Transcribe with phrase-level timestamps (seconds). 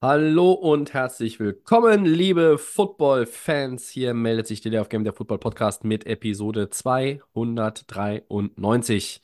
[0.00, 3.88] Hallo und herzlich willkommen, liebe Football-Fans.
[3.88, 9.20] Hier meldet sich der of Game, der Football-Podcast mit Episode 293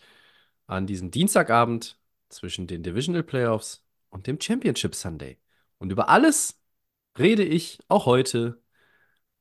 [0.67, 1.97] an diesem Dienstagabend
[2.29, 5.39] zwischen den Divisional Playoffs und dem Championship Sunday.
[5.79, 6.61] Und über alles
[7.17, 8.61] rede ich auch heute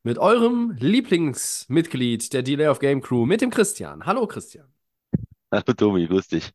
[0.04, 4.06] mit eurem Lieblingsmitglied der Delay of Game Crew, mit dem Christian.
[4.06, 4.72] Hallo Christian.
[5.52, 6.54] Hallo Tobi, grüß dich.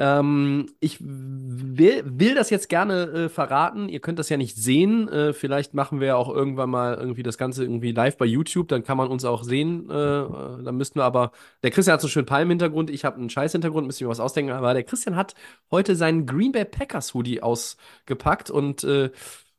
[0.00, 3.88] Ähm, ich will, will das jetzt gerne äh, verraten.
[3.88, 5.08] Ihr könnt das ja nicht sehen.
[5.08, 8.68] Äh, vielleicht machen wir ja auch irgendwann mal irgendwie das Ganze irgendwie live bei YouTube.
[8.68, 9.90] Dann kann man uns auch sehen.
[9.90, 11.32] Äh, äh, dann müssten wir aber.
[11.64, 12.90] Der Christian hat so einen schönen Palm-Hintergrund.
[12.90, 13.86] Ich habe einen Scheiß-Hintergrund.
[13.86, 14.52] Müsste ich mir was ausdenken.
[14.52, 15.34] Aber der Christian hat
[15.72, 19.06] heute seinen Green Bay Packers Hoodie ausgepackt und äh,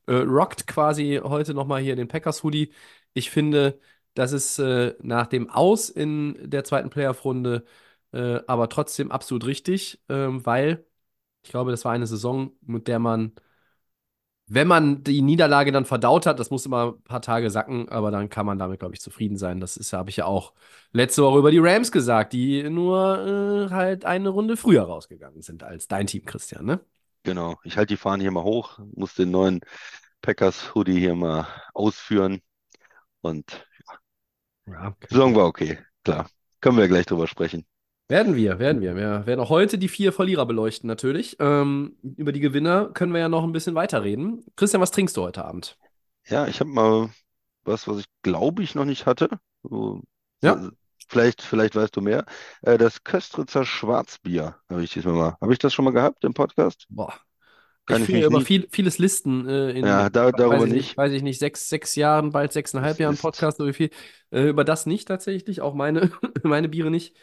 [0.07, 2.71] äh, rockt quasi heute nochmal hier den Packers Hoodie.
[3.13, 3.77] Ich finde,
[4.13, 4.59] das ist
[5.01, 7.63] nach dem Aus in der zweiten Playoff-Runde
[8.13, 10.85] äh, aber trotzdem absolut richtig, ähm, weil
[11.43, 13.33] ich glaube, das war eine Saison, mit der man,
[14.51, 18.09] wenn man die Niederlage dann verdaut hat, das muss immer ein paar Tage sacken, aber
[18.11, 19.59] dann kann man damit, glaube ich, zufrieden sein.
[19.59, 20.53] Das ist, habe ich ja auch
[20.91, 25.61] letzte Woche über die Rams gesagt, die nur äh, halt eine Runde früher rausgegangen sind
[25.63, 26.79] als dein Team, Christian, ne?
[27.23, 29.61] Genau, ich halte die Fahne hier mal hoch, muss den neuen
[30.21, 32.41] Packers Hoodie hier mal ausführen
[33.21, 33.65] und
[34.65, 34.95] Ja.
[35.09, 36.29] die Saison war okay, klar.
[36.61, 37.65] Können wir gleich drüber sprechen.
[38.09, 38.95] Werden wir, werden wir.
[38.95, 41.37] Wir werden auch heute die vier Verlierer beleuchten, natürlich.
[41.39, 44.43] Ähm, über die Gewinner können wir ja noch ein bisschen weiterreden.
[44.55, 45.77] Christian, was trinkst du heute Abend?
[46.27, 47.09] Ja, ich habe mal
[47.63, 49.29] was, was ich glaube ich noch nicht hatte.
[49.63, 50.01] So,
[50.41, 50.57] Ja.
[50.57, 50.71] so-
[51.11, 52.23] Vielleicht, vielleicht weißt du mehr.
[52.61, 55.37] Äh, das Köstritzer Schwarzbier habe ich diesmal mal.
[55.41, 56.85] Habe ich das schon mal gehabt im Podcast?
[56.89, 57.15] Boah.
[57.87, 60.97] Kann ich mich über viel, vieles Listen äh, in, Ja, da- weiß darüber ich nicht.
[60.97, 63.89] weiß ich nicht, sechs, sechs Jahren, bald sechseinhalb Jahren Podcast oder wie viel.
[64.29, 66.11] Äh, über das nicht tatsächlich, auch meine,
[66.43, 67.15] meine Biere nicht.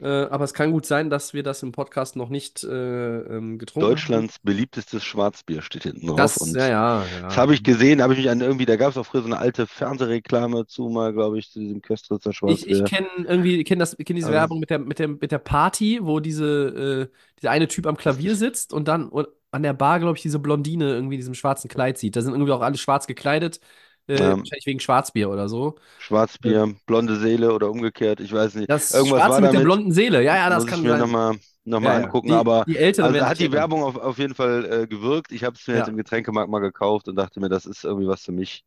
[0.00, 3.58] Äh, aber es kann gut sein, dass wir das im Podcast noch nicht äh, ähm,
[3.58, 3.90] getrunken haben.
[3.96, 6.16] Deutschlands beliebtestes Schwarzbier steht hinten drauf.
[6.16, 7.22] Das, und ja, ja, ja.
[7.22, 9.26] Das habe ich gesehen, habe ich mich an irgendwie, da gab es auch früher so
[9.26, 12.84] eine alte Fernsehreklame zu mal, glaube ich, zu diesem Köstritzer Ich, ich Schwarzbier.
[12.84, 16.20] kenne irgendwie, kenn das, diese Aber- Werbung mit der, mit der, mit der Party, wo
[16.20, 19.10] diese, äh, dieser eine Typ am Klavier sitzt und dann
[19.50, 22.14] an der Bar, glaube ich, diese Blondine irgendwie in diesem schwarzen Kleid sieht.
[22.16, 23.60] Da sind irgendwie auch alle schwarz gekleidet.
[24.08, 24.38] Äh, Ja.
[24.38, 25.76] wahrscheinlich wegen Schwarzbier oder so.
[25.96, 28.68] Schwarzbier, blonde Seele oder umgekehrt, ich weiß nicht.
[28.68, 30.22] Das Irgendwas Schwarze war mit der damit, blonden Seele.
[30.22, 30.96] Ja, ja, das muss kann ich mir sein.
[30.96, 33.52] nochmal noch mal Ja, angucken, Die, aber die Älteren also hat die.
[33.52, 35.32] Werbung auf, auf jeden Fall äh, gewirkt.
[35.32, 35.76] Ich habe es mir Ja.
[35.76, 38.64] jetzt im Getränkemarkt mal gekauft und dachte mir, das ist irgendwie was für mich.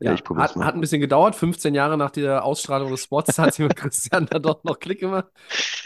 [0.00, 0.66] Ja, ich probier's hat, mal.
[0.66, 1.34] hat ein bisschen gedauert.
[1.34, 5.00] 15 Jahre nach der Ausstrahlung des Spots hat sie mit Christian da doch noch Klick
[5.00, 5.26] gemacht.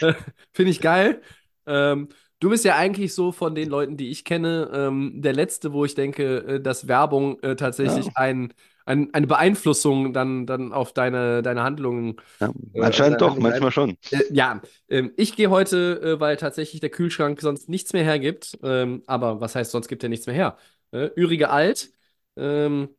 [0.01, 0.13] Äh,
[0.53, 1.21] Finde ich geil.
[1.65, 2.09] Ähm,
[2.39, 5.85] du bist ja eigentlich so von den Leuten, die ich kenne, ähm, der Letzte, wo
[5.85, 8.17] ich denke, äh, dass Werbung äh, tatsächlich Ja.
[8.17, 8.53] ein,
[8.85, 13.51] ein, eine Beeinflussung dann, dann auf deine, deine Handlungen Ja, äh, anscheinend deine doch, Handlungen
[13.51, 13.97] manchmal schon.
[14.11, 18.57] Äh, ja, ähm, ich gehe heute, äh, weil tatsächlich der Kühlschrank sonst nichts mehr hergibt.
[18.63, 20.57] Ähm, aber was heißt, sonst gibt er nichts mehr her?
[20.91, 21.91] Äh, Ürige Alt.
[22.35, 22.89] Ähm,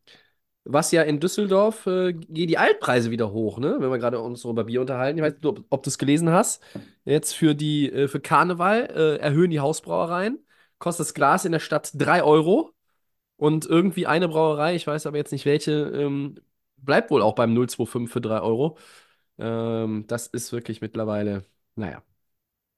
[0.65, 3.77] was ja in Düsseldorf äh, gehen die Altpreise wieder hoch, ne?
[3.81, 5.19] Wenn wir gerade uns so über Bier unterhalten.
[5.19, 6.63] Ich weiß nicht, ob, ob du es gelesen hast.
[7.05, 10.45] Jetzt für die, äh, für Karneval äh, erhöhen die Hausbrauereien.
[10.79, 12.74] Kostet das Glas in der Stadt 3 Euro.
[13.37, 16.37] Und irgendwie eine Brauerei, ich weiß aber jetzt nicht welche, ähm,
[16.77, 18.79] bleibt wohl auch beim 025 für 3 Euro.
[19.39, 22.03] Ähm, das ist wirklich mittlerweile, naja.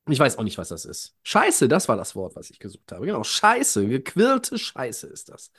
[0.09, 1.17] Ich weiß auch nicht, was das ist.
[1.25, 3.07] Scheiße, das war das Wort, was ich gesucht habe.
[3.07, 5.51] Genau, Scheiße, gequirlte Scheiße ist das.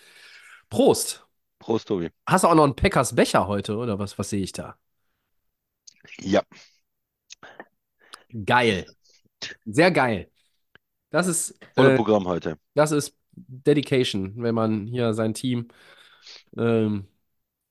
[0.70, 1.28] Prost.
[1.60, 2.10] Prost, Tobi.
[2.26, 4.78] Hast du auch noch einen Packers Becher heute, oder was, was sehe ich da?
[6.22, 6.42] Ja,
[8.46, 8.86] Geil.
[9.66, 10.30] Sehr geil.
[11.10, 12.58] Das ist, volle äh, Programm heute.
[12.74, 13.17] das ist
[13.48, 15.68] Dedication, wenn man hier sein Team
[16.58, 17.08] ähm,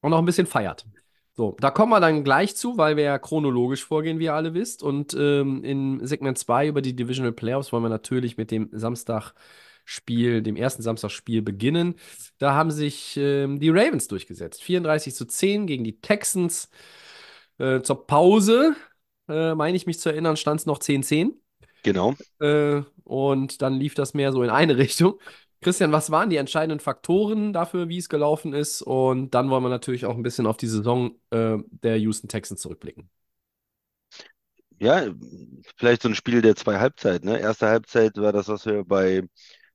[0.03, 0.87] auch noch ein bisschen feiert.
[1.35, 4.55] So, da kommen wir dann gleich zu, weil wir ja chronologisch vorgehen, wie ihr alle
[4.55, 4.83] wisst.
[4.83, 10.41] Und ähm, in Segment 2 über die Divisional Playoffs wollen wir natürlich mit dem Samstagspiel,
[10.41, 11.97] dem ersten Samstagspiel beginnen.
[12.39, 14.63] Da haben sich ähm, die Ravens durchgesetzt.
[14.63, 16.71] 34 zu 10 gegen die Texans.
[17.59, 18.75] Äh, zur Pause,
[19.29, 21.33] äh, meine ich mich zu erinnern, stand es noch 10-10.
[21.83, 22.15] Genau.
[22.41, 25.19] Äh, und dann lief das mehr so in eine Richtung.
[25.67, 28.83] Christian, was waren die entscheidenden Faktoren dafür, wie es gelaufen ist?
[28.83, 32.61] Und dann wollen wir natürlich auch ein bisschen auf die Saison äh, der Houston Texans
[32.61, 33.11] zurückblicken.
[34.79, 35.07] Ja,
[35.77, 37.29] vielleicht so ein Spiel der zwei Halbzeiten.
[37.29, 37.41] Ne?
[37.41, 39.25] Erste Halbzeit war das, was wir bei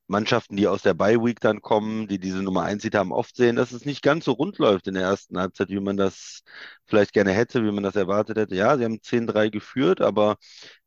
[0.07, 3.35] Mannschaften, die aus der Bye Week dann kommen, die diese Nummer 1 Seed haben, oft
[3.35, 6.43] sehen, dass es nicht ganz so rund läuft in der ersten Halbzeit, wie man das
[6.85, 8.55] vielleicht gerne hätte, wie man das erwartet hätte.
[8.55, 10.37] Ja, sie haben 10-3 geführt, aber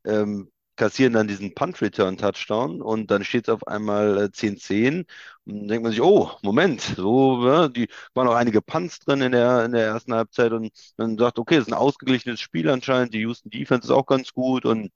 [0.03, 5.05] ähm, kassieren dann diesen Punt-Return-Touchdown und dann steht es auf einmal 10-10 äh,
[5.45, 9.31] und denkt man sich, oh, Moment, so, ja, die waren auch einige Punts drin in
[9.31, 13.13] der, in der ersten Halbzeit und dann sagt, okay, es ist ein ausgeglichenes Spiel anscheinend,
[13.13, 14.91] die Houston Defense ist auch ganz gut und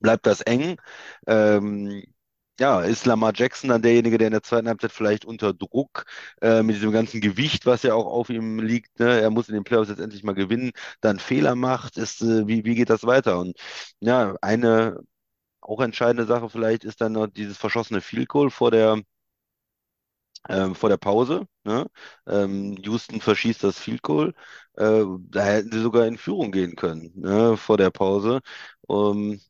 [0.00, 0.76] bleibt das eng.
[1.26, 2.04] Ähm,
[2.60, 6.04] ja, ist Lamar Jackson dann derjenige, der in der zweiten Halbzeit vielleicht unter Druck
[6.42, 9.20] äh, mit diesem ganzen Gewicht, was ja auch auf ihm liegt, ne?
[9.20, 12.64] er muss in den Playoffs jetzt endlich mal gewinnen, dann Fehler macht, ist, äh, wie,
[12.64, 13.38] wie geht das weiter?
[13.38, 13.56] Und
[14.00, 14.98] ja, eine
[15.60, 19.02] auch entscheidende Sache vielleicht ist dann noch dieses verschossene Field Goal vor der
[20.48, 21.46] ähm, vor der Pause.
[21.64, 21.86] Ne?
[22.26, 24.34] Ähm, Houston verschießt das Field Goal.
[24.76, 27.56] Äh, da hätten sie sogar in Führung gehen können ne?
[27.56, 28.40] vor der Pause.
[28.86, 29.40] Um,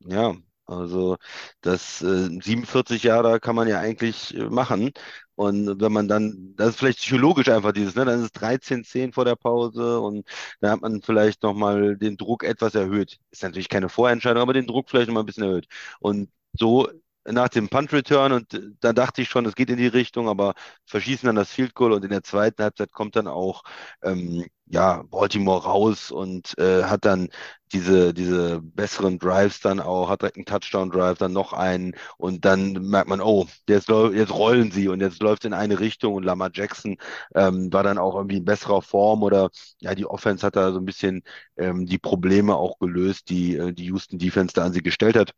[0.00, 0.34] ja,
[0.68, 1.16] also
[1.62, 4.92] das äh, 47 Jahre kann man ja eigentlich äh, machen.
[5.34, 8.04] Und wenn man dann, das ist vielleicht psychologisch einfach dieses, ne?
[8.04, 10.28] Dann ist es 13-10 vor der Pause und
[10.60, 13.18] dann hat man vielleicht nochmal den Druck etwas erhöht.
[13.30, 15.66] Ist natürlich keine Vorentscheidung, aber den Druck vielleicht nochmal ein bisschen erhöht.
[16.00, 16.88] Und so
[17.32, 20.28] nach dem Punt Return und äh, da dachte ich schon, es geht in die Richtung,
[20.28, 20.54] aber
[20.86, 23.62] verschießen dann das Field Goal und in der zweiten Halbzeit kommt dann auch
[24.02, 27.28] ähm, ja, Baltimore raus und äh, hat dann
[27.72, 32.72] diese, diese besseren Drives dann auch, hat direkt einen Touchdown-Drive, dann noch einen und dann
[32.72, 36.50] merkt man, oh, jetzt, jetzt rollen sie und jetzt läuft in eine Richtung und Lamar
[36.52, 36.96] Jackson
[37.34, 40.78] ähm, war dann auch irgendwie in besserer Form oder ja, die Offense hat da so
[40.78, 41.22] ein bisschen
[41.56, 45.32] ähm, die Probleme auch gelöst, die äh, die Houston Defense da an sie gestellt hat.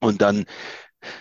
[0.00, 0.44] Und dann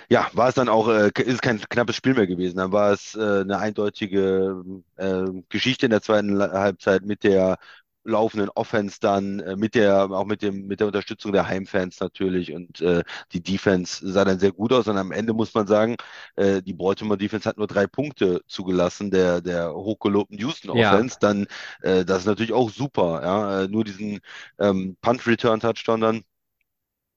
[0.10, 2.58] ja, war es dann auch, äh, ist kein knappes Spiel mehr gewesen.
[2.58, 4.64] Dann war es äh, eine eindeutige
[4.98, 7.58] äh, Geschichte in der zweiten Halbzeit mit der
[8.04, 12.54] laufenden Offense dann, äh, mit der, auch mit dem, mit der Unterstützung der Heimfans natürlich.
[12.54, 14.88] Und äh, die Defense sah dann sehr gut aus.
[14.88, 15.96] Und am Ende muss man sagen,
[16.36, 21.28] äh, die Baltimore Defense hat nur drei Punkte zugelassen, der, der hochgelobten Houston Offense, ja.
[21.28, 21.48] dann,
[21.82, 24.20] äh, das ist natürlich auch super, ja, nur diesen
[24.60, 26.24] ähm, Punt Return Touchdown dann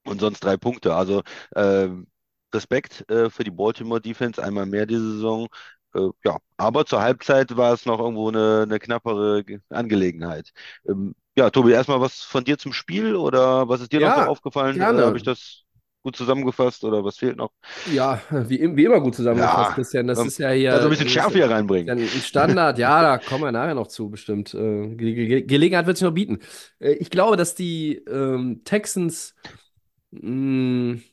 [0.05, 1.23] und sonst drei Punkte, also
[1.55, 1.89] äh,
[2.55, 5.47] Respekt äh, für die Baltimore Defense, einmal mehr diese Saison.
[5.93, 10.51] Äh, ja, aber zur Halbzeit war es noch irgendwo eine, eine knappere Angelegenheit.
[10.87, 14.23] Ähm, ja, Tobi, erstmal was von dir zum Spiel oder was ist dir ja, noch
[14.23, 14.79] so aufgefallen?
[14.79, 15.65] Äh, Habe ich das
[16.05, 17.51] gut zusammengefasst oder was fehlt noch?
[17.91, 20.07] Ja, wie, wie immer gut zusammengefasst, ja, Christian.
[20.07, 20.71] Das ist ja hier.
[20.71, 21.97] Also ein bisschen Schärfe hier reinbringen.
[21.97, 24.53] Ein Standard, ja, da kommen wir nachher noch zu, bestimmt.
[24.53, 26.39] Äh, Ge Gelegenheit wird sich noch bieten.
[26.79, 29.35] Äh, ich glaube, dass die ähm, Texans
[30.11, 31.03] mh, mm,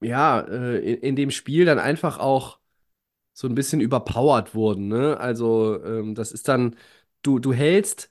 [0.00, 2.58] ja, äh, in, in dem Spiel dann einfach auch
[3.32, 4.88] so ein bisschen überpowered wurden.
[4.88, 5.18] Ne?
[5.18, 6.76] Also, ähm, das ist dann,
[7.22, 8.10] du, du hältst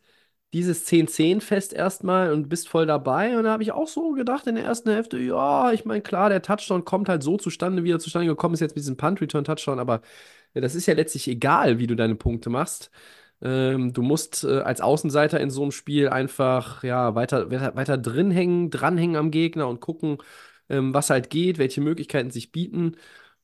[0.53, 3.37] dieses 10-10 fest erstmal und bist voll dabei.
[3.37, 6.29] Und da habe ich auch so gedacht in der ersten Hälfte, ja, ich meine, klar,
[6.29, 9.79] der Touchdown kommt halt so zustande, wie er zustande gekommen ist, jetzt mit diesem Punt-Return-Touchdown,
[9.79, 10.01] aber
[10.55, 12.89] ja, das ist ja letztlich egal, wie du deine Punkte machst.
[13.41, 17.97] Ähm, du musst äh, als Außenseiter in so einem Spiel einfach ja, weiter, weiter, weiter
[17.97, 20.17] drin hängen, dranhängen am Gegner und gucken,
[20.69, 22.95] ähm, was halt geht, welche Möglichkeiten sich bieten.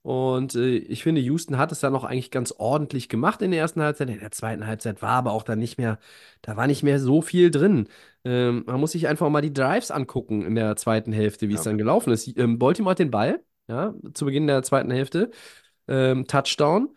[0.06, 3.60] Und äh, ich finde, Houston hat es dann noch eigentlich ganz ordentlich gemacht in der
[3.60, 4.08] ersten Halbzeit.
[4.10, 5.98] In der zweiten Halbzeit war aber auch dann nicht mehr,
[6.44, 7.90] da war nicht mehr so viel drin.
[8.24, 11.58] Ähm, man muss sich einfach mal die Drives angucken in der zweiten Hälfte, wie ja.
[11.58, 12.38] es dann gelaufen ist.
[12.38, 15.32] Ähm, Baltimore hat den Ball, ja, zu Beginn der zweiten Hälfte.
[15.88, 16.90] Ähm, Touchdown.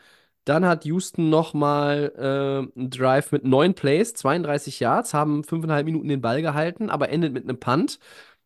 [0.45, 6.09] Dann hat Houston nochmal äh, einen Drive mit neun Plays, 32 Yards, haben fünfeinhalb Minuten
[6.09, 7.99] den Ball gehalten, aber endet mit einem Punt.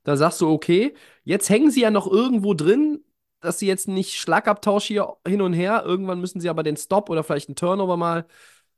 [0.04, 0.94] Da sagst du, okay,
[1.25, 3.04] jetzt hängen sie ja noch irgendwo drin,
[3.40, 7.11] dass sie jetzt nicht Schlagabtausch hier hin und her, irgendwann müssen sie aber den Stop
[7.11, 8.26] oder vielleicht einen Turnover mal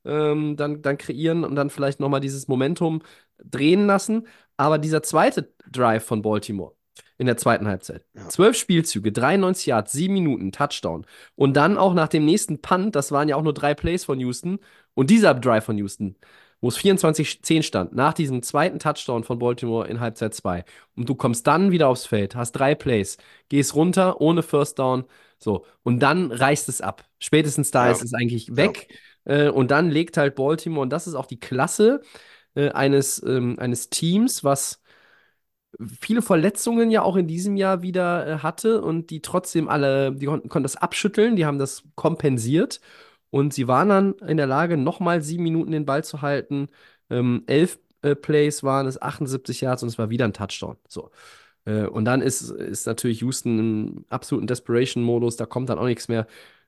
[0.05, 3.01] ähm, dann, dann kreieren und dann vielleicht nochmal dieses Momentum
[3.43, 4.27] drehen lassen.
[4.57, 6.73] Aber dieser zweite Drive von Baltimore
[7.17, 8.05] in der zweiten Halbzeit.
[8.29, 11.05] Zwölf Spielzüge, 93 Yards, sieben Minuten, Touchdown.
[11.35, 14.19] Und dann auch nach dem nächsten Punt, das waren ja auch nur drei Plays von
[14.19, 14.59] Houston.
[14.93, 16.15] Und dieser Drive von Houston,
[16.65, 20.65] wo es 24-10 stand, nach diesem zweiten Touchdown von Baltimore in Halbzeit 2.
[20.95, 23.17] Und du kommst dann wieder aufs Feld, hast drei Plays,
[23.49, 25.03] gehst runter ohne First Down,
[25.37, 25.63] so.
[25.83, 27.05] Und dann reißt es ab.
[27.19, 27.91] Spätestens da ja.
[27.91, 28.87] ist es eigentlich weg.
[29.27, 29.45] Ja.
[29.45, 32.01] Äh, und dann legt halt Baltimore, und das ist auch die Klasse
[32.55, 34.81] äh, eines, ähm, eines Teams, was
[36.01, 40.25] viele Verletzungen ja auch in diesem Jahr wieder äh, hatte und die trotzdem alle, die
[40.25, 42.81] konnten, konnten das abschütteln, die haben das kompensiert
[43.35, 46.69] und sie waren dann in der Lage, nochmal sieben Minuten den Ball zu halten.
[47.09, 50.77] Ähm, elf äh, Plays waren es, 78 Yards und es war wieder ein Touchdown.
[50.87, 51.11] So.
[51.65, 56.07] Äh, und dann ist, ist natürlich Houston im absoluten Desperation-Modus, da kommt dann auch nichts
[56.07, 56.27] mehr.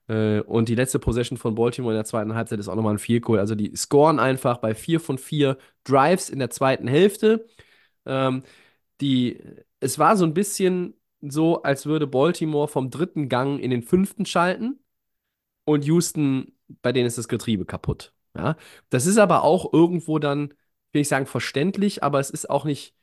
[0.10, 3.00] Äh, und die letzte Possession von Baltimore in der zweiten Halbzeit ist auch nochmal ein
[3.00, 3.40] Field Goal.
[3.40, 7.46] Also die scoren einfach bei vier von vier Drives in der zweiten Hälfte.
[8.06, 8.44] Ähm,
[9.02, 9.40] die,
[9.82, 14.26] es war so ein bisschen so, als würde Baltimore vom dritten Gang in den fünften
[14.26, 14.80] schalten.
[15.66, 18.14] und Houston, bei denen ist das Getriebe kaputt.
[18.36, 18.56] Ja?
[18.90, 20.54] Das ist aber auch irgendwo dann,
[20.92, 22.96] will ich sagen, verständlich, aber es ist auch nicht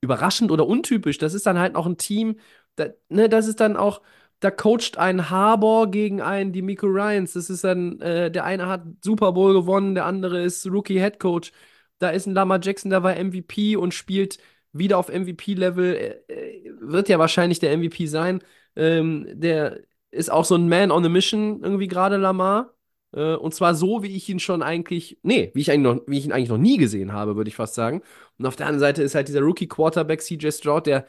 [0.00, 1.18] überraschend oder untypisch.
[1.18, 2.38] Das ist dann halt auch ein Team,
[2.76, 4.02] da, ne, das ist dann auch,
[4.40, 7.34] da coacht ein Harbour gegen einen Miko Ryans.
[7.34, 11.20] Das ist dann, äh, der eine hat Super Bowl gewonnen, der andere ist Rookie Head
[11.20, 11.52] Coach.
[11.98, 14.38] Da ist ein Lama Jackson, der war MVP und spielt
[14.72, 16.22] wieder auf MVP-Level.
[16.28, 18.42] Äh, wird ja wahrscheinlich der MVP sein.
[18.76, 22.74] Ähm, der ist auch so ein Man on a Mission, irgendwie gerade Lamar.
[23.12, 26.18] Äh, und zwar so, wie ich ihn schon eigentlich, nee, wie ich, eigentlich noch, wie
[26.18, 28.02] ich ihn eigentlich noch nie gesehen habe, würde ich fast sagen.
[28.38, 31.06] Und auf der anderen Seite ist halt dieser Rookie-Quarterback CJ Stroud, der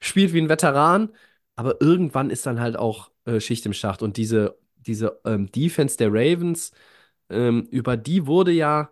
[0.00, 1.10] spielt wie ein Veteran,
[1.56, 4.02] aber irgendwann ist dann halt auch äh, Schicht im Schacht.
[4.02, 6.72] Und diese, diese ähm, Defense der Ravens,
[7.30, 8.90] ähm, über die wurde ja,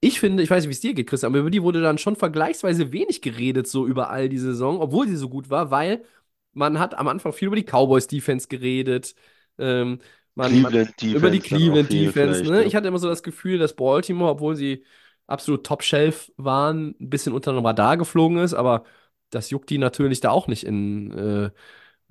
[0.00, 1.98] ich finde, ich weiß nicht, wie es dir geht, Christian, aber über die wurde dann
[1.98, 6.04] schon vergleichsweise wenig geredet, so über all die Saison, obwohl sie so gut war, weil
[6.52, 9.14] man hat am Anfang viel über die Cowboys Defense geredet.
[9.58, 9.98] Ähm,
[10.34, 12.40] man, man, über die dann auch Cleveland viel Defense.
[12.40, 12.60] vielleicht, Ne?
[12.62, 12.66] ja.
[12.66, 14.84] Ich hatte immer so das Gefühl, dass Baltimore, obwohl sie
[15.26, 18.84] absolut Top-Shelf waren, ein bisschen unter dem Radar geflogen ist, aber
[19.30, 21.50] das juckt die natürlich da auch nicht in äh,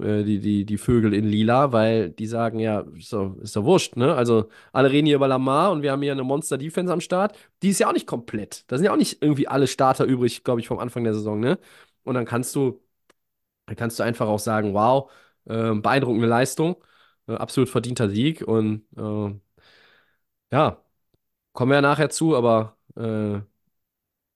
[0.04, 3.64] äh, die, die, die Vögel in Lila, weil die sagen, ja, ist doch, ist doch
[3.64, 4.16] wurscht, ne?
[4.16, 7.38] Also alle reden hier über Lamar und wir haben hier eine Monster-Defense am Start.
[7.62, 8.64] Die ist ja auch nicht komplett.
[8.68, 11.40] Da sind ja auch nicht irgendwie alle Starter übrig, glaube ich, vom Anfang der Saison,
[11.40, 11.60] ne?
[12.04, 12.81] Und dann kannst du,
[13.72, 15.10] dann kannst du einfach auch sagen, wow,
[15.46, 16.76] äh, beeindruckende Leistung,
[17.28, 19.40] äh, absolut verdienter Sieg und äh,
[20.52, 20.84] ja,
[21.54, 23.42] kommen wir ja nachher zu, aber äh,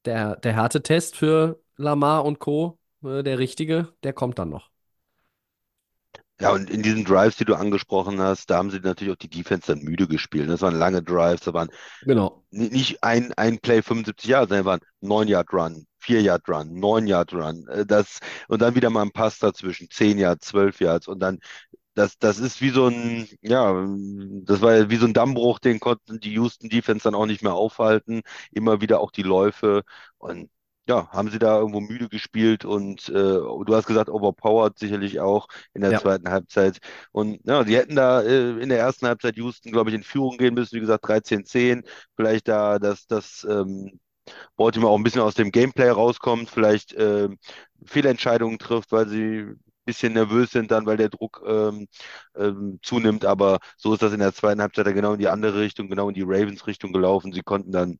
[0.06, 4.70] der, der Härtetest für Lamar und Co., äh, der richtige, der kommt dann noch.
[6.42, 9.30] Ja, und in diesen Drives, die du angesprochen hast, da haben sie natürlich auch die
[9.30, 10.50] Defense dann müde gespielt.
[10.50, 11.70] Das waren lange Drives, da waren
[12.01, 12.46] Genau.
[12.51, 16.74] ni- nicht ein, ein Play 75 Yards, sondern waren 9 Yard Run, 4 Yard Run,
[16.80, 20.80] 9 Yard Run, äh, das, und dann wieder mal ein Pass dazwischen, 10 Yards, 12
[20.82, 21.39] Yards und dann
[21.96, 23.86] das, das ist wie so ein, ja,
[24.44, 27.42] das war ja wie so ein Dammbruch, den konnten die Houston Defense dann auch nicht
[27.44, 28.22] mehr aufhalten.
[28.51, 29.84] Immer wieder auch die Läufe
[30.18, 30.50] und
[30.88, 35.48] ja, haben sie da irgendwo müde gespielt und äh, du hast gesagt, overpowered sicherlich auch
[35.74, 35.98] in der Ja.
[35.98, 36.80] zweiten Halbzeit.
[37.12, 40.38] Und ja, die hätten da äh, in der ersten Halbzeit Houston, glaube ich, in Führung
[40.38, 41.84] gehen müssen, wie gesagt, 13-10.
[42.15, 44.00] Vielleicht da, dass das ähm,
[44.58, 47.38] Baltimore auch ein bisschen aus dem Gameplay rauskommt, vielleicht ähm,
[47.86, 51.88] Fehlentscheidungen trifft, weil sie ein bisschen nervös sind dann, weil der Druck ähm,
[52.36, 53.25] ähm, zunimmt.
[53.25, 56.10] Aber so ist das in der zweiten Halbzeit dann genau in die andere Richtung, genau
[56.10, 57.34] in die Ravens-Richtung gelaufen.
[57.34, 58.00] Sie konnten dann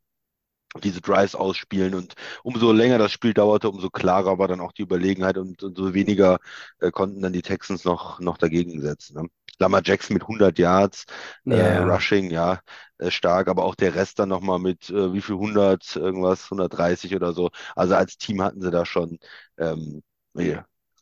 [0.82, 4.82] diese Drives ausspielen und umso länger das Spiel dauerte, umso klarer war dann auch die
[4.84, 6.40] Überlegenheit und umso weniger
[6.80, 9.22] äh, konnten dann die Texans noch, noch dagegen setzen.
[9.22, 9.28] Ne?
[9.60, 11.06] Lamar Jackson mit 100 Yards,
[11.50, 11.96] äh, Ja, ja.
[11.96, 12.62] Rushing, ja,
[12.98, 17.16] äh, stark, aber auch der Rest dann nochmal mit äh, wie viel 100, irgendwas, 130
[17.16, 17.50] oder so.
[17.76, 19.20] Also als Team hatten sie da schon
[19.58, 20.04] ähm,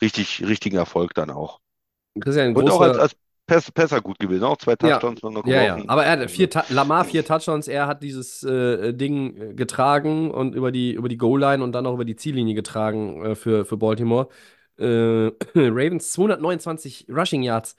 [0.02, 1.60] richtig, richtigen Erfolg dann auch.
[2.20, 3.16] Christian, Und auch als, als
[3.46, 4.98] Pass, Passer gut gewesen, auch zwei Ja.
[5.00, 8.02] Touchdowns noch noch Ja, ja, aber er hat vier Ta Lamar vier Touchdowns, er hat
[8.02, 12.06] dieses äh, Ding äh, getragen und über die, über die Goal-Line und dann auch über
[12.06, 14.30] die Ziellinie getragen äh, für, für Baltimore.
[14.80, 14.86] Äh,
[15.56, 17.76] Ravens 229 Rushing Yards.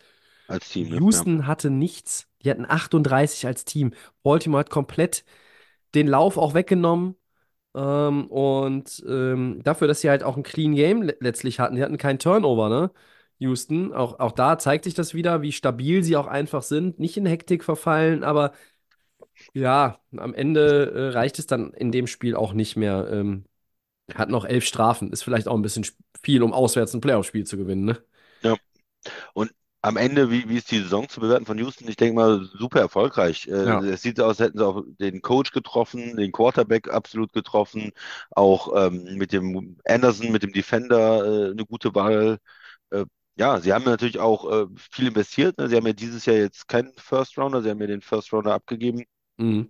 [0.49, 0.91] als Team.
[0.91, 0.97] ne?
[0.97, 1.01] Ja.
[1.01, 2.29] Houston hatte nichts.
[2.43, 3.93] Die hatten 38 als Team.
[4.23, 5.25] Baltimore hat komplett
[5.95, 7.17] den Lauf auch weggenommen.
[7.75, 11.77] Ähm, und ähm, dafür, dass sie halt auch ein Clean Game le letztlich hatten.
[11.77, 12.91] Die hatten keinen Turnover, ne?
[13.39, 13.93] Houston.
[13.93, 16.99] Auch, auch da zeigt sich das wieder, wie stabil sie auch einfach sind.
[16.99, 18.53] Nicht in Hektik verfallen, aber
[19.55, 23.09] ja, am Ende äh, reicht es dann in dem Spiel auch nicht mehr.
[23.11, 23.45] Ähm,
[24.15, 25.13] hat noch elf Strafen.
[25.13, 25.87] Ist vielleicht auch ein bisschen
[26.23, 28.05] viel, um auswärts ein Playoff-Spiel zu gewinnen, ne?
[28.43, 28.57] Ja.
[29.35, 31.89] Und am Ende, wie, wie ist die Saison zu bewerten von Houston?
[31.89, 33.49] Ich denke mal, super erfolgreich.
[33.49, 33.81] Äh, Ja.
[33.93, 37.93] Es sieht so aus, als hätten sie auch den Coach getroffen, den Quarterback absolut getroffen,
[38.31, 42.39] auch ähm, mit dem Anderson, mit dem Defender äh, eine gute Wahl.
[42.91, 43.05] Äh,
[43.37, 45.59] ja, sie haben natürlich auch äh, viel investiert.
[45.59, 45.69] Ne?
[45.69, 48.55] Sie haben ja dieses Jahr jetzt keinen First Rounder, sie haben ja den First Rounder
[48.55, 49.05] abgegeben.
[49.39, 49.69] Mhm.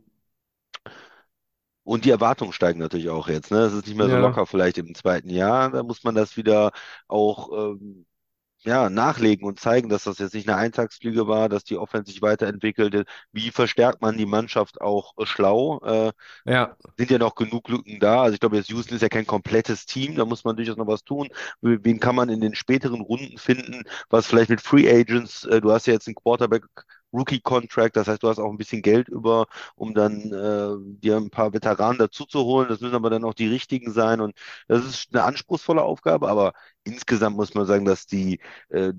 [1.83, 3.50] Und die Erwartungen steigen natürlich auch jetzt.
[3.50, 3.59] Ne?
[3.59, 4.21] Es ist nicht mehr so Ja.
[4.21, 5.71] locker vielleicht im zweiten Jahr.
[5.71, 6.73] Da muss man das wieder
[7.09, 8.06] auch ähm,
[8.64, 12.23] ja, nachlegen und zeigen, dass das jetzt nicht eine Eintagsfliege war, dass die Offense sich
[12.23, 13.04] weiterentwickelte.
[13.33, 15.80] Wie verstärkt man die Mannschaft auch äh, schlau?
[15.85, 16.12] Äh,
[16.44, 18.23] Ja, sind ja noch genug Lücken da.
[18.23, 20.87] Also ich glaube, jetzt Houston ist ja kein komplettes Team, da muss man durchaus noch
[20.87, 21.28] was tun.
[21.61, 25.73] Wen kann man in den späteren Runden finden, was vielleicht mit Free Agents, äh, du
[25.73, 26.64] hast ja jetzt einen Quarterback
[27.14, 31.16] Rookie Contract, das heißt, du hast auch ein bisschen Geld über, um dann äh, dir
[31.16, 32.68] ein paar Veteranen dazu zu holen.
[32.68, 34.35] Das müssen aber dann auch die richtigen sein und
[34.68, 36.52] das ist eine anspruchsvolle Aufgabe, aber
[36.85, 38.92] insgesamt muss man sagen, dass die äh,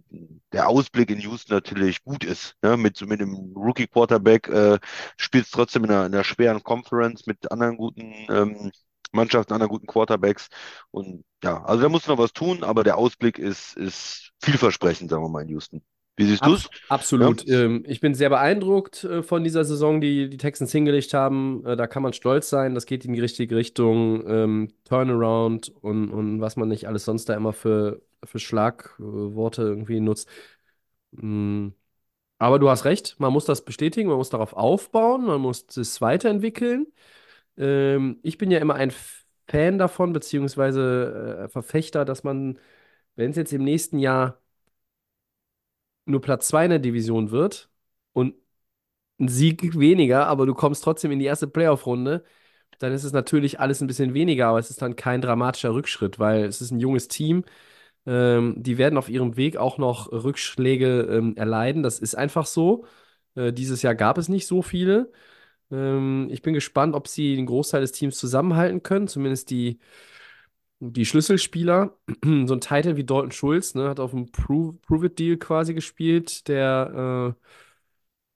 [0.54, 2.56] der Ausblick in Houston natürlich gut ist.
[2.62, 2.78] Ne?
[2.78, 4.80] Mit, mit dem Rookie Quarterback äh,
[5.18, 8.72] spielst trotzdem in einer, in einer schweren Conference mit anderen guten ähm,
[9.12, 10.50] Mannschaften, anderen guten Quarterbacks.
[10.92, 15.24] Und ja, also da muss noch was tun, aber der Ausblick ist, ist vielversprechend, sagen
[15.24, 15.84] wir mal, in Houston.
[16.18, 16.66] Wie siehst du es?
[16.66, 17.48] Abs absolut.
[17.48, 21.66] Ähm, ich bin sehr beeindruckt äh, von dieser Saison, die die Texans hingelegt haben.
[21.66, 22.74] Äh, da kann man stolz sein.
[22.74, 24.26] Das geht in die richtige Richtung.
[24.28, 30.00] Ähm, Turnaround und, und was man nicht alles sonst da immer für, für Schlagworte irgendwie
[30.00, 30.30] nutzt.
[31.12, 31.70] Mm.
[32.38, 36.02] Aber du hast recht, man muss das bestätigen, man muss darauf aufbauen, man muss es
[36.02, 36.88] weiterentwickeln.
[37.58, 38.92] Ähm, ich bin ja immer ein
[39.48, 42.60] Fan davon, beziehungsweise äh, Verfechter, dass man,
[43.16, 44.42] wenn es jetzt im nächsten Jahr
[46.06, 47.70] nur Platz 2 in der Division wird
[48.14, 48.36] und
[49.20, 52.24] ein Sieg weniger, aber du kommst trotzdem in die erste Playoff-Runde,
[52.80, 56.20] dann ist es natürlich alles ein bisschen weniger, aber es ist dann kein dramatischer Rückschritt,
[56.20, 57.46] weil es ist ein junges Team.
[58.06, 61.84] Ähm, die werden auf ihrem Weg auch noch Rückschläge ähm, erleiden.
[61.84, 62.86] Das ist einfach so.
[63.36, 65.12] Äh, dieses Jahr gab es nicht so viele.
[65.72, 69.80] Ähm, ich bin gespannt, ob sie den Großteil des Teams zusammenhalten können, zumindest die
[70.80, 75.20] die Schlüsselspieler, so ein Title wie Dalton Schulz, ne, hat auf dem Prove, Prove It
[75.20, 77.42] Deal quasi gespielt, der äh,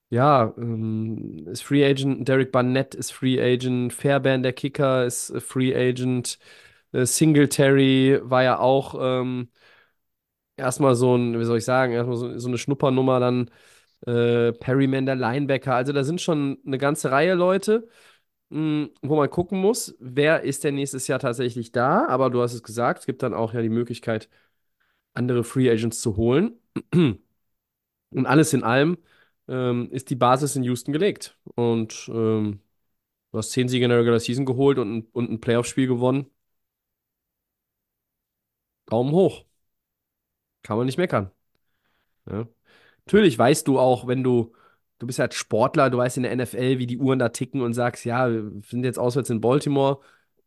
[0.10, 5.40] ja, ähm, ist Free Agent, Derek Barnett ist Free Agent, Fairbairn, der Kicker, ist äh,
[5.40, 6.40] Free Agent,
[6.94, 9.50] äh, Singletary war ja auch ähm,
[10.58, 13.50] erstmal so ein, wie soll ich sagen, erstmal so, so eine Schnuppernummer, dann
[14.08, 17.88] äh, Perryman, der Linebacker, also da sind schon eine ganze Reihe Leute
[18.50, 22.08] wo man gucken muss, wer ist denn nächstes Jahr tatsächlich da.
[22.08, 24.30] Aber du hast es gesagt, es gibt dann auch ja die Möglichkeit,
[25.14, 26.60] andere Free Agents zu holen.
[28.12, 28.98] Und alles in allem
[29.48, 31.38] ähm, ist die Basis in Houston gelegt.
[31.56, 32.62] Und ähm,
[33.32, 36.28] du hast zehn Siege in der Regular Season geholt und, und ein Playoff-Spiel gewonnen.
[38.88, 39.46] Daumen hoch.
[40.64, 41.32] Kann man nicht meckern.
[42.30, 42.48] Ja.
[43.06, 44.54] Natürlich weißt du auch, wenn du
[45.00, 47.74] du bist halt Sportler, du weißt in der NFL, wie die Uhren da ticken und
[47.74, 50.00] sagst, ja, wir sind jetzt auswärts in Baltimore,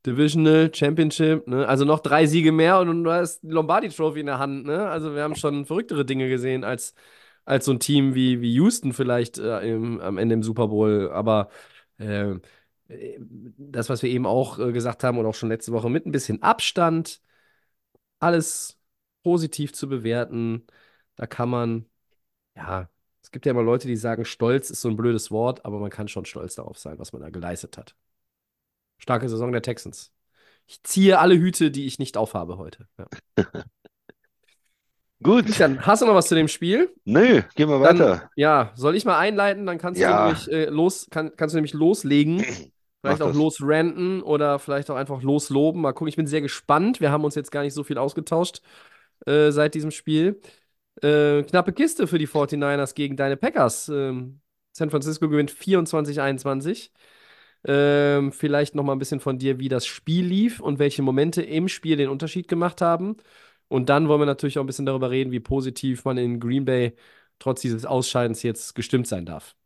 [0.07, 1.67] Divisional, Championship, ne?
[1.69, 4.89] Also noch drei Siege mehr und du hast die Lombardi Trophy in der Hand, ne?
[4.89, 6.95] Also wir haben schon verrücktere Dinge gesehen als,
[7.45, 11.11] als so ein Team wie, wie Houston vielleicht äh, im, am Ende im Super Bowl.
[11.13, 11.49] Aber
[11.99, 12.35] äh,
[13.59, 16.13] das, was wir eben auch äh, gesagt haben und auch schon letzte Woche mit ein
[16.13, 17.21] bisschen Abstand,
[18.19, 18.79] alles
[19.23, 20.67] positiv zu bewerten,
[21.17, 21.87] da kann man,
[22.57, 22.89] ja,
[23.33, 26.09] gibt ja immer Leute, die sagen, Stolz ist so ein blödes Wort, aber man kann
[26.09, 27.97] schon stolz darauf sein, was man da geleistet hat.
[28.99, 30.13] Starke Saison der Texans.
[30.67, 32.87] Ich ziehe alle Hüte, die ich nicht aufhabe heute.
[32.99, 33.07] Ja.
[35.23, 35.47] Gut.
[35.47, 36.93] Christian, hast du noch was zu dem Spiel?
[37.05, 38.31] Nö, gehen wir Dann, weiter.
[38.35, 39.67] ja, soll ich mal einleiten?
[39.67, 40.17] Dann kannst Ja.
[40.19, 42.39] du nämlich äh, los, kann, kannst du nämlich loslegen.
[43.03, 43.37] Vielleicht Mach auch das.
[43.37, 45.83] losranten oder vielleicht auch einfach losloben.
[45.83, 47.01] Mal gucken, ich bin sehr gespannt.
[47.01, 48.63] Wir haben uns jetzt gar nicht so viel ausgetauscht
[49.27, 50.41] äh, seit diesem Spiel.
[51.01, 53.89] Äh, knappe Kiste für die 49ers gegen deine Packers.
[53.89, 54.41] Ähm,
[54.73, 56.91] San Francisco gewinnt 24-21.
[57.65, 61.43] Ähm, vielleicht noch mal ein bisschen von dir, wie das Spiel lief und welche Momente
[61.43, 63.17] im Spiel den Unterschied gemacht haben.
[63.69, 66.65] Und dann wollen wir natürlich auch ein bisschen darüber reden, wie positiv man in Green
[66.65, 66.95] Bay
[67.39, 69.57] trotz dieses Ausscheidens jetzt gestimmt sein darf.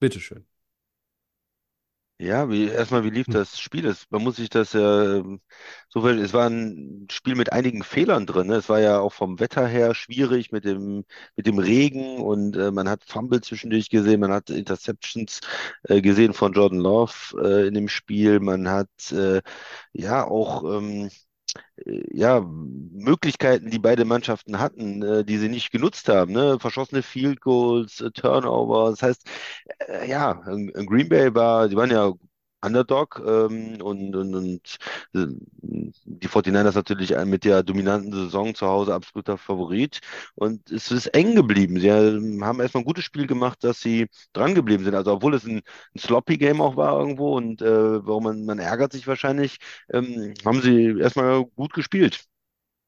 [0.00, 0.46] Bitteschön.
[2.18, 3.34] Ja, wie, erstmal, wie lief Hm.
[3.34, 3.86] das Spiel?
[3.86, 5.40] Es, man muss sich das ja ähm,
[5.88, 8.46] so ver- es war ein Spiel mit einigen Fehlern drin.
[8.46, 8.54] Ne?
[8.56, 11.04] Es war ja auch vom Wetter her schwierig mit dem,
[11.36, 15.40] mit dem Regen und äh, man hat Fumble zwischendurch gesehen, man hat Interceptions
[15.84, 19.42] äh, gesehen von Jordan Love äh, in dem Spiel, man hat äh,
[19.92, 21.33] ja auch ähm, äh,
[22.12, 26.58] ja, Möglichkeiten, die beide Mannschaften hatten, äh, die sie nicht genutzt haben, ne?
[26.60, 28.90] Verschossene Field Goals, äh, Turnover.
[28.90, 29.26] Das heißt,
[29.88, 32.12] äh, ja, in, in Green Bay war, die waren ja
[32.64, 34.76] Underdog ähm, und, und, und
[35.14, 35.26] äh,
[36.04, 40.00] die 49ers natürlich mit der dominanten Saison zu Hause absoluter Favorit.
[40.34, 41.78] Und es ist eng geblieben.
[41.80, 44.94] Sie äh, haben erstmal ein gutes Spiel gemacht, dass sie dran geblieben sind.
[44.94, 45.58] Also obwohl es ein,
[45.94, 49.58] ein sloppy Game auch war irgendwo und äh, warum man, man ärgert sich wahrscheinlich,
[49.92, 52.24] ähm, haben sie erstmal gut gespielt.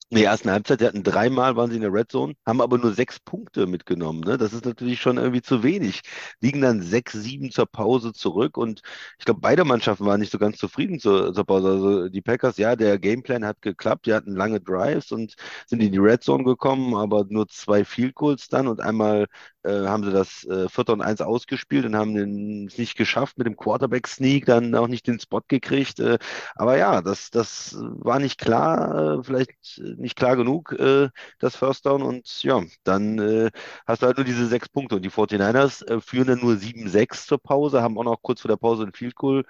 [0.09, 2.79] In der ersten Halbzeit, die hatten dreimal, waren sie in der Red Zone, haben aber
[2.79, 4.21] nur sechs Punkte mitgenommen.
[4.21, 4.39] Ne?
[4.39, 6.03] Das ist natürlich schon irgendwie zu wenig.
[6.41, 8.83] Liegen dann sechs, sieben zur Pause zurück und
[9.19, 11.69] ich glaube, beide Mannschaften waren nicht so ganz zufrieden zur, zur Pause.
[11.69, 15.35] Also die Packers, ja, der Gameplan hat geklappt, die hatten lange Drives und
[15.67, 19.27] sind in die Red Zone gekommen, aber nur zwei Field Goals dann und einmal
[19.71, 23.47] haben sie das äh, Vierter und Eins ausgespielt und haben den, es nicht geschafft mit
[23.47, 26.01] dem Quarterback-Sneak, dann auch nicht den Spot gekriegt.
[26.01, 26.19] Äh,
[26.55, 31.87] aber ja, das, das war nicht klar, äh, vielleicht nicht klar genug, äh, das First
[31.87, 32.03] Down.
[32.03, 33.51] Und ja, dann äh,
[33.87, 34.97] hast du halt nur diese sechs Punkte.
[34.97, 38.49] Und die 49ers äh, führen dann nur 7-6 zur Pause, haben auch noch kurz vor
[38.49, 39.45] der Pause ein Field Goal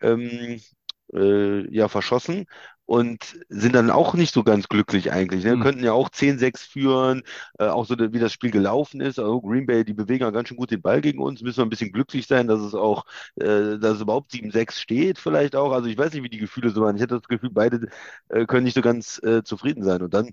[0.00, 0.60] ähm,
[1.12, 2.46] äh, ja, verschossen.
[2.90, 5.44] Und sind dann auch nicht so ganz glücklich eigentlich.
[5.44, 5.52] Ne?
[5.52, 5.62] Hm.
[5.62, 7.22] Könnten ja auch 10-6 führen,
[7.60, 9.20] äh, auch so wie das Spiel gelaufen ist.
[9.20, 11.40] Also Green Bay, die bewegen ja ganz schön gut den Ball gegen uns.
[11.40, 13.04] Müssen wir ein bisschen glücklich sein, dass es auch,
[13.36, 15.70] äh, dass es überhaupt 7-6 steht, vielleicht auch.
[15.70, 16.96] Also ich weiß nicht, wie die Gefühle so waren.
[16.96, 17.86] Ich hatte das Gefühl, beide
[18.28, 20.02] äh, können nicht so ganz äh, zufrieden sein.
[20.02, 20.30] Und dann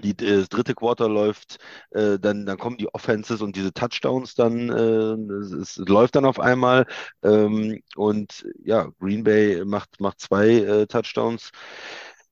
[0.00, 1.58] die, das dritte Quarter läuft,
[1.90, 6.24] äh, dann, dann kommen die Offenses und diese Touchdowns dann, äh, es, es läuft dann
[6.24, 6.86] auf einmal.
[7.22, 11.50] Ähm, und ja, Green Bay macht, macht zwei äh, Touchdowns,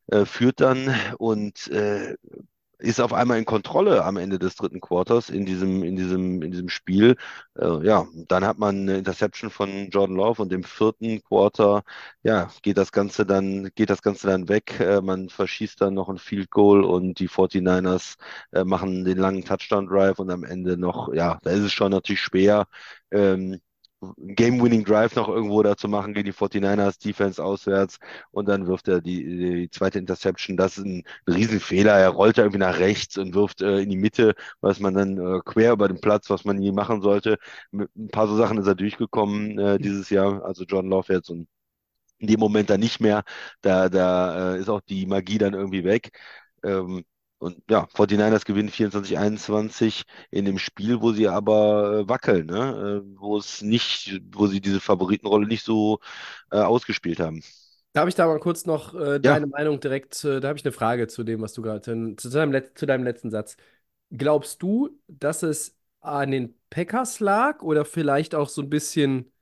[0.09, 2.17] äh, führt dann und äh,
[2.79, 6.51] ist auf einmal in Kontrolle am Ende des dritten Quarters in diesem, in diesem, in
[6.51, 7.17] diesem Spiel.
[7.55, 11.83] Äh, ja, dann hat man eine Interception von Jordan Love und im vierten Quarter,
[12.23, 14.79] ja, geht das Ganze dann, geht das Ganze dann weg.
[14.81, 18.17] Äh, man verschießt dann noch ein Field Goal und die 49ers
[18.53, 21.91] äh, machen den langen Touchdown Drive und am Ende noch, ja, da ist es schon
[21.93, 22.67] natürlich schwer,
[23.11, 23.61] ähm,
[24.19, 27.99] Game-Winning Drive noch irgendwo da zu machen gegen die 49ers, Defense auswärts
[28.31, 30.57] und dann wirft er die, die zweite Interception.
[30.57, 31.93] Das ist ein Riesenfehler.
[31.93, 35.19] Er rollt da irgendwie nach rechts und wirft äh, in die Mitte, was man dann
[35.19, 37.39] äh, quer über den Platz, was man nie machen sollte.
[37.71, 41.31] Mit ein paar so Sachen ist er durchgekommen äh, dieses Jahr, also John Love jetzt
[41.31, 41.49] und
[42.19, 43.25] in dem Moment dann nicht mehr.
[43.61, 46.11] Da, da äh, ist auch die Magie dann irgendwie weg.
[46.65, 47.05] Ähm,
[47.39, 53.03] und ja, 49ers gewinnen 24-21 in dem Spiel, wo sie aber äh, wackeln, ne?
[53.05, 56.01] Äh, wo es nicht, wo sie diese Favoritenrolle nicht so
[56.53, 57.43] äh, ausgespielt haben.
[57.93, 60.65] Darf ich da mal kurz noch äh, Ja, deine Meinung direkt, äh, da habe ich
[60.65, 63.57] eine Frage zu dem, was du gerade, zu, deinem, zu deinem letzten Satz.
[64.11, 69.33] Glaubst du, dass es an den Packers lag oder vielleicht auch so ein bisschen,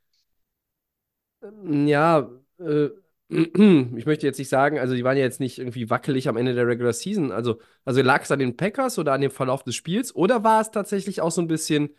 [1.42, 2.28] ähm, ja,
[2.58, 2.88] äh,
[3.96, 6.54] ich möchte jetzt nicht sagen, also die waren ja jetzt nicht irgendwie wackelig am Ende
[6.54, 7.32] der Regular Season.
[7.32, 10.60] Also, also lag es an den Packers oder an dem Verlauf des Spiels oder war
[10.60, 11.90] es tatsächlich auch so ein bisschen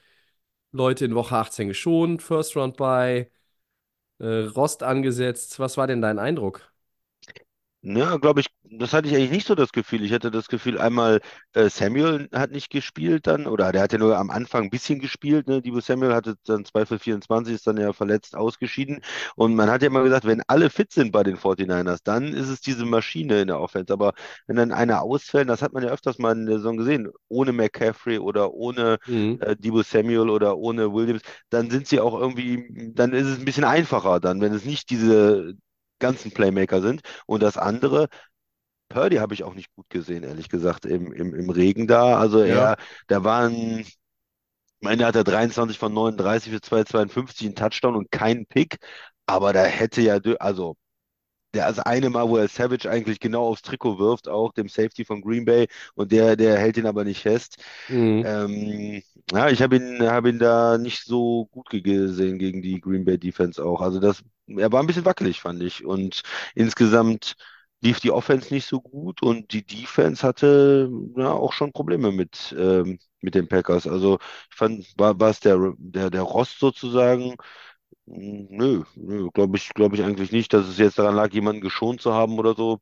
[0.71, 3.32] Leute in Woche 18 geschont, First Round bei,
[4.19, 5.60] äh, Rost angesetzt?
[5.60, 6.74] Was war denn dein Eindruck?
[7.88, 10.04] Ja, glaube ich, das hatte ich eigentlich nicht so das Gefühl.
[10.04, 11.21] Ich hatte das Gefühl, einmal
[11.54, 14.98] äh, Samuel hat nicht gespielt dann, oder der hat ja nur am Anfang ein bisschen
[15.00, 15.62] gespielt, ne?
[15.62, 19.02] Deebo Samuel hatte dann 2 für 24, ist dann ja verletzt ausgeschieden.
[19.36, 22.50] Und man hat ja immer gesagt, wenn alle fit sind bei den 49ers, dann ist
[22.50, 23.93] es diese Maschine in der Offense.
[23.93, 24.13] Aber
[24.48, 27.52] wenn dann einer ausfällt, das hat man ja öfters mal in der Saison gesehen, ohne
[27.54, 29.39] McCaffrey oder ohne Mhm.
[29.39, 31.21] äh, Deebo Samuel oder ohne Williams,
[31.52, 34.89] dann sind sie auch irgendwie, dann ist es ein bisschen einfacher dann, wenn es nicht
[34.89, 35.54] diese
[35.99, 37.01] ganzen Playmaker sind.
[37.25, 38.08] Und das andere,
[38.89, 42.19] Purdy habe ich auch nicht gut gesehen, ehrlich gesagt, im, im, im Regen da.
[42.19, 42.71] Also Ja.
[42.73, 42.77] er,
[43.08, 43.97] da waren, ich
[44.81, 48.77] meine, da hat er 23 von 39 für 252 einen Touchdown und keinen Pick.
[49.25, 50.75] Aber da hätte ja, also
[51.56, 55.06] der das eine Mal, wo er Savage eigentlich genau aufs Trikot wirft, auch dem Safety
[55.06, 57.58] von Green Bay, und der, der hält ihn aber nicht fest.
[57.89, 58.24] Mhm.
[58.24, 62.80] Ähm, ja, ich habe ihn, habe ihn da nicht so gut ge- gesehen gegen die
[62.80, 63.82] Green Bay Defense auch.
[63.82, 65.86] Also das, er war ein bisschen wackelig, fand ich.
[65.86, 66.22] Und
[66.56, 67.36] insgesamt
[67.82, 72.56] lief die Offense nicht so gut und die Defense hatte ja, auch schon Probleme mit,
[72.58, 73.88] ähm, mit den Packers.
[73.88, 74.18] Also
[74.50, 77.36] ich fand, war, war es der, der, der Rost sozusagen?
[78.08, 82.02] Nö, nö, glaube ich, glaube ich eigentlich nicht, dass es jetzt daran lag, jemanden geschont
[82.02, 82.80] zu haben oder so.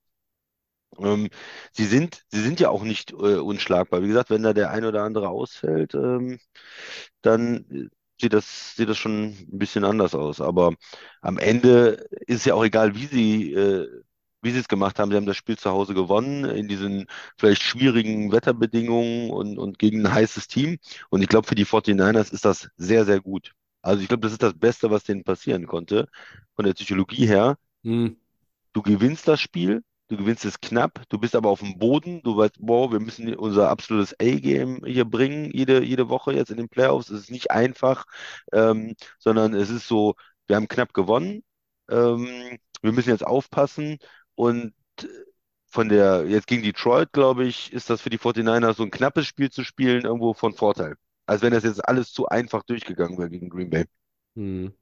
[1.00, 1.30] Ähm,
[1.72, 4.04] sie sind, sie sind ja auch nicht äh, unschlagbar.
[4.04, 6.40] Wie gesagt, wenn da der ein oder andere ausfällt, ähm,
[7.22, 7.90] dann äh,
[8.22, 10.42] sieht das, sieht das schon ein bisschen anders aus.
[10.42, 10.76] Aber
[11.22, 13.88] am Ende ist es ja auch egal, wie sie, äh,
[14.44, 15.12] wie sie es gemacht haben.
[15.12, 20.06] Sie haben das Spiel zu Hause gewonnen, in diesen vielleicht schwierigen Wetterbedingungen und, und gegen
[20.06, 20.80] ein heißes Team.
[21.10, 23.54] Und ich glaube, für die 49ers ist das sehr, sehr gut.
[23.84, 26.08] Also ich glaube, das ist das Beste, was denen passieren konnte,
[26.56, 27.58] von der Psychologie her.
[27.84, 28.18] Mhm.
[28.74, 32.38] Du gewinnst das Spiel, du gewinnst es knapp, du bist aber auf dem Boden, du
[32.38, 36.70] weißt, wow, wir müssen unser absolutes A-Game hier bringen, jede, jede Woche jetzt in den
[36.70, 37.10] Playoffs.
[37.10, 38.06] Es ist nicht einfach,
[38.54, 40.16] ähm, sondern es ist so,
[40.48, 41.44] wir haben knapp gewonnen,
[41.90, 44.00] ähm, wir müssen jetzt aufpassen
[44.36, 45.08] und äh,
[45.68, 49.26] von der, jetzt gegen Detroit, glaube ich, ist das für die 49ers so ein knappes
[49.28, 50.96] Spiel zu spielen, irgendwo von Vorteil.
[51.26, 53.86] Als wenn das jetzt alles zu einfach durchgegangen wäre gegen Green Bay.
[54.36, 54.74] Mhm.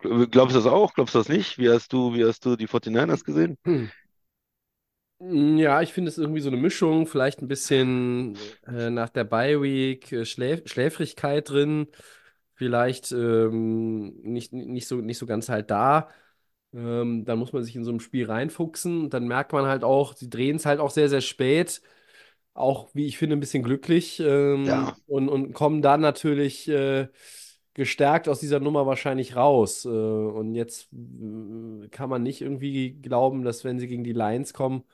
[0.00, 0.92] Glaubst du das auch?
[0.94, 1.58] Glaubst du das nicht?
[1.58, 3.56] Wie hast du, wie hast du die 49ers gesehen?
[3.64, 3.88] Hm.
[5.20, 9.60] Ja, ich finde es irgendwie so eine Mischung, vielleicht ein bisschen äh, nach der Bye
[9.60, 11.88] Week äh, Schläf Schläfrigkeit drin,
[12.54, 16.08] vielleicht ähm, nicht, nicht so, nicht so ganz halt da.
[16.72, 19.82] Ähm, dann muss man sich in so ein Spiel reinfuchsen und dann merkt man halt
[19.84, 21.82] auch, sie drehen es halt auch sehr, sehr spät,
[22.58, 27.08] auch wie ich finde, ein bisschen glücklich ähm, Ja, und, und kommen dann natürlich äh,
[27.74, 29.84] gestärkt aus dieser Nummer wahrscheinlich raus.
[29.84, 34.52] Äh, und jetzt äh, kann man nicht irgendwie glauben, dass wenn sie gegen die Lions
[34.54, 34.84] kommen,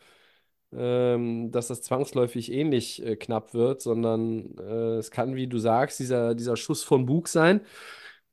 [0.72, 6.00] ähm, dass das zwangsläufig ähnlich äh, knapp wird, sondern äh, es kann, wie du sagst,
[6.00, 7.60] dieser, dieser Schuss von Bug sein,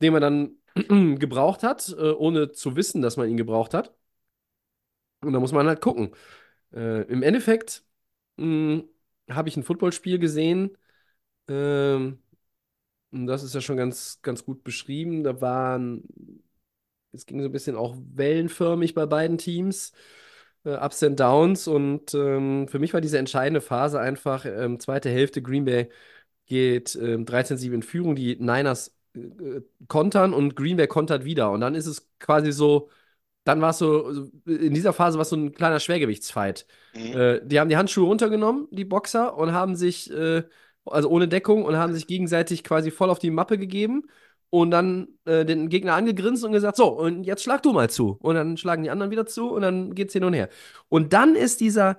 [0.01, 0.51] den man dann
[1.19, 3.93] gebraucht hat, äh, ohne zu wissen, dass man ihn gebraucht hat.
[5.21, 6.15] Und da muss man halt gucken.
[6.71, 7.83] Im Endeffekt
[8.37, 8.83] mh,
[9.35, 10.77] habe ich ein Footballspiel gesehen,
[11.49, 12.19] ähm,
[13.11, 15.23] und das ist ja schon ganz, ganz gut beschrieben.
[15.23, 16.03] Da waren,
[17.11, 19.93] es ging so ein bisschen auch wellenförmig bei beiden Teams.
[20.65, 21.67] äh, Ups and Downs.
[21.67, 25.89] Und ähm, für mich war diese entscheidende Phase einfach, ähm, zweite Hälfte, Green Bay
[26.47, 31.51] geht ähm, 13-7 in Führung, die Niners äh, kontern und Green Bay kontert wieder.
[31.51, 32.89] Und dann ist es quasi so,
[33.43, 36.65] dann war es so, in dieser Phase war es so ein kleiner Schwergewichtsfight.
[36.93, 37.17] Mhm.
[37.17, 40.43] Äh, die haben die Handschuhe runtergenommen, die Boxer, und haben sich, äh,
[40.85, 44.03] also ohne Deckung, und haben sich gegenseitig quasi voll auf die Mappe gegeben
[44.51, 48.17] und dann äh, den Gegner angegrinst und gesagt, so, und jetzt schlag du mal zu.
[48.19, 50.49] Und dann schlagen die anderen wieder zu und dann geht's hin und her.
[50.89, 51.97] Und dann ist dieser,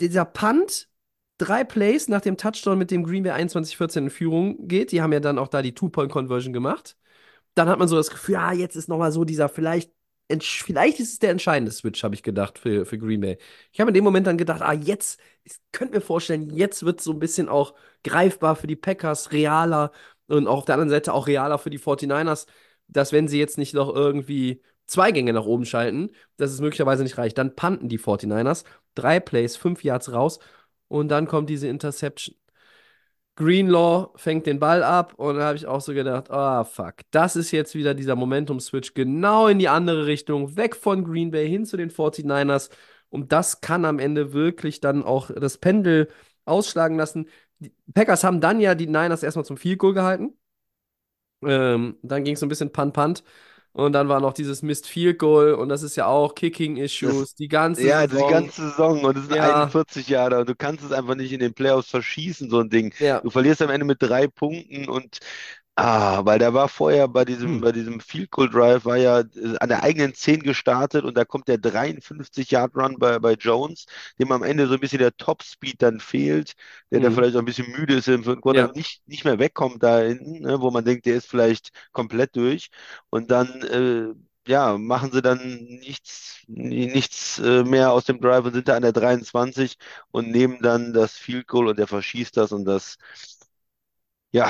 [0.00, 0.88] dieser Punt,
[1.38, 4.92] drei Plays nach dem Touchdown, mit dem Green Bay 21-14 in Führung geht.
[4.92, 6.96] Die haben ja dann auch da die Two-Point-Conversion gemacht.
[7.54, 9.92] Dann hat man so das Gefühl, ja, jetzt ist nochmal so dieser vielleicht
[10.40, 13.38] vielleicht ist es der entscheidende Switch, habe ich gedacht, für, für Green Bay.
[13.72, 16.98] Ich habe in dem Moment dann gedacht, ah, jetzt, ich könnte mir vorstellen, jetzt wird
[16.98, 19.92] es so ein bisschen auch greifbar für die Packers, realer
[20.26, 22.46] und auch auf der anderen Seite auch realer für die 49ers,
[22.88, 27.02] dass wenn sie jetzt nicht noch irgendwie zwei Gänge nach oben schalten, dass es möglicherweise
[27.02, 27.38] nicht reicht.
[27.38, 28.64] Dann panten die 49ers,
[28.94, 30.38] drei Plays, fünf Yards raus
[30.88, 32.36] und dann kommt diese Interception.
[33.38, 37.36] Greenlaw fängt den Ball ab und da habe ich auch so gedacht, ah fuck, das
[37.36, 41.64] ist jetzt wieder dieser Momentum-Switch genau in die andere Richtung, weg von Green Bay hin
[41.64, 42.68] zu den 49ers
[43.10, 46.08] und das kann am Ende wirklich dann auch das Pendel
[46.46, 47.28] ausschlagen lassen.
[47.60, 50.36] Die Packers haben dann ja die Niners erstmal zum Field Goal gehalten.
[51.44, 53.22] Ähm, dann ging es so ein bisschen Punt-Punt
[53.72, 57.48] und dann war noch dieses Missed Field Goal und das ist ja auch Kicking-Issues, die
[57.48, 58.30] ganze Ja, also die Saison.
[58.30, 59.42] ganze Saison und es sind Ja.
[59.42, 62.92] 41 Jahre und du kannst es einfach nicht in den Playoffs verschießen, so ein Ding.
[62.98, 63.22] Ja.
[63.22, 65.18] Du verlierst am Ende mit drei Punkten und
[65.78, 67.60] ah, weil der war vorher bei diesem, Hm.
[67.60, 71.24] bei diesem Field Goal Drive, war ja äh, an der eigenen 10 gestartet und da
[71.24, 73.86] kommt der 53-Yard-Run bei, bei Jones,
[74.18, 76.54] dem am Ende so ein bisschen der Top-Speed dann fehlt,
[76.90, 77.12] der da Mhm.
[77.12, 78.72] vielleicht auch ein bisschen müde ist im vierten Quarter, Ja.
[78.74, 82.70] nicht, nicht mehr wegkommt da hinten, ne, wo man denkt, der ist vielleicht komplett durch
[83.10, 84.14] und dann äh,
[84.50, 88.82] ja, machen sie dann nichts, nichts äh, mehr aus dem Drive und sind da an
[88.82, 89.76] der 23
[90.10, 92.96] und nehmen dann das Field Goal und der verschießt das und das,
[94.32, 94.48] ja,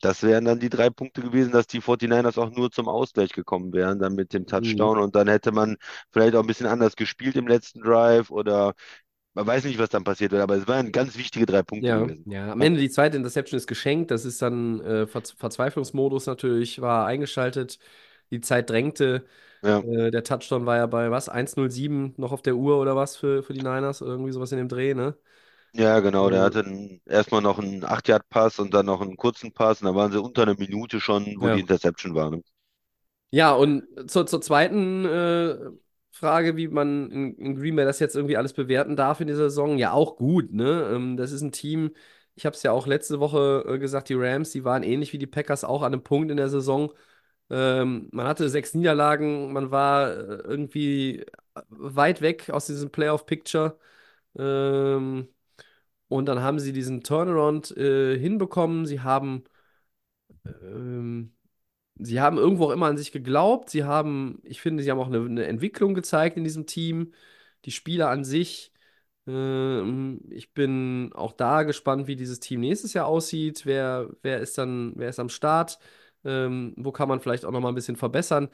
[0.00, 3.72] das wären dann die drei Punkte gewesen, dass die 49ers auch nur zum Ausgleich gekommen
[3.72, 5.76] wären, dann mit dem Touchdown und dann hätte man
[6.12, 8.74] vielleicht auch ein bisschen anders gespielt im letzten Drive oder
[9.34, 11.96] man weiß nicht, was dann passiert wäre, aber es waren ganz wichtige drei Punkte Ja,
[11.96, 12.26] gewesen.
[12.26, 14.10] ja, am Ende die zweite Interception ist geschenkt.
[14.10, 17.78] Das ist dann äh, Ver Verzweiflungsmodus natürlich, war eingeschaltet.
[18.32, 19.26] Die Zeit drängte.
[19.62, 19.84] Ja.
[19.84, 21.28] Äh, der Touchdown war ja bei was?
[21.28, 24.00] 1:07 noch auf der Uhr oder was für, für die Niners?
[24.00, 25.16] Irgendwie sowas in dem Dreh, ne?
[25.78, 29.80] Ja, genau, der hatte einen, erstmal noch einen 8-Yard-Pass und dann noch einen kurzen Pass
[29.80, 31.50] und da waren sie unter einer Minute schon, wo Ja.
[31.50, 32.30] die Interception war.
[32.30, 32.42] Ne?
[33.30, 35.58] Ja, und zur, zur zweiten äh,
[36.12, 39.50] Frage, wie man in, in Green Bay das jetzt irgendwie alles bewerten darf in dieser
[39.50, 40.90] Saison, ja, auch gut, ne?
[40.94, 41.90] Ähm, das ist ein Team,
[42.34, 45.18] ich habe es ja auch letzte Woche äh, gesagt, die Rams, die waren ähnlich wie
[45.18, 46.90] die Packers auch an einem Punkt in der Saison.
[47.50, 51.26] Ähm, man hatte sechs Niederlagen, man war äh, irgendwie
[51.70, 53.78] weit weg aus diesem Playoff-Picture.
[54.38, 55.28] Ähm,
[56.08, 58.86] und dann haben sie diesen Turnaround äh, hinbekommen.
[58.86, 59.44] Sie haben
[60.44, 61.34] ähm,
[62.02, 63.70] Sie haben irgendwo auch immer an sich geglaubt.
[63.70, 67.14] Sie haben, ich finde, sie haben auch eine, eine Entwicklung gezeigt in diesem Team.
[67.66, 68.72] Die Spieler an sich.
[69.26, 73.66] Ähm, ich bin auch da gespannt, wie dieses Team nächstes Jahr aussieht.
[73.66, 75.78] Wer, wer ist dann, wer ist am Start?
[76.24, 78.48] Ähm, wo kann man vielleicht auch noch mal ein bisschen verbessern?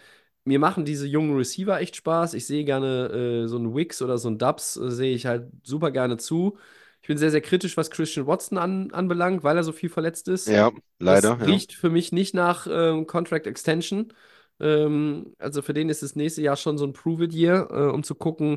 [0.45, 2.35] Mir machen diese jungen Receiver echt Spaß.
[2.35, 5.51] Ich sehe gerne äh, so einen Wicks oder so einen Dubs, äh, sehe ich halt
[5.65, 6.59] super gerne zu.
[7.05, 10.27] Ich bin sehr, sehr kritisch, was Christian Watson an, anbelangt, weil er so viel verletzt
[10.27, 10.49] ist.
[10.49, 11.53] Ja, leider, Das ja.
[11.53, 14.11] riecht für mich nicht nach ähm, Contract Extension.
[14.59, 18.15] Ähm, also für den ist das nächste Jahr schon so ein Prove-It-Year, äh, um zu
[18.15, 18.57] gucken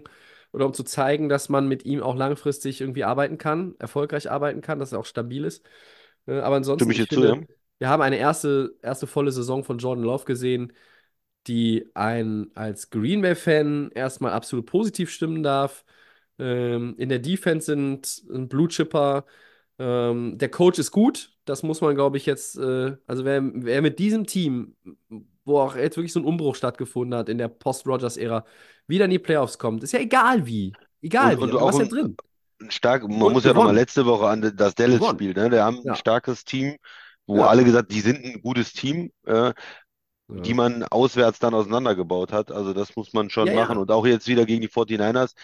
[0.54, 4.62] oder um zu zeigen, dass man mit ihm auch langfristig irgendwie arbeiten kann, erfolgreich arbeiten
[4.62, 5.66] kann, dass er auch stabil ist.
[6.26, 7.48] Äh, aber ansonsten, ich dir zu, finde, ja.
[7.80, 10.72] wir haben eine erste, erste volle Saison von Jordan Love gesehen,
[11.48, 15.84] die einen als Green Bay-Fan erstmal absolut positiv stimmen darf.
[16.40, 19.26] Ähm, in der Defense sind ein Blue Chipper.
[19.80, 21.34] Ähm, der Coach ist gut.
[21.46, 24.76] Das muss man, glaube ich, jetzt, äh, also wer, wer mit diesem Team,
[25.46, 28.46] wo auch jetzt wirklich so ein Umbruch stattgefunden hat in der Post-Rogers-Ära,
[28.88, 30.78] wieder in die Playoffs kommt, ist ja egal wie.
[31.02, 32.18] Egal Und, wie, und du auch warst ja ein, drin.
[32.62, 33.76] ein stark, man Und muss ja nochmal gewonnen.
[33.76, 35.52] letzte Woche an das Dallas-Spiel, ne?
[35.52, 35.96] Wir haben ein Ja.
[35.96, 36.78] starkes Team,
[37.28, 37.46] wo Ja.
[37.46, 39.54] alle gesagt, die sind ein gutes Team, äh,
[40.46, 40.56] die Ja.
[40.56, 42.52] man auswärts dann auseinandergebaut hat.
[42.52, 43.66] Also das muss man schon Ja, ja.
[43.66, 43.78] machen.
[43.78, 45.36] Und auch jetzt wieder gegen die 49ers,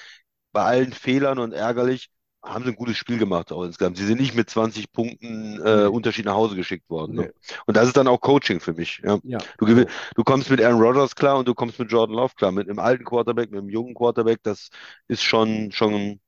[0.53, 2.09] bei allen Fehlern und ärgerlich,
[2.45, 3.97] haben sie ein gutes Spiel gemacht auch insgesamt.
[3.97, 5.87] Sie sind nicht mit 20 Punkten äh.
[5.87, 7.15] Unterschied nach Hause geschickt worden.
[7.15, 7.23] Nee.
[7.23, 7.33] Ne?
[7.67, 9.01] Und das ist dann auch Coaching für mich.
[9.03, 9.19] Ja.
[9.23, 9.39] Ja.
[9.57, 12.51] Du, gewinn- du kommst mit Aaron Rodgers klar und du kommst mit Jordan Love klar.
[12.51, 14.69] Mit einem alten Quarterback, mit einem jungen Quarterback, das
[15.07, 16.19] ist schon, schon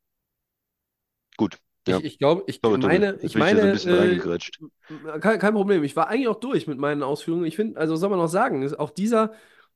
[1.37, 1.57] gut.
[1.87, 1.99] Ja.
[1.99, 5.83] Ich, ich glaube, ich Sorry, meine, ich meine, bisschen äh, kein, kein Problem.
[5.83, 7.45] Ich war eigentlich auch durch mit meinen Ausführungen.
[7.45, 9.33] Ich finde, also soll man noch sagen, auch dieser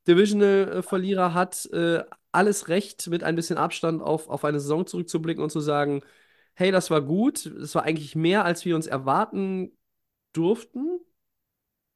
[0.08, 5.50] Divisional-Verlierer hat äh, alles recht, mit ein bisschen Abstand auf, auf eine Saison zurückzublicken und
[5.50, 6.02] zu sagen,
[6.54, 9.72] hey, das war gut, das war eigentlich mehr, als wir uns erwarten
[10.34, 11.00] durften.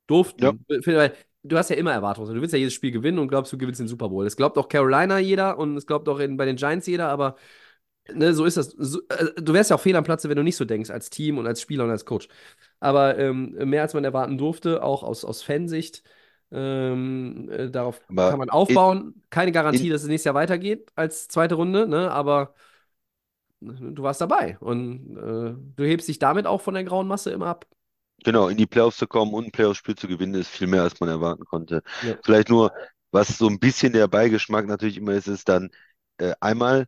[0.08, 0.66] Durften.
[0.86, 2.34] Weil Du hast ja immer Erwartungen.
[2.34, 4.24] Du willst ja jedes Spiel gewinnen und glaubst, du gewinnst den Super Bowl.
[4.24, 7.36] Das glaubt auch Carolina jeder und es glaubt auch in, bei den Giants jeder, aber
[8.14, 8.70] ne, so ist das.
[8.70, 11.10] So, äh, du wärst ja auch fehl am Platze, wenn du nicht so denkst, als
[11.10, 12.30] Team und als Spieler und als Coach.
[12.80, 16.04] Aber ähm, mehr als man erwarten durfte, auch aus, aus Fansicht.
[16.54, 19.24] Ähm, äh, darauf Aber kann man aufbauen.
[19.30, 22.12] Keine Garantie, in- dass es nächstes Jahr weitergeht als zweite Runde, ne?
[22.12, 22.54] aber
[23.62, 27.48] du warst dabei und äh, du hebst dich damit auch von der grauen Masse immer
[27.48, 27.66] ab.
[28.24, 31.00] Genau, in die Playoffs zu kommen und ein Playoffs-Spiel zu gewinnen, ist viel mehr, als
[31.00, 31.84] man erwarten konnte.
[32.02, 32.16] Ja.
[32.24, 32.72] Vielleicht nur,
[33.12, 35.70] was so ein bisschen der Beigeschmack natürlich immer ist, ist dann
[36.18, 36.88] äh, einmal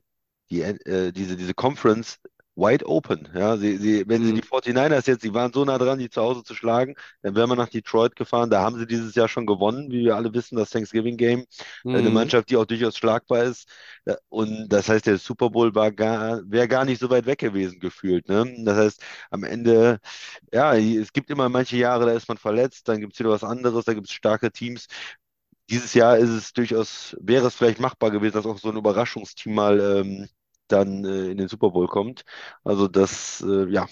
[0.49, 2.19] die, äh, diese, diese Conference
[2.55, 3.29] wide open.
[3.33, 4.33] Ja, sie, sie, wenn sie Mhm.
[4.33, 7.49] die 49ers jetzt, sie waren so nah dran, die zu Hause zu schlagen, dann wären
[7.49, 8.49] wir nach Detroit gefahren.
[8.49, 11.45] Da haben sie dieses Jahr schon gewonnen, wie wir alle wissen, das Thanksgiving Game.
[11.91, 12.11] Äh, Eine Mhm.
[12.11, 13.69] Mannschaft, die auch durchaus schlagbar ist.
[14.05, 17.39] Äh, Und das heißt, der Super Bowl war gar, wäre gar nicht so weit weg
[17.39, 18.27] gewesen gefühlt.
[18.29, 18.53] Ne?
[18.65, 19.99] Das heißt, am Ende,
[20.53, 23.43] ja, es gibt immer manche Jahre, da ist man verletzt, dann gibt es wieder was
[23.43, 24.87] anderes, da gibt es starke Teams.
[25.69, 29.53] Dieses Jahr ist es durchaus, wäre es vielleicht machbar gewesen, dass auch so ein Überraschungsteam
[29.55, 30.27] mal ähm,
[30.67, 32.23] dann äh, in den Super Bowl kommt.
[32.63, 33.87] Also das, äh, ja,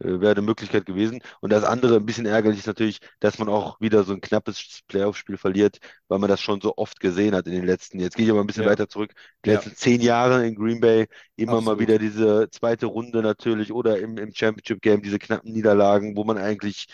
[0.00, 1.20] äh, wäre eine Möglichkeit gewesen.
[1.40, 4.80] Und das andere, ein bisschen ärgerlich ist natürlich, dass man auch wieder so ein knappes
[4.88, 8.26] Playoff-Spiel verliert, weil man das schon so oft gesehen hat in den letzten, jetzt gehe
[8.26, 8.66] ich aber ein bisschen Ja.
[8.66, 9.12] weiter zurück,
[9.44, 9.50] die Ja.
[9.50, 11.78] letzten zehn Jahre in Green Bay, immer mal Absolut.
[11.78, 16.86] wieder diese zweite Runde natürlich oder im, im Championship-Game diese knappen Niederlagen, wo man eigentlich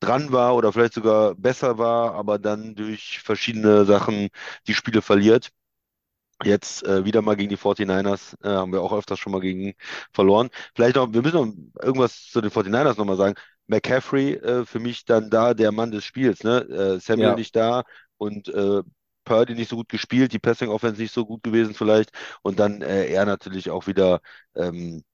[0.00, 4.28] dran war oder vielleicht sogar besser war, aber dann durch verschiedene Sachen
[4.66, 5.50] die Spiele verliert.
[6.42, 9.74] Jetzt äh, wieder mal gegen die 49ers, äh, haben wir auch öfters schon mal gegen
[10.12, 10.48] verloren.
[10.74, 11.36] Vielleicht noch, wir müssen
[11.76, 13.34] noch irgendwas zu den 49ers nochmal sagen.
[13.66, 16.60] McCaffrey äh, für mich dann da der Mann des Spiels, ne?
[16.96, 17.34] Äh, Samuel Ja.
[17.34, 17.84] nicht da
[18.16, 18.82] und äh,
[19.24, 22.10] Purdy nicht so gut gespielt, die Passing Offense nicht so gut gewesen vielleicht
[22.42, 24.20] und dann äh, er natürlich auch wieder
[24.56, 25.04] ähm,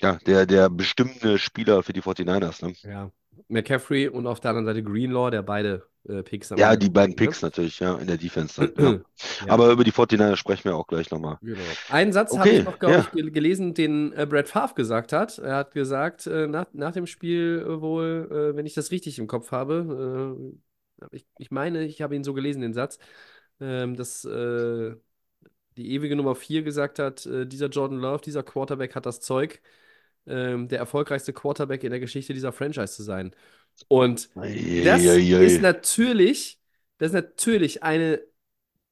[0.00, 2.76] ja, der, der bestimmende Spieler für die 49ers, ne?
[2.82, 3.10] Ja.
[3.48, 7.16] McCaffrey und auf der anderen Seite Greenlaw, der beide äh, Picks Ja, die beiden bringt,
[7.16, 8.96] Picks natürlich, ja, in der Defense dann, ja.
[8.96, 9.04] ne?
[9.40, 9.46] Ja.
[9.46, 11.38] Aber über die 49ers sprechen wir auch gleich nochmal.
[11.42, 11.78] Genau.
[11.88, 13.00] Einen Satz habe Okay, ich noch, glaube ja.
[13.00, 15.38] ich, gel- gelesen, den äh, Brad Favre gesagt hat.
[15.38, 19.18] Er hat gesagt, äh, nach, nach dem Spiel äh, wohl, äh, wenn ich das richtig
[19.18, 20.36] im Kopf habe,
[21.02, 22.98] äh, ich, ich meine, ich habe ihn so gelesen, den Satz,
[23.60, 24.24] ähm, dass
[25.76, 29.62] die ewige Nummer 4 gesagt hat, dieser Jordan Love, dieser Quarterback hat das Zeug,
[30.26, 33.34] ähm, der erfolgreichste Quarterback in der Geschichte dieser Franchise zu sein.
[33.88, 34.30] Und
[34.80, 36.60] das ist natürlich,
[36.98, 38.20] das ist natürlich eine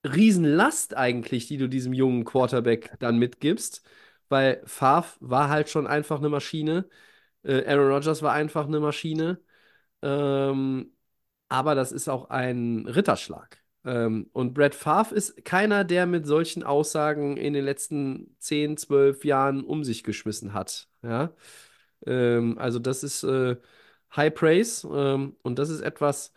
[0.04, 3.82] Riesenlast eigentlich, die du diesem jungen Quarterback dann mitgibst,
[4.28, 6.88] weil Favre war halt schon einfach eine Maschine,
[7.42, 9.40] äh, Aaron Rodgers war einfach eine Maschine,
[10.02, 10.92] ähm,
[11.48, 13.62] aber das ist auch ein Ritterschlag.
[13.84, 19.24] Ähm, und Brett Favre ist keiner, der mit solchen Aussagen in den letzten 10, 12
[19.24, 20.87] Jahren um sich geschmissen hat.
[21.02, 21.34] Ja?
[22.06, 23.56] Ähm, also das ist äh,
[24.16, 26.32] High Praise ähm, und das ist etwas,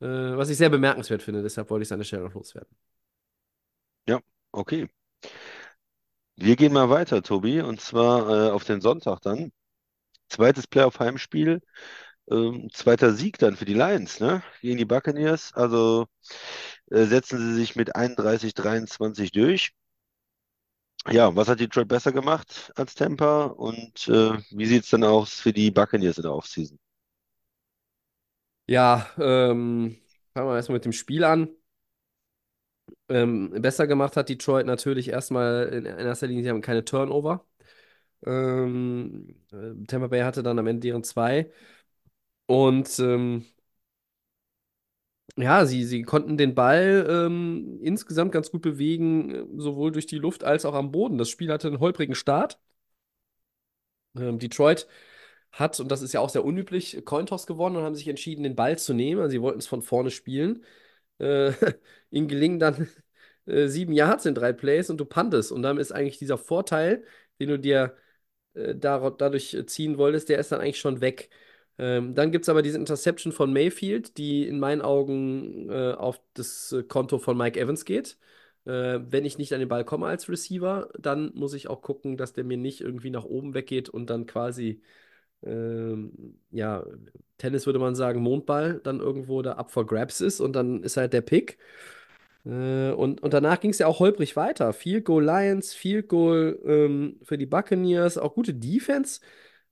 [0.00, 1.42] äh, was ich sehr bemerkenswert finde.
[1.42, 2.76] Deshalb wollte ich es an der Stelle noch loswerden.
[4.06, 4.20] Ja,
[4.52, 4.88] okay.
[6.36, 9.52] Wir gehen mal weiter, Tobi, und zwar äh, auf den Sonntag dann.
[10.28, 11.60] Zweites Playoff-Heimspiel,
[12.30, 14.42] ähm, zweiter Sieg dann für die Lions, ne?
[14.62, 15.52] Gegen die Buccaneers.
[15.54, 16.06] Also
[16.90, 19.72] äh, setzen sie sich mit 31-23 durch.
[21.10, 25.34] Ja, was hat Detroit besser gemacht als Tampa und äh, wie sieht es dann aus
[25.40, 26.78] für die Buccaneers in der Offseason?
[28.66, 29.96] Ja, ähm,
[30.32, 31.48] fangen wir erstmal mit dem Spiel an.
[33.08, 37.46] Ähm, besser gemacht hat Detroit natürlich erstmal in, in erster Linie, sie haben keine Turnover.
[38.26, 41.52] Ähm, äh, Tampa Bay hatte dann am Ende deren zwei.
[42.46, 43.46] Und ähm,
[45.36, 50.18] ja, sie, sie konnten den Ball ähm, insgesamt ganz gut bewegen, äh, sowohl durch die
[50.18, 51.18] Luft als auch am Boden.
[51.18, 52.58] Das Spiel hatte einen holprigen Start.
[54.16, 54.86] Ähm, Detroit
[55.52, 58.56] hat, und das ist ja auch sehr unüblich, Cointoss gewonnen und haben sich entschieden, den
[58.56, 59.20] Ball zu nehmen.
[59.20, 60.64] Also sie wollten es von vorne spielen.
[61.18, 61.52] Äh,
[62.10, 62.88] ihnen gelingen dann
[63.46, 65.52] äh, sieben Yards in drei Plays und du pantest.
[65.52, 67.04] Und dann ist eigentlich dieser Vorteil,
[67.40, 67.96] den du dir
[68.54, 71.30] äh, dadurch ziehen wolltest, der ist dann eigentlich schon weg.
[71.78, 76.20] Ähm, dann gibt es aber diese Interception von Mayfield, die in meinen Augen äh, auf
[76.34, 78.16] das äh, Konto von Mike Evans geht.
[78.64, 82.16] Äh, wenn ich nicht an den Ball komme als Receiver, dann muss ich auch gucken,
[82.16, 84.82] dass der mir nicht irgendwie nach oben weggeht und dann quasi,
[85.42, 86.84] ähm, ja,
[87.38, 90.96] Tennis würde man sagen, Mondball dann irgendwo da up for grabs ist und dann ist
[90.96, 91.58] halt der Pick.
[92.44, 94.72] Äh, und, und danach ging es ja auch holprig weiter.
[94.72, 99.20] Field Goal Lions, Field Goal ähm, für die Buccaneers, auch gute Defense.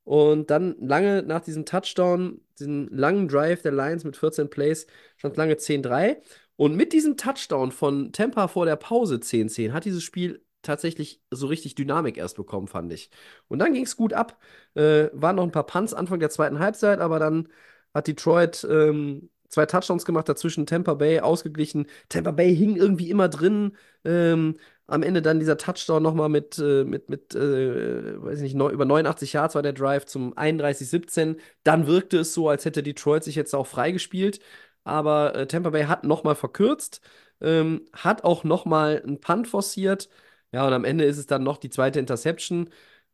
[0.05, 4.87] Und dann lange nach diesem Touchdown, diesen langen Drive der Lions mit 14 Plays,
[5.17, 6.21] stand lange 10-3.
[6.57, 11.47] Und mit diesem Touchdown von Tampa vor der Pause 10-10 hat dieses Spiel tatsächlich so
[11.47, 13.11] richtig Dynamik erst bekommen, fand ich.
[13.49, 14.39] Und dann ging es gut ab.
[14.75, 17.49] Äh, waren noch ein paar Punts Anfang der zweiten Halbzeit, aber dann
[17.95, 21.87] hat Detroit ähm, zwei Touchdowns gemacht, dazwischen Tampa Bay ausgeglichen.
[22.09, 23.77] Tampa Bay hing irgendwie immer drin.
[24.05, 28.55] Ähm, am Ende dann dieser Touchdown nochmal mit, äh, mit, mit äh, weiß ich nicht,
[28.57, 31.39] neun, über 89 Yards war der Drive zum 31-17.
[31.65, 34.41] Dann wirkte es so, als hätte Detroit sich jetzt auch freigespielt.
[34.85, 37.01] Aber äh, Tampa Bay hat nochmal verkürzt,
[37.41, 40.09] ähm, hat auch nochmal einen Punt forciert.
[40.53, 42.69] Ja, und am Ende ist es dann noch die zweite Interception.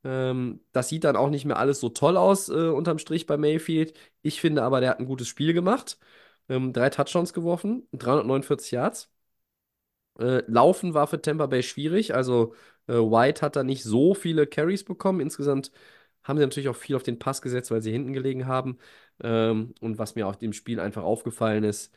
[0.05, 3.37] Ähm, das sieht dann auch nicht mehr alles so toll aus, äh, unterm Strich bei
[3.37, 3.95] Mayfield.
[4.23, 5.99] Ich finde aber, der hat ein gutes Spiel gemacht.
[6.49, 9.11] Ähm, drei Touchdowns geworfen, 349 Yards.
[10.19, 12.15] Äh, Laufen war für Tampa Bay schwierig.
[12.15, 12.55] Also
[12.87, 15.21] äh, White hat da nicht so viele Carries bekommen.
[15.21, 15.71] Insgesamt
[16.25, 18.79] haben sie natürlich auch viel auf den Pass gesetzt, weil sie hinten gelegen haben.
[19.23, 21.93] Ähm, und was mir auf dem Spiel einfach aufgefallen ist,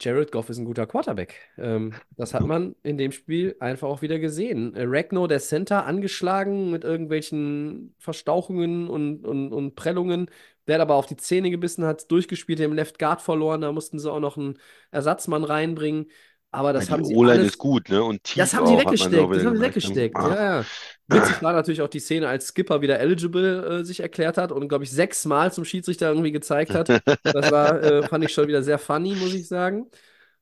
[0.00, 1.34] Jared Goff ist ein guter Quarterback.
[1.58, 4.74] Ähm, das hat man in dem Spiel einfach auch wieder gesehen.
[4.74, 10.30] Äh, Ragno, der Center, angeschlagen mit irgendwelchen Verstauchungen und, und, und Prellungen.
[10.66, 13.60] Der hat aber auf die Zähne gebissen, hat durchgespielt, den Left Guard verloren.
[13.60, 14.58] Da mussten sie auch noch einen
[14.90, 16.06] Ersatzmann reinbringen.
[16.52, 17.52] Aber das haben sie O-Line alles.
[17.52, 18.02] ist gut, ne?
[18.02, 19.12] Und tief Das haben sie weggesteckt.
[19.12, 19.60] Das haben sie ne?
[19.60, 20.16] weggesteckt.
[20.16, 20.28] Ah.
[20.28, 20.64] Ja, ja.
[21.08, 24.68] Witzig war natürlich auch die Szene, als Skipper wieder eligible äh, sich erklärt hat und,
[24.68, 26.88] glaube ich, sechsmal zum Schiedsrichter irgendwie gezeigt hat.
[27.22, 29.86] Das war, äh, fand ich schon wieder sehr funny, muss ich sagen.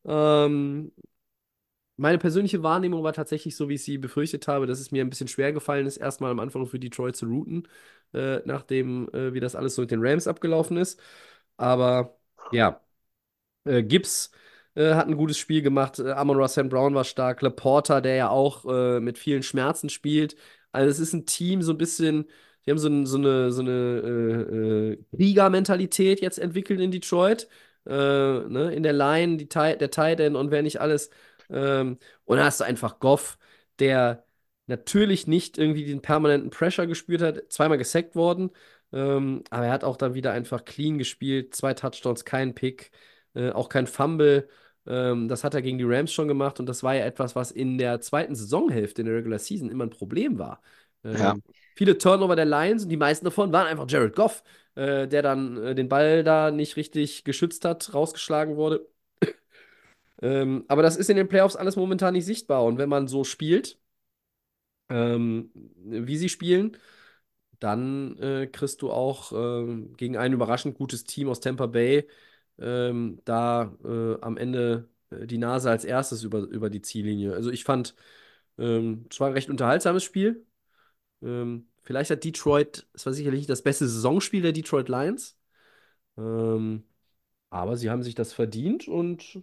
[0.07, 0.93] Ähm,
[1.97, 5.11] meine persönliche Wahrnehmung war tatsächlich so, wie ich sie befürchtet habe, dass es mir ein
[5.11, 7.69] bisschen schwer gefallen ist, erstmal am Anfang für Detroit zu routen,
[8.13, 11.01] äh, nachdem, äh, wie das alles so mit den Rams abgelaufen ist.
[11.57, 12.19] Aber
[12.53, 12.81] ja.
[13.65, 14.33] Äh, Gibbs
[14.75, 15.99] äh, hat ein gutes Spiel gemacht.
[15.99, 16.69] Äh, Amon-Ra St.
[16.69, 17.43] Brown war stark.
[17.43, 20.37] Laporta, der ja auch äh, mit vielen Schmerzen spielt.
[20.73, 22.27] Also es ist ein Team so ein bisschen,
[22.67, 27.49] die haben so, ein, so eine, so eine äh, äh, Kriegermentalität jetzt entwickelt in Detroit.
[27.87, 28.73] Ne?
[28.75, 31.11] In der Line, die der Tight End und wer nicht alles.
[31.51, 33.39] Ähm, und dann hast du einfach Goff,
[33.79, 34.25] der
[34.67, 38.51] natürlich nicht irgendwie den permanenten Pressure gespürt hat, zweimal gesackt worden.
[38.93, 41.55] Ähm, aber er hat auch dann wieder einfach clean gespielt.
[41.55, 42.91] Zwei Touchdowns, kein Pick.
[43.35, 44.49] Äh, auch kein Fumble.
[44.87, 47.51] Ähm, das hat er gegen die Rams schon gemacht und das war ja etwas, was
[47.51, 50.61] in der zweiten Saisonhälfte in der Regular Season immer ein Problem war.
[51.05, 51.55] Ähm, Ja.
[51.77, 54.45] Viele Turnover der Lions und die meisten davon waren einfach Jared Goff,
[54.77, 58.87] äh, der dann äh, den Ball da nicht richtig geschützt hat, rausgeschlagen wurde.
[60.23, 63.25] Ähm, aber das ist in den Playoffs alles momentan nicht sichtbar und wenn man so
[63.25, 63.79] spielt,
[64.89, 65.51] ähm,
[65.85, 66.77] wie sie spielen,
[67.61, 72.09] dann äh, kriegst du auch ähm, gegen ein überraschend gutes Team aus Tampa Bay
[72.59, 77.35] ähm, da äh, am Ende äh, die Nase als erstes über, über die Ziellinie.
[77.35, 77.95] Also ich fand,
[78.59, 80.47] ähm, es war ein recht unterhaltsames Spiel.
[81.23, 85.39] Ähm, vielleicht hat Detroit, es war sicherlich nicht das beste Saisonspiel der Detroit Lions,
[86.19, 86.85] ähm,
[87.51, 89.43] aber sie haben sich das verdient und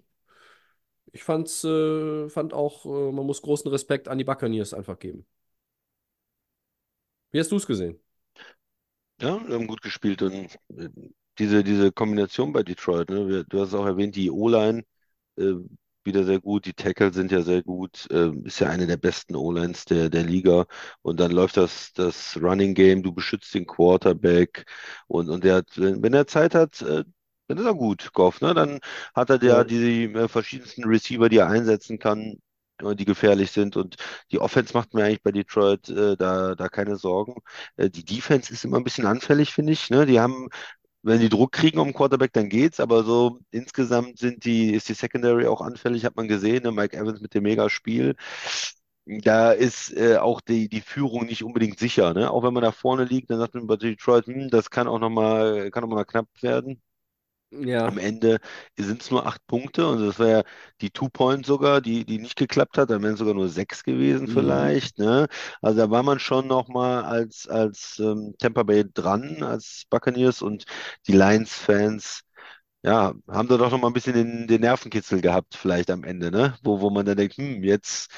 [1.11, 5.25] ich fand's, äh, fand auch, äh, man muss großen Respekt an die Buccaneers einfach geben.
[7.31, 7.99] Wie hast du es gesehen?
[9.21, 10.89] Ja, wir haben gut gespielt und äh,
[11.41, 14.83] diese, diese Kombination bei Detroit, ne, du hast es auch erwähnt, die O-Line
[15.37, 15.53] äh,
[16.03, 19.35] wieder sehr gut, die Tackle sind ja sehr gut, äh, ist ja eine der besten
[19.35, 20.65] O-Lines der, der Liga
[21.03, 24.65] und dann läuft das, das Running Game, du beschützt den Quarterback
[25.07, 27.03] und, und der hat, wenn, wenn er Zeit hat, äh,
[27.47, 28.53] dann ist er gut, Goff, ne?
[28.53, 28.79] Dann
[29.13, 29.65] hat er ja Ja.
[29.65, 32.37] die äh, verschiedensten Receiver, die er einsetzen kann,
[32.81, 33.97] äh, die gefährlich sind und
[34.31, 37.35] die Offense macht mir eigentlich bei Detroit äh, da, da keine Sorgen.
[37.77, 39.89] Äh, die Defense ist immer ein bisschen anfällig, finde ich.
[39.89, 40.05] Ne?
[40.05, 40.49] Die haben,
[41.03, 44.89] wenn die Druck kriegen um den Quarterback, dann geht's, aber so insgesamt sind die, ist
[44.89, 46.63] die Secondary auch anfällig, hat man gesehen.
[46.63, 46.71] Ne?
[46.71, 48.15] Mike Evans mit dem Mega-Spiel.
[49.05, 52.13] Da ist äh, auch die, die Führung nicht unbedingt sicher.
[52.13, 52.29] Ne?
[52.31, 54.99] Auch wenn man da vorne liegt, dann sagt man bei Detroit, hm, das kann auch
[54.99, 56.81] nochmal, kann auch mal knapp werden.
[57.51, 57.91] Ja.
[57.91, 58.39] Am Ende
[58.77, 60.43] sind es nur acht Punkte und das wäre
[60.81, 64.27] die Two-Point sogar, die, die nicht geklappt hat, dann wären es sogar nur sechs gewesen
[64.27, 64.27] Mhm.
[64.27, 64.99] vielleicht.
[64.99, 65.27] Ne?
[65.61, 70.65] Also da war man schon nochmal als, als ähm, Tampa Bay dran, als Buccaneers und
[71.07, 72.21] die Lions-Fans,
[72.83, 76.55] ja, haben da doch nochmal ein bisschen den, den Nervenkitzel gehabt, vielleicht am Ende, ne?
[76.63, 78.11] Wo, wo man dann denkt, hm, jetzt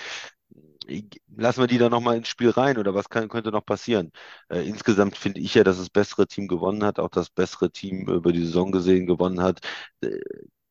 [1.35, 4.11] lassen wir die da nochmal ins Spiel rein oder was kann, könnte noch passieren?
[4.49, 8.07] Äh, insgesamt finde ich ja, dass das bessere Team gewonnen hat, auch das bessere Team
[8.07, 9.59] über die Saison gesehen gewonnen hat.
[10.01, 10.19] Äh,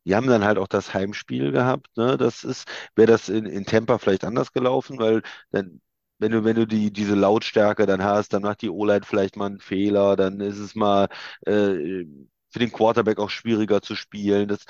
[0.04, 2.16] die haben dann halt auch das Heimspiel gehabt, ne?
[2.16, 5.80] Das ist, wäre das in, in Tampa vielleicht anders gelaufen, weil dann,
[6.18, 9.46] wenn du, wenn du die, diese Lautstärke dann hast, dann macht die O-Line vielleicht mal
[9.46, 11.08] einen Fehler, dann ist es mal
[11.46, 12.04] äh,
[12.50, 14.48] für den Quarterback auch schwieriger zu spielen.
[14.48, 14.64] Das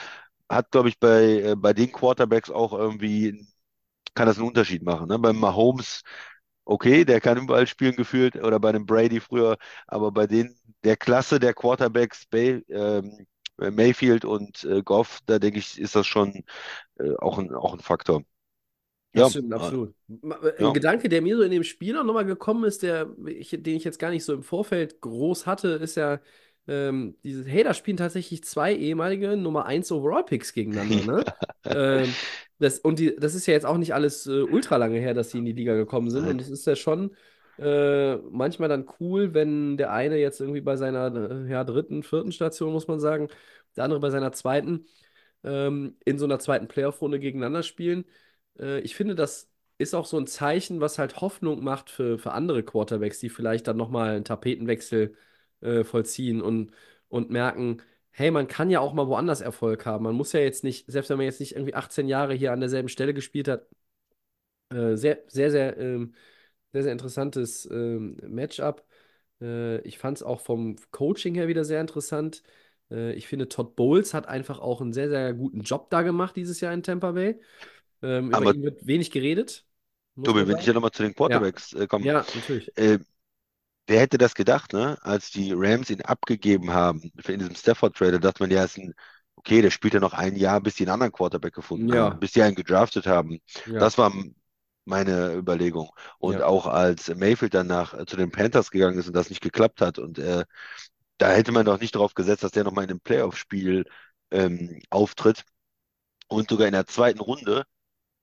[0.49, 3.47] hat, glaube ich, bei, äh, bei den Quarterbacks auch irgendwie,
[4.15, 5.09] kann das einen Unterschied machen.
[5.09, 5.19] Ne?
[5.19, 6.03] Beim Mahomes,
[6.65, 9.57] okay, der kann überall spielen gefühlt, oder bei einem Brady früher,
[9.87, 13.27] aber bei den, der Klasse der Quarterbacks, Bay, ähm,
[13.61, 16.45] äh, Mayfield und äh, Goff, da denke ich, ist das schon
[16.99, 18.23] äh, auch ein, auch ein Faktor.
[19.15, 19.95] Das Ja, stimmt, äh, absolut.
[20.23, 20.73] Ma- Ein ja.
[20.73, 23.85] Gedanke, der mir so in dem Spiel auch nochmal gekommen ist, der, ich, den ich
[23.85, 26.21] jetzt gar nicht so im Vorfeld groß hatte, ist ja,
[26.67, 31.29] ähm, diese, hey, da spielen tatsächlich zwei ehemalige Nummer 1 Overall-Picks gegeneinander, ne?
[31.75, 32.17] Ähm,
[32.63, 35.31] das, und die, das ist ja jetzt auch nicht alles äh, ultra lange her, dass
[35.31, 36.27] sie in die Liga gekommen sind.
[36.27, 37.15] Und es ist ja schon
[37.59, 42.33] äh, manchmal dann cool, wenn der eine jetzt irgendwie bei seiner äh, ja, dritten, vierten
[42.33, 43.29] Station, muss man sagen,
[43.77, 44.87] der andere bei seiner zweiten,
[45.45, 48.05] ähm, in so einer zweiten Playoff-Runde gegeneinander spielen.
[48.59, 52.33] Äh, ich finde, das ist auch so ein Zeichen, was halt Hoffnung macht für, für
[52.33, 55.17] andere Quarterbacks, die vielleicht dann nochmal einen Tapetenwechsel
[55.61, 56.73] äh, vollziehen und,
[57.09, 57.83] und merken,
[58.13, 60.05] hey, man kann ja auch mal woanders Erfolg haben.
[60.05, 62.61] Man muss ja jetzt nicht, selbst wenn man jetzt nicht irgendwie 18 Jahre hier an
[62.61, 63.67] derselben Stelle gespielt hat,
[64.71, 66.15] äh, sehr, sehr, sehr, ähm,
[66.73, 68.85] sehr, sehr interessantes ähm, Matchup.
[69.41, 72.43] Äh, ich fand es auch vom Coaching her wieder sehr interessant.
[72.91, 76.37] Äh, ich finde, Todd Bowles hat einfach auch einen sehr, sehr guten Job da gemacht
[76.37, 77.41] dieses Jahr in Tampa Bay.
[78.03, 79.67] Ähm, über Aber ihn wird wenig geredet,
[80.23, 82.73] Tobi, wenn ich ja nochmal zu den Ja, Quarterbacks äh, komme, ja, natürlich.
[83.87, 84.99] Wer hätte das gedacht, ne?
[85.03, 88.79] Als die Rams ihn abgegeben haben für in diesem Stafford-Trade, da dachte man, ja, ist
[88.79, 88.95] ein,
[89.37, 92.19] okay, der spielt ja noch ein Jahr, bis die einen anderen Quarterback gefunden haben, Ja,
[92.19, 93.41] bis die einen gedraftet haben.
[93.67, 94.13] ja, Das war
[94.85, 95.91] meine Überlegung.
[96.19, 96.47] Und ja.
[96.47, 99.99] auch als Mayfield danach äh, zu den Panthers gegangen ist und das nicht geklappt hat
[99.99, 100.45] und äh,
[101.19, 103.87] da hätte man doch nicht darauf gesetzt, dass der nochmal in einem Playoff-Spiel
[104.31, 105.45] ähm, auftritt
[106.29, 107.65] und sogar in der zweiten Runde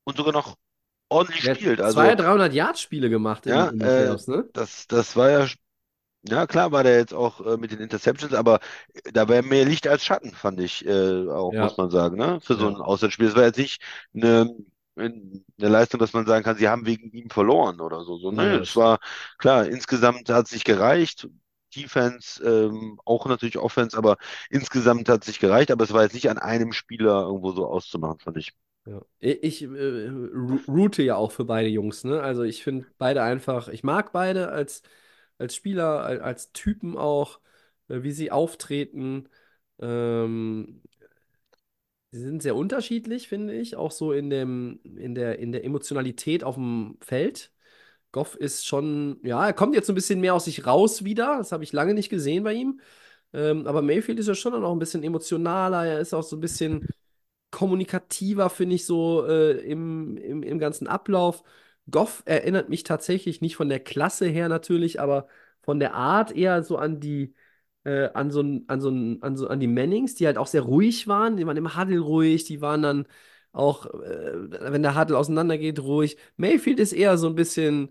[0.06, 0.58] und sogar noch
[1.10, 1.82] ordentlich Der spielt.
[1.82, 4.50] zwei Also 300 Yard-Spiele gemacht in, ja, in den äh, Playoffs, ne?
[4.54, 5.48] das, das war ja,
[6.24, 8.60] ja klar war der jetzt auch äh, mit den Interceptions, aber
[9.14, 12.40] da war mehr Licht als Schatten, fand ich äh, auch, muss Ja, man sagen, ne?
[12.42, 13.28] Für so ein Auswärtsspiel.
[13.28, 13.82] Es war jetzt nicht
[14.16, 14.56] eine,
[14.98, 18.18] eine Leistung, dass man sagen kann, sie haben wegen ihm verloren oder so.
[18.20, 18.60] So, ne?
[18.60, 19.00] das Es war
[19.40, 21.30] klar, insgesamt hat es nicht gereicht.
[21.76, 24.18] Defense, ähm, auch natürlich Offense, aber
[24.50, 27.68] insgesamt hat es nicht gereicht, aber es war jetzt nicht an einem Spieler irgendwo so
[27.68, 28.54] auszumachen, fand ich.
[28.90, 29.06] Ja.
[29.20, 30.10] Ich, ich äh,
[30.68, 32.22] route ja auch für beide Jungs, ne?
[32.22, 34.82] Also ich finde beide einfach, ich mag beide als,
[35.38, 37.40] als Spieler, als, als Typen auch,
[37.88, 39.30] äh, wie sie auftreten.
[39.80, 40.82] Ähm,
[42.12, 46.44] sie sind sehr unterschiedlich, finde ich, auch so in dem, in der, in der Emotionalität
[46.44, 47.52] auf dem Feld.
[48.12, 51.38] Goff ist schon, ja, er kommt jetzt ein bisschen mehr aus sich raus wieder.
[51.40, 52.82] Das habe ich lange nicht gesehen bei ihm.
[53.34, 55.86] Ähm, aber Mayfield ist ja schon noch ein bisschen emotionaler.
[55.86, 56.88] Er ist auch so ein bisschen
[57.52, 61.44] kommunikativer, finde ich, so äh, im, im, im ganzen Ablauf.
[61.90, 65.28] Goff erinnert mich tatsächlich nicht von der Klasse her natürlich, aber
[65.62, 67.34] von der Art eher so an die,
[67.84, 71.08] äh, an so, an so, an so an die Mannings, die halt auch sehr ruhig
[71.08, 71.38] waren.
[71.38, 73.08] Die waren im Huddle ruhig, die waren dann
[73.52, 76.18] auch, äh, wenn der Huddle auseinandergeht, ruhig.
[76.38, 77.90] Mayfield ist eher so ein bisschen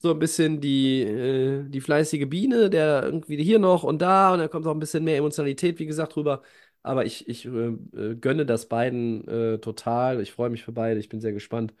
[0.00, 4.38] so ein bisschen die, äh, die fleißige Biene, der irgendwie hier noch und da und
[4.38, 6.42] da kommt auch ein bisschen mehr Emotionalität, wie gesagt, rüber.
[6.82, 10.20] Aber ich, ich äh, äh, gönne das beiden äh, total.
[10.20, 11.00] Ich freue mich für beide.
[11.00, 11.74] Ich bin sehr gespannt,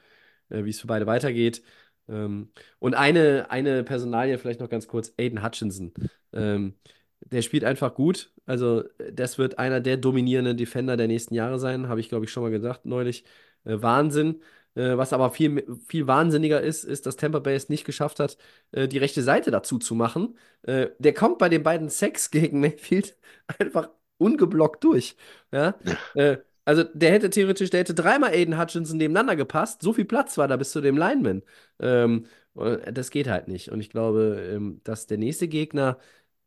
[0.50, 1.62] äh, wie es für beide weitergeht.
[2.08, 5.92] Ähm, und eine, eine Personalie vielleicht noch ganz kurz: Aiden Hutchinson.
[6.32, 6.74] Ähm,
[7.20, 8.32] der spielt einfach gut.
[8.46, 12.24] Also, äh, das wird einer der dominierenden Defender der nächsten Jahre sein, habe ich, glaube
[12.24, 13.24] ich, schon mal gesagt neulich.
[13.64, 14.42] Äh, Wahnsinn.
[14.74, 18.36] Äh, was aber viel, viel wahnsinniger ist, ist, dass Tampa Bay es nicht geschafft hat,
[18.72, 20.36] äh, die rechte Seite dazu zu machen.
[20.62, 23.16] Äh, der kommt bei den beiden Sacks gegen Mayfield
[23.58, 25.16] einfach ungeblockt durch.
[25.52, 25.74] Ja?
[26.14, 29.82] Äh, also der hätte theoretisch, der hätte dreimal Aiden Hutchinson nebeneinander gepasst.
[29.82, 31.42] So viel Platz war da bis zu dem Lineman.
[31.80, 33.70] Ähm, äh, das geht halt nicht.
[33.70, 35.98] Und ich glaube, ähm, dass der nächste Gegner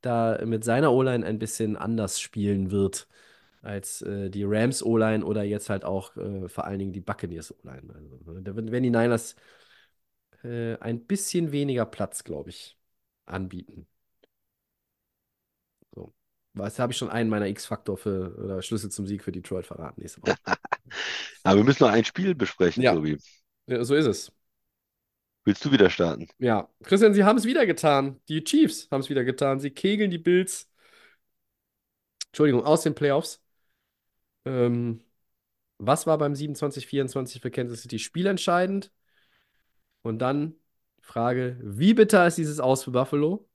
[0.01, 3.07] da mit seiner O-Line ein bisschen anders spielen wird
[3.61, 7.51] als äh, die Rams O-Line oder jetzt halt auch äh, vor allen Dingen die Buccaneers
[7.51, 7.93] O-Line.
[7.93, 9.35] Also, ne, da werden werden die Niners
[10.43, 12.77] äh, ein bisschen weniger Platz, glaube ich,
[13.25, 13.87] anbieten.
[16.53, 16.63] So.
[16.63, 20.01] Was habe ich schon einen meiner X-Faktor für oder Schlüssel zum Sieg für Detroit verraten
[20.01, 20.37] nächste Woche.
[21.43, 23.17] Aber wir müssen noch ein Spiel besprechen, Ja, Tobi.
[23.67, 24.31] ja, so ist es.
[25.45, 26.27] Willst du wieder starten?
[26.39, 28.19] Ja, Christian, sie haben es wieder getan.
[28.27, 29.59] Die Chiefs haben es wieder getan.
[29.59, 30.67] Sie kegeln die Bills,
[32.29, 33.41] Entschuldigung, aus den Playoffs.
[34.45, 35.01] Ähm,
[35.79, 38.91] was war beim 27-24 für Kansas City spielentscheidend?
[40.03, 40.55] Und dann
[40.99, 43.47] die Frage, wie bitter ist dieses Aus für Buffalo?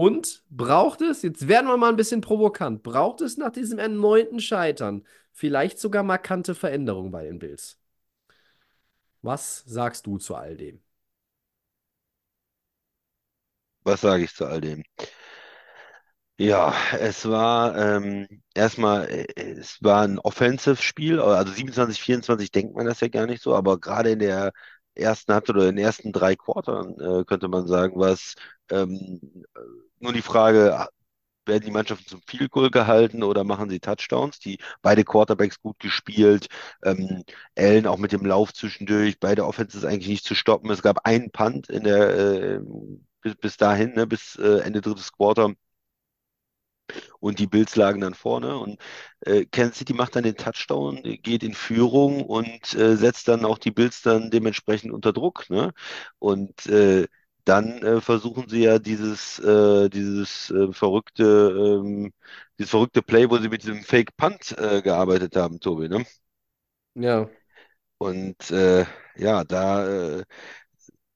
[0.00, 4.40] Und braucht es, jetzt werden wir mal ein bisschen provokant, braucht es nach diesem erneuten
[4.40, 7.78] Scheitern vielleicht sogar markante Veränderungen bei den Bills?
[9.22, 10.82] Was sagst du zu all dem?
[13.84, 14.82] Was sage ich zu all dem?
[16.38, 22.86] Ja, es war ähm, erstmal, äh, es war ein Offensive-Spiel, also 27, 24 denkt man
[22.86, 24.52] das ja gar nicht so, aber gerade in der
[24.94, 28.34] ersten Halbzeit oder in den ersten drei Quartern äh, könnte man sagen, war es
[28.70, 29.20] ähm,
[29.98, 30.88] nur die Frage,
[31.46, 34.38] werden die Mannschaften zum Field Goal gehalten oder machen sie Touchdowns?
[34.38, 36.48] Die beide Quarterbacks gut gespielt,
[36.84, 37.24] ähm,
[37.56, 40.70] Allen auch mit dem Lauf zwischendurch, beide Offenses eigentlich nicht zu stoppen.
[40.70, 42.60] Es gab einen Punt in der äh,
[43.22, 45.54] bis, bis dahin, ne, bis äh, Ende drittes Quarter
[47.20, 48.78] und die Bills lagen dann vorne und
[49.20, 53.58] äh, Kansas City macht dann den Touchdown, geht in Führung und äh, setzt dann auch
[53.58, 55.48] die Bills dann dementsprechend unter Druck.
[55.50, 55.72] Ne?
[56.18, 57.06] Und äh,
[57.44, 61.24] dann äh, versuchen sie ja dieses, äh, dieses äh, verrückte,
[61.84, 62.12] ähm,
[62.58, 66.04] dieses verrückte Play, wo sie mit diesem Fake Punt äh, gearbeitet haben, Tobi, ne?
[66.94, 67.30] Ja.
[67.98, 68.86] Und äh,
[69.16, 70.24] ja, da äh,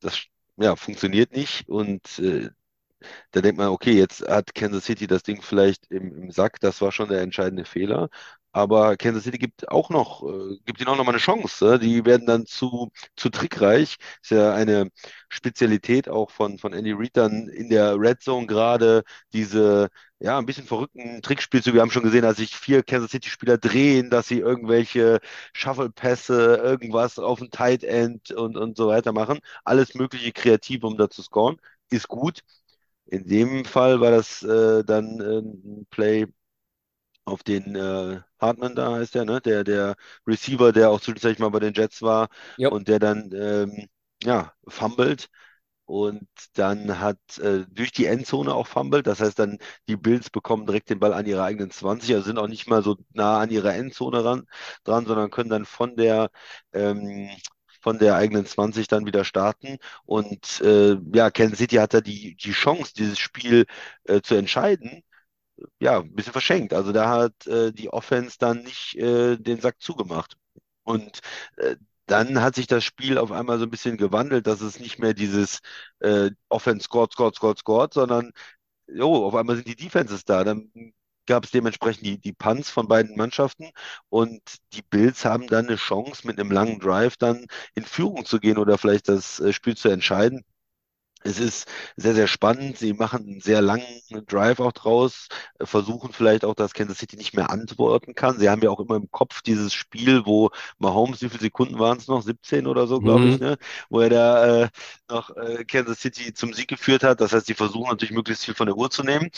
[0.01, 0.25] das
[0.57, 2.51] ja, funktioniert nicht und äh,
[3.33, 6.81] da denkt man, okay, jetzt hat Kansas City das Ding vielleicht im, im Sack, das
[6.81, 8.09] war schon der entscheidende Fehler.
[8.53, 11.65] Aber Kansas City gibt auch noch, äh, gibt ihnen auch noch mal eine Chance.
[11.65, 11.79] ne?
[11.81, 13.97] Die werden dann zu, zu trickreich.
[14.23, 14.91] Ist ja eine
[15.29, 19.03] Spezialität auch von, von Andy Reid dann in der Red Zone gerade
[19.33, 19.89] diese,
[20.21, 21.75] ja, ein bisschen verrückten Trickspielzüge.
[21.75, 25.21] Wir haben schon gesehen, dass sich vier Kansas City Spieler drehen, dass sie irgendwelche
[25.53, 29.41] Shuffle-Pässe, irgendwas auf ein Tight End und, und so weiter machen.
[29.65, 31.57] Alles mögliche kreativ, um da zu scoren.
[31.91, 32.41] Ist gut.
[33.07, 36.27] In dem Fall war das äh, dann äh, ein Play
[37.25, 39.41] auf den äh, Hartman da heißt der, ne?
[39.41, 39.97] Der, der
[40.27, 42.71] Receiver, der auch zwischenzeitlich mal bei den Jets war Ja.
[42.71, 43.89] und der dann ähm,
[44.23, 45.29] ja, fummelt
[45.87, 49.07] und dann hat äh, durch die Endzone auch fummelt.
[49.07, 52.39] Das heißt dann, die Bills bekommen direkt den Ball an ihre eigenen 20, also sind
[52.39, 54.47] auch nicht mal so nah an ihrer Endzone ran,
[54.85, 56.31] dran, sondern können dann von der
[56.73, 57.31] ähm,
[57.85, 59.79] von der eigenen 20 dann wieder starten.
[60.07, 63.67] Und äh, ja, Kansas City hat da die, die Chance, dieses Spiel
[64.05, 65.05] äh, zu entscheiden
[65.81, 66.73] ja, ein bisschen verschenkt.
[66.75, 70.37] Also da hat äh, die Offense dann nicht äh, den Sack zugemacht.
[70.85, 71.21] Und
[71.57, 71.77] äh,
[72.07, 75.15] dann hat sich das Spiel auf einmal so ein bisschen gewandelt, dass es nicht mehr
[75.15, 75.61] dieses
[76.01, 78.33] äh, Offense scored, scored, scored, scored, sondern
[78.89, 80.45] jo, auf einmal sind die Defenses da.
[80.45, 80.71] Dann
[81.27, 83.71] gab es dementsprechend die, die Punts von beiden Mannschaften
[84.09, 84.41] und
[84.73, 88.59] die Bills haben dann eine Chance, mit einem langen Drive dann in Führung zu gehen
[88.59, 90.45] oder vielleicht das äh, Spiel zu entscheiden.
[91.27, 91.67] Es ist
[91.97, 92.77] sehr, sehr spannend.
[92.77, 93.87] Sie machen einen sehr langen
[94.27, 95.29] Drive auch draus,
[95.63, 98.39] versuchen vielleicht auch, dass Kansas City nicht mehr antworten kann.
[98.39, 101.97] Sie haben ja auch immer im Kopf dieses Spiel, wo Mahomes, wie viele Sekunden waren
[101.97, 102.21] es noch?
[102.23, 103.41] 17 oder so, glaube ich, Mhm.
[103.41, 103.57] ne?
[103.89, 104.69] Wo er da äh,
[105.09, 107.23] noch äh, Kansas City zum Sieg geführt hat.
[107.23, 109.31] Das heißt, sie versuchen natürlich möglichst viel von der Uhr zu nehmen.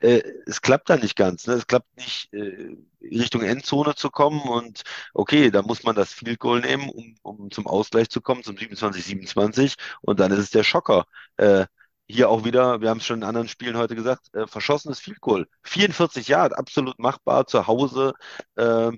[0.00, 1.46] Äh, es klappt dann nicht ganz.
[1.48, 1.54] Ne?
[1.54, 2.76] Es klappt nicht, äh,
[3.10, 4.82] Richtung Endzone zu kommen und
[5.14, 8.56] okay, da muss man das Field Goal nehmen, um, um zum Ausgleich zu kommen, zum
[8.56, 11.06] 27-27 und dann ist es der Schocker.
[11.36, 11.66] Äh,
[12.08, 15.20] hier auch wieder, wir haben es schon in anderen Spielen heute gesagt, äh, verschossenes Field
[15.20, 15.48] Goal.
[15.62, 18.12] 44 Yard, absolut machbar zu Hause.
[18.56, 18.92] Äh,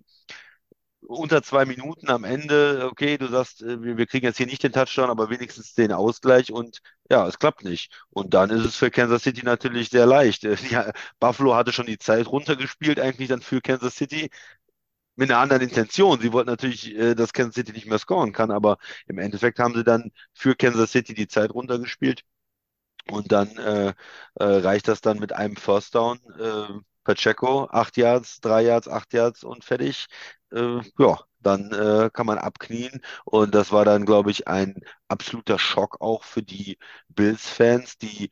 [1.06, 4.62] unter zwei Minuten am Ende, okay, du sagst, äh, wir, wir kriegen jetzt hier nicht
[4.62, 6.80] den Touchdown, aber wenigstens den Ausgleich und
[7.10, 7.92] ja, es klappt nicht.
[8.10, 10.44] Und dann ist es für Kansas City natürlich sehr leicht.
[10.44, 14.30] Äh, Ja, Buffalo hatte schon die Zeit runtergespielt, eigentlich dann für Kansas City
[15.16, 16.20] mit einer anderen Intention.
[16.20, 19.74] Sie wollten natürlich, äh, dass Kansas City nicht mehr scoren kann, aber im Endeffekt haben
[19.74, 22.22] sie dann für Kansas City die Zeit runtergespielt.
[23.10, 23.88] Und dann äh,
[24.36, 26.18] äh, reicht das dann mit einem First Down.
[26.38, 26.68] Äh,
[27.04, 30.06] Pacheco, acht Yards, drei Yards, acht Yards und fertig.
[30.52, 33.00] Äh, ja, dann äh, kann man abknien.
[33.24, 34.76] Und das war dann, glaube ich, ein
[35.08, 36.78] absoluter Schock auch für die
[37.08, 38.30] Bills-Fans, die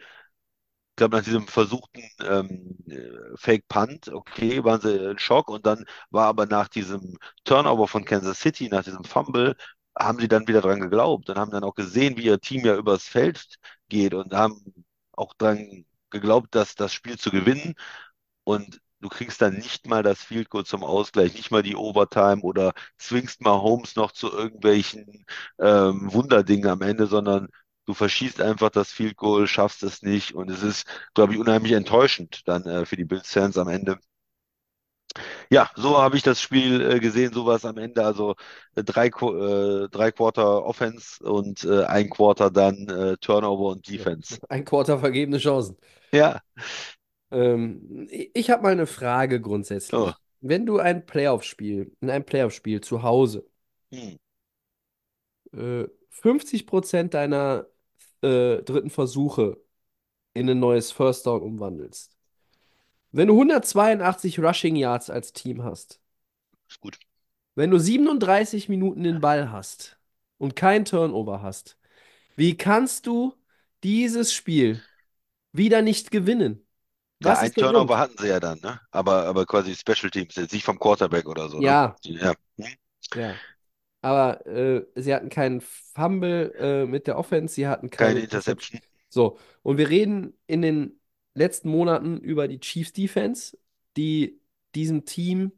[0.93, 5.64] ich glaube, nach diesem versuchten ähm, äh, Fake Punt, okay, waren sie in Schock und
[5.66, 9.57] dann war aber nach diesem Turnover von Kansas City, nach diesem Fumble,
[9.99, 12.77] haben sie dann wieder dran geglaubt und haben dann auch gesehen, wie ihr Team ja
[12.77, 13.57] übers Feld
[13.89, 14.62] geht und haben
[15.12, 17.75] auch dran geglaubt, dass das Spiel zu gewinnen
[18.45, 22.43] und du kriegst dann nicht mal das Field Goal zum Ausgleich, nicht mal die Overtime
[22.43, 25.24] oder zwingst mal Holmes noch zu irgendwelchen
[25.59, 27.49] ähm, Wunderdingen am Ende, sondern
[27.86, 31.72] du verschießt einfach das Field Goal, schaffst es nicht und es ist, glaube ich, unheimlich
[31.72, 33.99] enttäuschend dann äh, für die Bills-Fans am Ende.
[35.51, 38.34] Ja, so habe ich das Spiel äh, gesehen, sowas am Ende, also
[38.74, 44.38] äh, drei, äh, drei Quarter Offense und äh, ein Quarter dann äh, Turnover und Defense.
[44.49, 45.76] Ein Quarter vergebene Chancen.
[46.12, 46.40] Ja,
[47.33, 49.99] Ähm, ich habe mal eine Frage grundsätzlich.
[50.01, 50.12] oh.
[50.41, 53.47] Wenn du ein Playoff-Spiel, in einem Playoff-Spiel zu Hause
[53.93, 54.16] Hm.
[55.53, 57.66] äh, 50% deiner
[58.22, 59.59] äh, dritten Versuche
[60.35, 62.16] in ein neues First Down umwandelst,
[63.12, 66.01] wenn du 182 Rushing Yards als Team hast,
[66.68, 66.99] Ist gut.
[67.55, 69.99] wenn du 37 Minuten den Ball hast
[70.39, 71.78] und kein Turnover hast,
[72.37, 73.35] wie kannst du
[73.85, 74.83] dieses Spiel
[75.53, 76.66] wieder nicht gewinnen?
[77.25, 77.99] Ja, Was ein ist der Turnover Grund?
[77.99, 78.81] hatten sie ja dann, ne?
[78.91, 81.79] Aber, aber quasi Special Teams, jetzt nicht vom Quarterback oder so, ne?
[81.79, 82.35] Ja, Ja.
[82.59, 82.66] Hm.
[83.14, 83.41] ja.
[84.03, 88.81] Aber äh, sie hatten keinen Fumble äh, mit der Offense, sie hatten Keine keine Interception.
[88.81, 88.81] Interception.
[89.11, 91.01] So, und wir reden in den
[91.35, 93.59] letzten Monaten über die Chiefs Defense,
[93.97, 94.41] die
[94.75, 95.53] diesem Team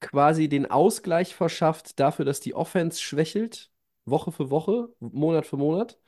[0.00, 3.70] quasi den Ausgleich verschafft dafür, dass die Offense schwächelt,
[4.04, 5.98] Woche für Woche, Monat für Monat.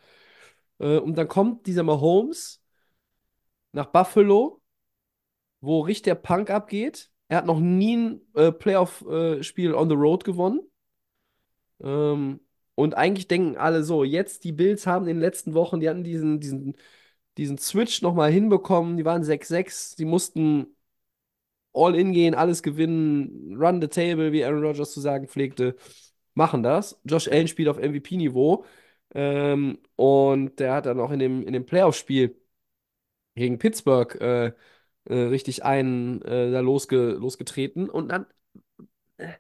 [0.80, 2.62] Äh, und dann kommt dieser Mahomes
[3.76, 4.62] nach Buffalo,
[5.60, 7.10] wo richtig der Punk abgeht.
[7.28, 10.60] Er hat noch nie ein äh, Playoff-Spiel on the road gewonnen.
[11.80, 12.40] Ähm,
[12.74, 16.04] und eigentlich denken alle so, jetzt die Bills haben in den letzten Wochen, die hatten
[16.04, 16.76] diesen, diesen,
[17.36, 20.76] diesen Switch nochmal hinbekommen, die waren 6-6, die mussten
[21.74, 25.76] all in gehen, alles gewinnen, run the table, wie Aaron Rodgers zu sagen pflegte,
[26.34, 27.00] machen das.
[27.04, 28.64] Josh Allen spielt auf MVP-Niveau
[29.14, 32.36] ähm, und der hat dann auch in dem, in dem Playoff-Spiel
[33.36, 34.52] gegen Pittsburgh äh,
[35.06, 38.26] äh, richtig einen äh, da losge losgetreten und dann
[39.18, 39.32] äh,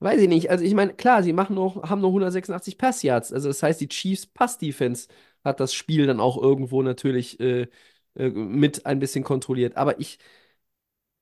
[0.00, 0.50] weiß ich nicht.
[0.50, 3.32] Also ich meine, klar, sie machen noch, haben nur 186 Pass-Yards.
[3.32, 5.08] Also das heißt, die Chiefs Pass-Defense
[5.44, 7.68] hat das Spiel dann auch irgendwo natürlich äh,
[8.16, 9.76] äh, mit ein bisschen kontrolliert.
[9.76, 10.18] Aber ich,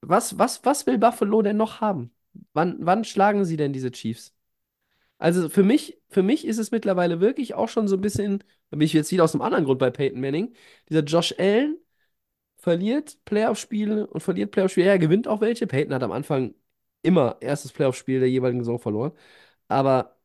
[0.00, 2.12] was, was, was will Buffalo denn noch haben?
[2.52, 4.34] Wann, wann schlagen sie denn diese Chiefs?
[5.18, 8.40] Also für mich, für mich ist es mittlerweile wirklich auch schon so ein bisschen,
[8.70, 10.54] da bin ich jetzt wieder aus einem anderen Grund bei Peyton Manning,
[10.90, 11.78] dieser Josh Allen
[12.61, 14.88] verliert Playoff-Spiele und verliert Playoff-Spiele.
[14.88, 15.66] Er gewinnt auch welche.
[15.66, 16.54] Peyton hat am Anfang
[17.02, 19.12] immer erstes Playoff-Spiel der jeweiligen Saison verloren.
[19.68, 20.16] Aber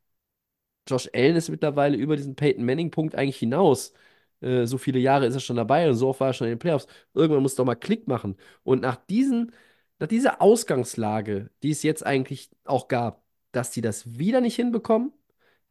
[0.87, 3.93] Josh Allen ist mittlerweile über diesen Peyton Manning-Punkt eigentlich hinaus.
[4.41, 6.53] Äh, so viele Jahre ist er schon dabei und so oft war er schon in
[6.53, 6.87] den Playoffs.
[7.13, 8.37] Irgendwann muss doch mal Klick machen.
[8.63, 9.51] Und nach diesen,
[9.99, 15.11] nach dieser Ausgangslage, die es jetzt eigentlich auch gab, dass die das wieder nicht hinbekommen.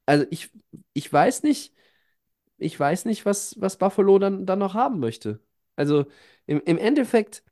[0.07, 0.51] Also ich,
[0.95, 1.75] ich weiß nicht,
[2.59, 5.41] ich weiß nicht, was, was Buffalo dann, dann noch haben möchte.
[5.77, 6.07] Also
[6.47, 7.43] im, im Endeffekt,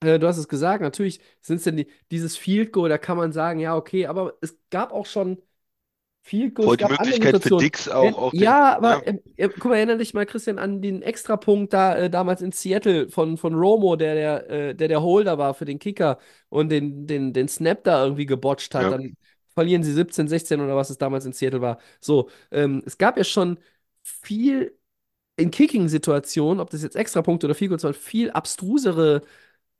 [0.00, 3.16] äh, du hast es gesagt, natürlich sind es denn die, dieses Field Goal, da kann
[3.16, 5.38] man sagen, ja, okay, aber es gab auch schon
[6.22, 7.58] Field Goals, es die Möglichkeit für.
[7.58, 11.02] Dix auch, den, ja, aber ja, äh, guck mal, erinnere dich mal, Christian, an den
[11.02, 15.36] Extrapunkt da äh, damals in Seattle von, von Romo, der der, äh, der der Holder
[15.36, 16.18] war für den Kicker
[16.48, 18.82] und den, den, den Snap da irgendwie gebotcht hat.
[18.84, 18.90] ja.
[18.90, 19.16] Dann
[19.52, 21.78] verlieren sie 17, 16 oder was es damals in Seattle war.
[22.00, 23.58] So, ähm, es gab ja schon
[24.02, 24.76] viel
[25.36, 29.22] in Kicking-Situationen, ob das jetzt Extrapunkte oder Goals waren, viel abstrusere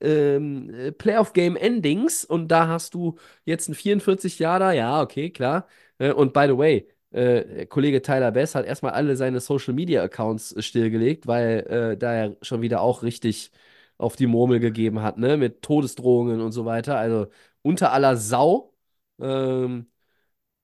[0.01, 5.67] ähm, äh, Playoff-Game-Endings und da hast du jetzt einen 44 Jahre, ja, okay, klar.
[5.97, 10.61] Äh, und by the way, äh, Kollege Tyler Bass hat erstmal alle seine Social-Media-Accounts äh,
[10.61, 11.59] stillgelegt, weil
[11.93, 13.51] äh, da er schon wieder auch richtig
[13.97, 16.97] auf die Murmel gegeben hat, ne, mit Todesdrohungen und so weiter.
[16.97, 17.27] Also
[17.61, 18.73] unter aller Sau.
[19.21, 19.87] Ähm,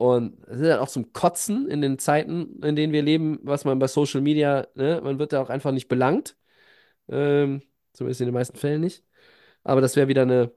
[0.02, 3.66] und es ist halt auch zum Kotzen in den Zeiten, in denen wir leben, was
[3.66, 6.36] man bei Social Media, ne, man wird da auch einfach nicht belangt.
[7.10, 9.06] Ähm, zumindest in den meisten Fällen nicht.
[9.64, 10.52] Aber das wäre wieder eine,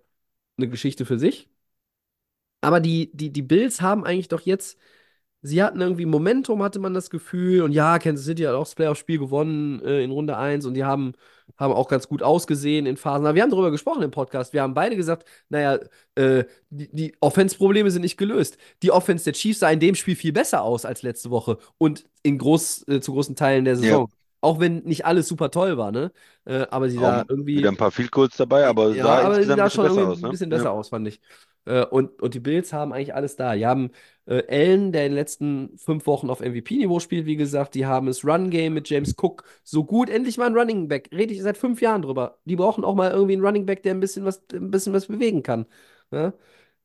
[0.59, 1.51] eine Geschichte für sich.
[2.61, 4.79] Aber die, die, die Bills haben eigentlich doch jetzt,
[5.45, 7.63] sie hatten irgendwie Momentum, hatte man das Gefühl.
[7.63, 10.85] Und ja, Kansas City hat auch das Playoff-Spiel gewonnen äh, in Runde 1 und die
[10.85, 11.13] haben,
[11.59, 13.27] haben auch ganz gut ausgesehen in Phasen.
[13.27, 14.53] Aber wir haben darüber gesprochen im Podcast.
[14.53, 15.79] Wir haben beide gesagt, naja,
[16.17, 18.59] äh, die, die Offense-Probleme sind nicht gelöst.
[18.83, 22.05] Die Offense der Chiefs sah in dem Spiel viel besser aus als letzte Woche und
[22.23, 24.01] in groß, äh, zu großen Teilen der Ja.
[24.01, 24.11] Saison.
[24.41, 26.13] Auch wenn nicht alles super toll war, ne?
[26.45, 27.57] Äh, aber sie sah Auch irgendwie.
[27.57, 30.03] wieder ein paar Field Goals dabei, aber Ja, sah aber sie sah ein schon besser
[30.09, 30.31] aus, ein ne?
[30.31, 30.73] bisschen besser Ja.
[30.73, 31.21] aus, fand ich.
[31.67, 33.55] Äh, und, und die Bills haben eigentlich alles da.
[33.55, 33.91] Die haben
[34.27, 37.75] äh, Allen, der in den letzten fünf Wochen auf MVP-Niveau spielt, wie gesagt.
[37.75, 40.09] Die haben das Run-Game mit James Cook so gut.
[40.11, 41.11] Endlich mal ein Running Back.
[41.13, 42.39] Rede ich seit fünf Jahren drüber.
[42.45, 45.07] Die brauchen auch mal irgendwie einen Running Back, der ein bisschen was, ein bisschen was
[45.07, 45.67] bewegen kann.
[46.11, 46.33] Ja?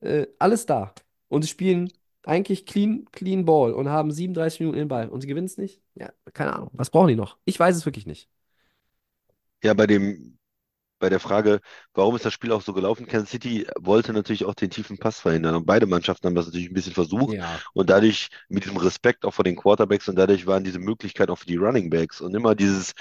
[0.02, 0.94] Äh, alles da.
[1.28, 1.92] Und sie spielen
[2.26, 5.10] eigentlich clean, clean Ball und haben 37 Minuten den Ball.
[5.10, 5.82] Und sie gewinnen es nicht?
[5.96, 6.70] Ja, keine Ahnung.
[6.74, 7.38] Was brauchen die noch?
[7.46, 8.30] Ich weiß es wirklich nicht.
[9.64, 10.39] Ja, bei dem,
[11.00, 11.62] bei der Frage,
[11.94, 13.08] warum ist das Spiel auch so gelaufen?
[13.08, 15.56] Kansas City wollte natürlich auch den tiefen Pass verhindern.
[15.56, 17.34] Und beide Mannschaften haben das natürlich ein bisschen versucht.
[17.34, 17.60] Ja.
[17.74, 21.38] Und dadurch, mit diesem Respekt auch vor den Quarterbacks und dadurch waren diese Möglichkeiten auch
[21.38, 22.94] für die Running Backs und immer dieses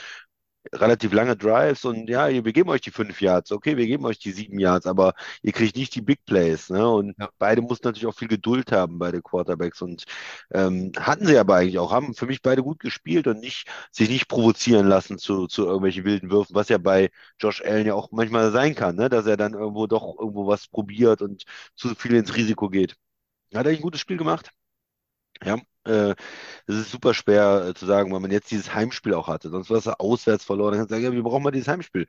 [0.75, 4.19] relativ lange Drives und ja, wir geben euch die fünf Yards, okay, wir geben euch
[4.19, 6.89] die sieben Yards, aber ihr kriegt nicht die Big Plays, ne?
[6.89, 7.29] Und Ja.
[7.39, 10.05] beide mussten natürlich auch viel Geduld haben, beide Quarterbacks und
[10.53, 14.09] ähm, hatten sie aber eigentlich auch, haben für mich beide gut gespielt und nicht sich
[14.09, 17.11] nicht provozieren lassen zu, zu irgendwelchen wilden Würfen, was ja bei
[17.41, 19.09] Josh Allen ja auch manchmal sein kann, ne?
[19.09, 21.45] Dass er dann irgendwo doch irgendwo was probiert und
[21.77, 22.97] zu viel ins Risiko geht.
[23.55, 24.51] Hat er ein gutes Spiel gemacht?
[25.45, 25.57] Ja,
[25.89, 26.15] äh,
[26.67, 29.51] es ist super schwer äh, zu sagen, weil man jetzt dieses Heimspiel auch hatte.
[29.51, 30.73] Sonst war es auswärts verloren.
[30.73, 32.07] Dann kannst du sagen, ja, wie brauchen wir dieses Heimspiel?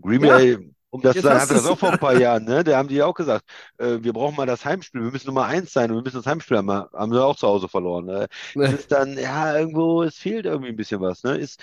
[0.00, 0.58] Green Ja, Bay,
[0.90, 2.64] um das zu sagen, hatte das auch vor ein paar Jahren, ne?
[2.64, 3.44] Da haben die auch gesagt,
[3.78, 6.26] äh, wir brauchen mal das Heimspiel, wir müssen Nummer eins sein und wir müssen das
[6.26, 6.70] Heimspiel haben.
[6.70, 8.06] Haben sie auch zu Hause verloren.
[8.06, 8.28] Ne?
[8.58, 11.36] Es ist dann, ja, irgendwo, es fehlt irgendwie ein bisschen was, ne?
[11.38, 11.60] Ist,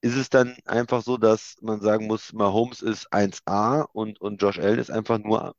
[0.00, 4.58] ist es dann einfach so, dass man sagen muss, Mahomes ist 1A und, und Josh
[4.58, 5.54] Allen ist einfach nur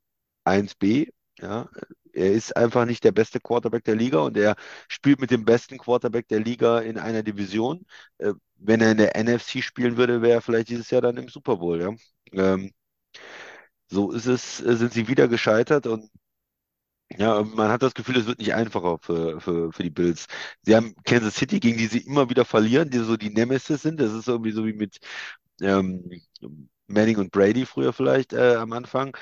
[0.45, 1.11] 1B?
[1.39, 1.69] Ja,
[2.17, 4.55] Er ist einfach nicht der beste Quarterback der Liga und er
[4.87, 7.85] spielt mit dem besten Quarterback der Liga in einer Division.
[8.17, 11.29] Äh, wenn er in der NFC spielen würde, wäre er vielleicht dieses Jahr dann im
[11.29, 11.93] Super Bowl, ja.
[12.33, 12.71] Ähm,
[13.89, 16.09] so ist es, äh, sind sie wieder gescheitert und
[17.17, 20.27] ja, man hat das Gefühl, es wird nicht einfacher für, für, für die Bills.
[20.63, 23.99] Sie haben Kansas City, gegen die sie immer wieder verlieren, die so die Nemesis sind.
[23.99, 24.99] Das ist irgendwie so wie mit
[25.61, 26.11] ähm,
[26.87, 29.15] Manning und Brady früher vielleicht äh, am Anfang.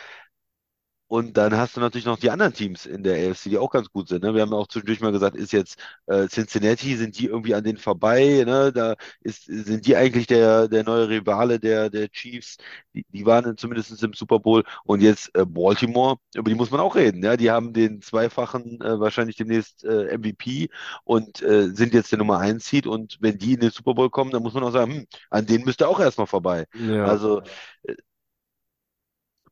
[1.07, 3.89] Und dann hast du natürlich noch die anderen Teams in der AFC, die auch ganz
[3.91, 4.23] gut sind.
[4.23, 4.33] Ne?
[4.33, 5.77] Wir haben ja auch zwischendurch mal gesagt, ist jetzt
[6.07, 8.43] äh, Cincinnati, sind die irgendwie an denen vorbei?
[8.45, 8.71] Ne?
[8.73, 12.57] Da ist, sind die eigentlich der, der neue Rivale der, der Chiefs?
[12.95, 14.63] Die, die waren zumindest im Super Bowl.
[14.83, 17.23] Und jetzt äh, Baltimore, über die muss man auch reden.
[17.23, 17.37] Ja?
[17.37, 20.69] Die haben den zweifachen, äh, wahrscheinlich demnächst äh, MVP
[21.03, 22.87] und äh, sind jetzt der Nummer 1 Seed.
[22.87, 25.45] Und wenn die in den Super Bowl kommen, dann muss man auch sagen, hm, an
[25.45, 26.65] denen müsste auch erstmal vorbei.
[26.73, 27.05] Ja.
[27.05, 27.43] Also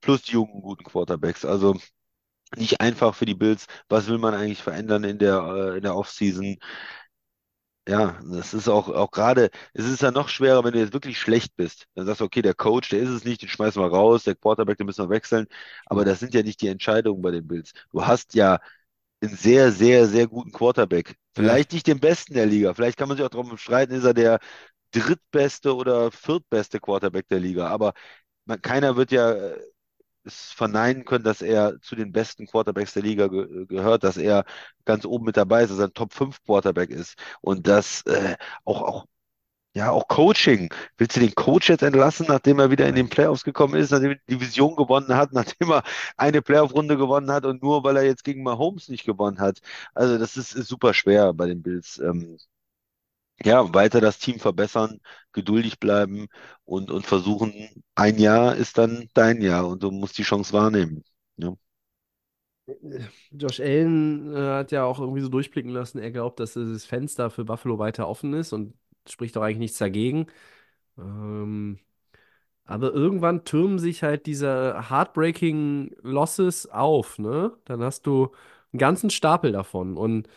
[0.04, 1.45] plus die jungen, guten Quarterbacks.
[1.45, 1.78] Also
[2.58, 3.68] nicht einfach für die Bills.
[3.89, 5.39] Was will man eigentlich verändern in der,
[5.74, 6.58] äh, in der Offseason?
[7.88, 11.20] Ja, das ist auch, auch gerade, es ist ja noch schwerer, wenn du jetzt wirklich
[11.20, 11.86] schlecht bist.
[11.95, 14.36] Dann sagst du, okay, der Coach, der ist es nicht, den schmeißen wir raus, der
[14.36, 15.47] Quarterback, den müssen wir wechseln.
[15.86, 17.74] Aber das sind ja nicht die Entscheidungen bei den Bills.
[17.91, 18.60] Du hast ja
[19.22, 21.16] einen sehr, sehr, sehr guten Quarterback.
[21.36, 22.74] Vielleicht nicht den besten der Liga.
[22.74, 24.39] Vielleicht kann man sich auch darum streiten, ist er der
[24.91, 27.68] drittbeste oder viertbeste Quarterback der Liga.
[27.70, 27.93] Aber
[28.45, 29.60] man, keiner wird ja äh,
[30.26, 34.46] es verneinen können, dass er zu den besten Quarterbacks der Liga ge gehört, dass er
[34.86, 38.36] ganz oben mit dabei ist, dass er ein Top 5 Quarterback ist und dass äh,
[38.66, 39.06] auch, auch
[39.76, 40.70] ja, auch Coaching.
[40.98, 44.12] Willst du den Coach jetzt entlassen, nachdem er wieder in den Playoffs gekommen ist, nachdem
[44.12, 45.84] er die Division gewonnen hat, nachdem er
[46.16, 49.60] eine Playoff-Runde gewonnen hat und nur weil er jetzt gegen Mahomes nicht gewonnen hat?
[49.96, 51.98] Also, das ist, ist super schwer bei den Bills.
[52.00, 52.38] Ähm,
[53.44, 55.00] ja, weiter das Team verbessern,
[55.34, 56.28] geduldig bleiben
[56.66, 57.54] und, und versuchen,
[57.96, 61.04] ein Jahr ist dann dein Jahr und du musst die Chance wahrnehmen.
[61.38, 61.56] Ja.
[63.32, 67.30] Josh Allen äh, hat ja auch irgendwie so durchblicken lassen, er glaubt, dass das Fenster
[67.30, 68.74] für Buffalo weiter offen ist und
[69.08, 70.28] spricht doch eigentlich nichts dagegen.
[70.98, 71.80] Ähm,
[72.66, 77.54] aber irgendwann türmen sich halt diese heartbreaking Losses auf, ne?
[77.66, 78.32] Dann hast du
[78.74, 79.98] einen ganzen Stapel davon.
[79.98, 80.28] Und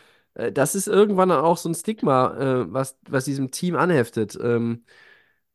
[0.51, 4.37] das ist irgendwann dann auch so ein Stigma, äh, was, was diesem Team anheftet.
[4.41, 4.83] Ähm,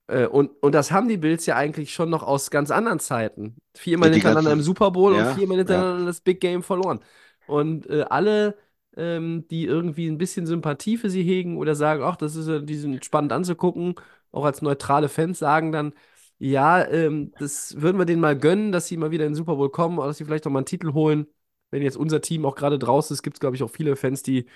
[0.09, 3.57] äh, und, und das haben die Bills ja eigentlich schon noch aus ganz anderen Zeiten.
[3.75, 5.61] Viermal Die hintereinander ganzen, im Super Bowl und ja, viermal ja.
[5.61, 7.01] hintereinander das Big Game verloren.
[7.47, 8.57] Und äh, alle,
[8.97, 12.59] ähm, die irgendwie ein bisschen Sympathie für sie hegen oder sagen, ach, das ist ja,
[12.59, 13.95] die sind spannend anzugucken,
[14.33, 15.93] auch als neutrale Fans, sagen dann,
[16.39, 19.57] ja, ähm, das würden wir denen mal gönnen, dass sie mal wieder in den Super
[19.57, 21.27] Bowl kommen oder dass sie vielleicht noch mal einen Titel holen.
[21.73, 24.23] Wenn jetzt unser Team auch gerade draußen ist, gibt es, glaube ich, auch viele Fans,
[24.25, 24.47] die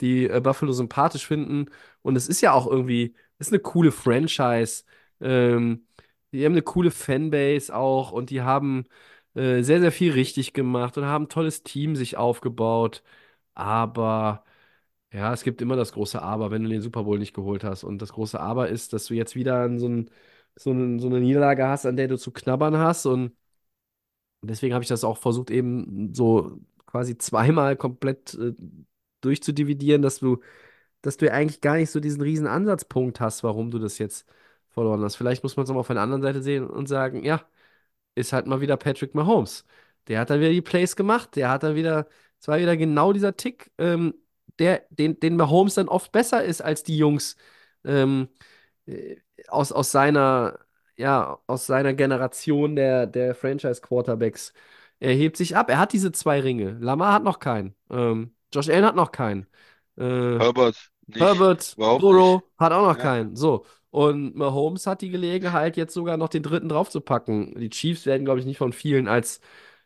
[0.00, 1.66] die äh, Buffalo sympathisch finden.
[2.02, 4.84] Und es ist ja auch irgendwie, es ist eine coole Franchise.
[5.20, 5.86] Ähm,
[6.32, 8.84] die haben eine coole Fanbase auch und die haben
[9.34, 13.02] äh, sehr, sehr viel richtig gemacht und haben ein tolles Team sich aufgebaut.
[13.54, 14.44] Aber
[15.12, 17.84] ja, es gibt immer das große Aber, wenn du den Super Bowl nicht geholt hast.
[17.84, 20.10] Und das große Aber ist, dass du jetzt wieder so, ein,
[20.56, 23.06] so, ein, so eine Niederlage hast, an der du zu knabbern hast.
[23.06, 23.36] Und
[24.48, 28.54] deswegen habe ich das auch versucht, eben so quasi zweimal komplett äh,
[29.20, 30.40] durchzudividieren, dass du,
[31.02, 34.26] dass du ja eigentlich gar nicht so diesen riesen Ansatzpunkt hast, warum du das jetzt
[34.70, 35.16] verloren hast.
[35.16, 37.42] Vielleicht muss man es auch mal auf der anderen Seite sehen und sagen, ja,
[38.14, 39.64] ist halt mal wieder Patrick Mahomes.
[40.08, 42.08] Der hat dann wieder die Plays gemacht, der hat dann wieder,
[42.40, 44.14] es war wieder genau dieser Tick, ähm,
[44.58, 47.36] der, den, den Mahomes dann oft besser ist als die Jungs
[47.84, 48.28] ähm,
[48.86, 49.16] äh,
[49.48, 50.58] aus, aus seiner,
[50.96, 54.52] ja, aus seiner Generation der, der Franchise-Quarterbacks.
[55.00, 55.70] Er hebt sich ab.
[55.70, 56.72] Er hat diese zwei Ringe.
[56.80, 57.74] Lamar hat noch keinen.
[57.90, 59.46] Ähm, Josh Allen hat noch keinen.
[59.96, 63.02] Äh, Herbert nicht, Herbert, Burrow hat auch noch Ja.
[63.02, 63.36] keinen.
[63.36, 63.64] So.
[63.90, 67.54] Und Mahomes hat die Gelegenheit, jetzt sogar noch den dritten draufzupacken.
[67.58, 69.40] Die Chiefs werden, glaube ich, nicht von vielen als,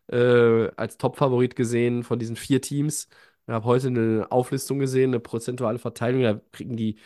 [0.08, 3.08] äh, als Top-Favorit gesehen von diesen vier Teams.
[3.46, 6.22] Ich habe heute eine Auflistung gesehen, eine prozentuale Verteilung.
[6.22, 6.98] Da kriegen die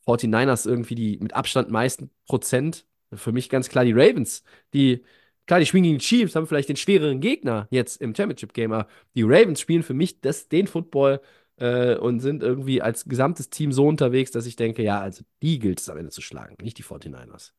[0.00, 2.86] 49ers irgendwie die mit Abstand meisten Prozent.
[3.14, 4.42] Für mich ganz klar die Ravens.
[4.74, 5.02] Die,
[5.46, 9.60] klar, die die Chiefs, haben vielleicht den schwereren Gegner jetzt im Championship-Game, aber die Ravens
[9.60, 11.20] spielen für mich das, den Football
[11.56, 15.58] äh, und sind irgendwie als gesamtes Team so unterwegs, dass ich denke, ja, also die
[15.58, 17.52] gilt es am Ende zu schlagen, nicht die 49ers.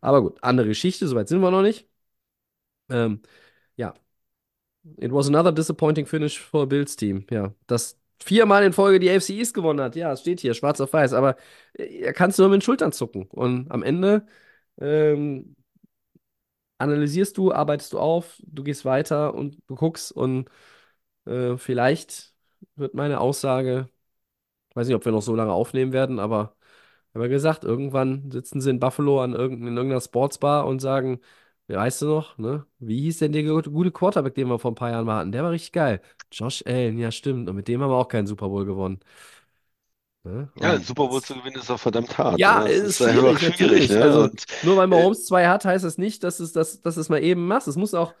[0.00, 1.88] Aber gut, andere Geschichte, soweit sind wir noch nicht.
[2.88, 3.22] Ähm,
[3.76, 3.94] ja,
[4.98, 7.26] it was another disappointing finish for Bills Team.
[7.30, 9.96] Ja, das viermal in Folge die AFC East gewonnen hat.
[9.96, 11.36] Ja, es steht hier, schwarz auf weiß, aber
[11.74, 13.24] äh, er kannst nur mit den Schultern zucken.
[13.30, 14.26] Und am Ende
[14.80, 15.56] ähm,
[16.78, 20.48] analysierst du, arbeitest du auf, du gehst weiter und du guckst und
[21.26, 22.34] äh, vielleicht
[22.76, 23.88] wird meine Aussage,
[24.74, 26.56] weiß nicht, ob wir noch so lange aufnehmen werden, aber
[27.10, 30.80] ich habe ja gesagt, irgendwann sitzen sie in Buffalo an irgendein, in irgendeiner Sportsbar und
[30.80, 31.20] sagen,
[31.68, 32.66] weißt du noch, ne?
[32.78, 35.32] Wie hieß denn der gute gute Quarterback, den wir vor ein paar Jahren mal hatten?
[35.32, 36.02] Der war richtig geil.
[36.32, 37.48] Josh Allen, ja, stimmt.
[37.50, 39.00] Und mit dem haben wir auch keinen Super Bowl gewonnen.
[40.26, 40.48] Ne?
[40.60, 42.38] Ja, Super Bowl zu gewinnen ist auch verdammt hart.
[42.38, 42.70] Ja, ne?
[42.70, 44.02] ist einfach schwierig, schwierig, ne?
[44.02, 44.30] Also,
[44.64, 47.22] nur weil äh, Mahomes zwei hat, heißt das nicht, dass es, dass, dass es mal
[47.22, 47.68] eben machst.
[47.68, 48.12] Es muss auch,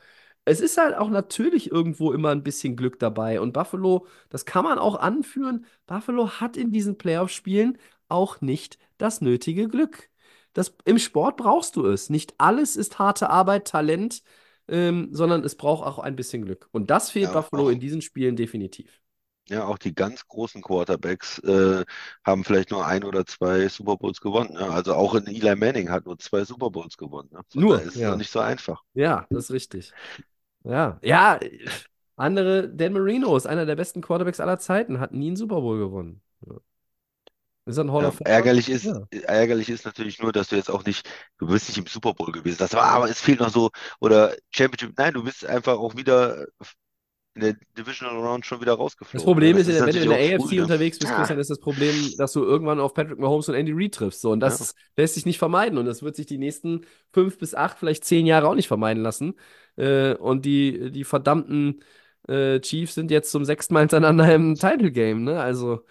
[0.44, 3.40] es ist halt auch natürlich irgendwo immer ein bisschen Glück dabei.
[3.40, 7.76] Und Buffalo, das kann man auch anführen, Buffalo hat in diesen Playoff-Spielen
[8.08, 10.08] auch nicht das nötige Glück.
[10.52, 12.08] Das, Im Sport brauchst du es.
[12.08, 14.22] Nicht alles ist harte Arbeit, Talent,
[14.68, 16.68] ähm, sondern es braucht auch ein bisschen Glück.
[16.70, 19.00] Und das fehlt ja, Buffalo auch, in diesen Spielen definitiv.
[19.48, 21.84] Ja, auch die ganz großen Quarterbacks äh,
[22.24, 24.54] haben vielleicht nur ein oder zwei Super Bowls gewonnen.
[24.54, 24.68] Ne?
[24.70, 27.30] Also auch in Eli Manning hat nur zwei Super Bowls gewonnen.
[27.32, 27.40] Ne?
[27.52, 28.16] Nur, ist ja.
[28.16, 28.82] nicht so einfach.
[28.94, 29.94] Ja, das ist richtig.
[30.64, 31.40] Ja, ja,
[32.16, 35.78] andere, Dan Marino ist einer der besten Quarterbacks aller Zeiten, hat nie einen Super Bowl
[35.78, 36.22] gewonnen.
[36.46, 36.56] Ja.
[37.64, 38.24] Ist ein Hall Ja, of Famer?
[38.24, 39.08] ärgerlich ist, Ja.
[39.10, 42.30] ärgerlich ist natürlich nur, dass du jetzt auch nicht, du bist nicht im Super Bowl
[42.32, 42.58] gewesen.
[42.58, 43.70] Das war, aber es fehlt noch so,
[44.00, 46.46] oder Championship, nein, du bist einfach auch wieder
[47.36, 49.24] in der Divisional Round schon wieder Das rausgeflogen.
[49.24, 49.60] Problem ne?
[49.60, 51.94] ist, Das ist wenn du in der AFC früh, unterwegs bist, Christian, ist das Problem,
[52.16, 54.22] dass du irgendwann auf Patrick Mahomes und Andy Reid triffst.
[54.22, 54.48] So, und ja.
[54.48, 55.78] das lässt sich nicht vermeiden.
[55.78, 59.02] Und das wird sich die nächsten fünf bis acht, vielleicht zehn Jahre auch nicht vermeiden
[59.02, 59.34] lassen.
[59.76, 61.84] Äh, und die, die verdammten
[62.26, 65.38] äh, Chiefs sind jetzt zum sechsten Mal hintereinander im Title Game, ne?
[65.38, 65.84] Also,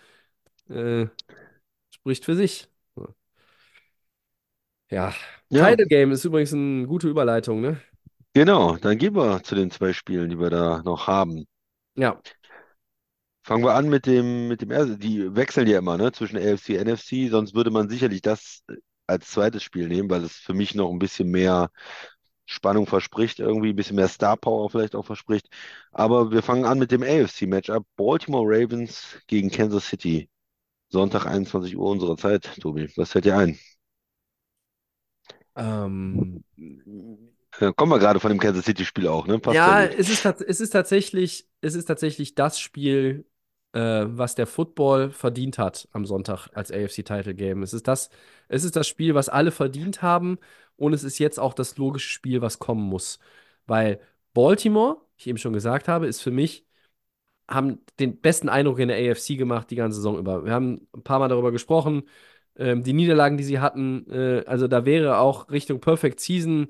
[0.70, 1.06] äh,
[1.91, 2.68] spricht für sich.
[4.89, 5.14] Ja.
[5.50, 7.82] Ja, Title Game ist übrigens eine gute Überleitung, ne?
[8.36, 8.76] Genau.
[8.78, 11.46] Dann gehen wir zu den zwei Spielen, die wir da noch haben.
[11.96, 12.22] Ja.
[13.44, 15.00] Fangen wir an mit dem, mit dem ersten.
[15.00, 17.30] Die wechseln ja immer, ne, zwischen AFC und NFC.
[17.30, 18.76] Sonst würde man sicherlich das äh,
[19.08, 21.70] als zweites Spiel nehmen, weil es für mich noch ein bisschen mehr
[22.46, 25.48] Spannung verspricht, irgendwie ein bisschen mehr Star Power vielleicht auch verspricht.
[25.92, 27.86] Aber wir fangen an mit dem AFC-Matchup.
[27.96, 30.30] Baltimore Ravens gegen Kansas City.
[30.90, 32.90] Sonntag 21 Uhr unserer Zeit, Tobi.
[32.96, 33.60] Was fällt dir ein?
[35.56, 36.44] Ähm,
[37.60, 39.39] Ja, kommen wir gerade von dem Kansas City-Spiel auch, ne?
[39.39, 43.26] Passt ja, es ist, es ist tatsächlich, es ist tatsächlich das Spiel,
[43.74, 47.64] äh, was der Football verdient hat am Sonntag als AFC-Title Game.
[47.64, 48.10] Es ist das,
[48.47, 50.38] es ist das Spiel, was alle verdient haben,
[50.78, 53.20] und es ist jetzt auch das logische Spiel, was kommen muss.
[53.66, 53.99] Weil
[54.34, 56.66] Baltimore, ich eben schon gesagt habe, ist für mich
[57.49, 60.45] haben den besten Eindruck in der AFC gemacht die ganze Saison über.
[60.45, 62.03] Wir haben ein paar Mal darüber gesprochen,
[62.58, 66.68] ähm, die Niederlagen, die sie hatten, äh, also da wäre auch Richtung Perfect Season, äh,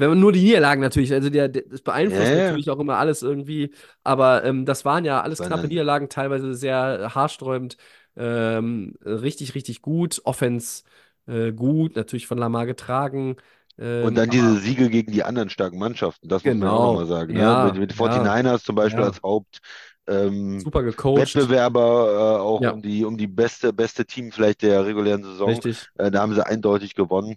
[0.00, 2.58] wenn man nur die Niederlagen natürlich, also der, der, das beeinflusst Ja, ja.
[2.58, 7.14] natürlich auch immer alles irgendwie, aber ähm, das waren ja alles knappe Niederlagen, teilweise sehr
[7.14, 7.76] haarsträubend,
[8.16, 10.84] ähm, richtig, richtig gut, Offense
[11.26, 13.36] äh, gut, natürlich von Lamar getragen.
[13.78, 16.80] Ähm, Und dann diese Siege gegen die anderen starken Mannschaften, das muss man ja auch
[16.80, 16.82] Genau.
[16.82, 17.36] nochmal sagen.
[17.36, 17.56] Ja, Ne?
[17.56, 18.32] Mit, mit ja.
[18.32, 19.04] 49ers zum Beispiel Ja.
[19.04, 19.60] als Haupt
[20.06, 21.54] ähm, super gecoacht.
[21.54, 22.72] Wettbewerber, äh, auch Ja.
[22.72, 25.62] um die, um die beste, beste Team vielleicht der regulären Saison.
[25.62, 25.90] Richtig.
[25.96, 27.36] Äh, da haben sie eindeutig gewonnen.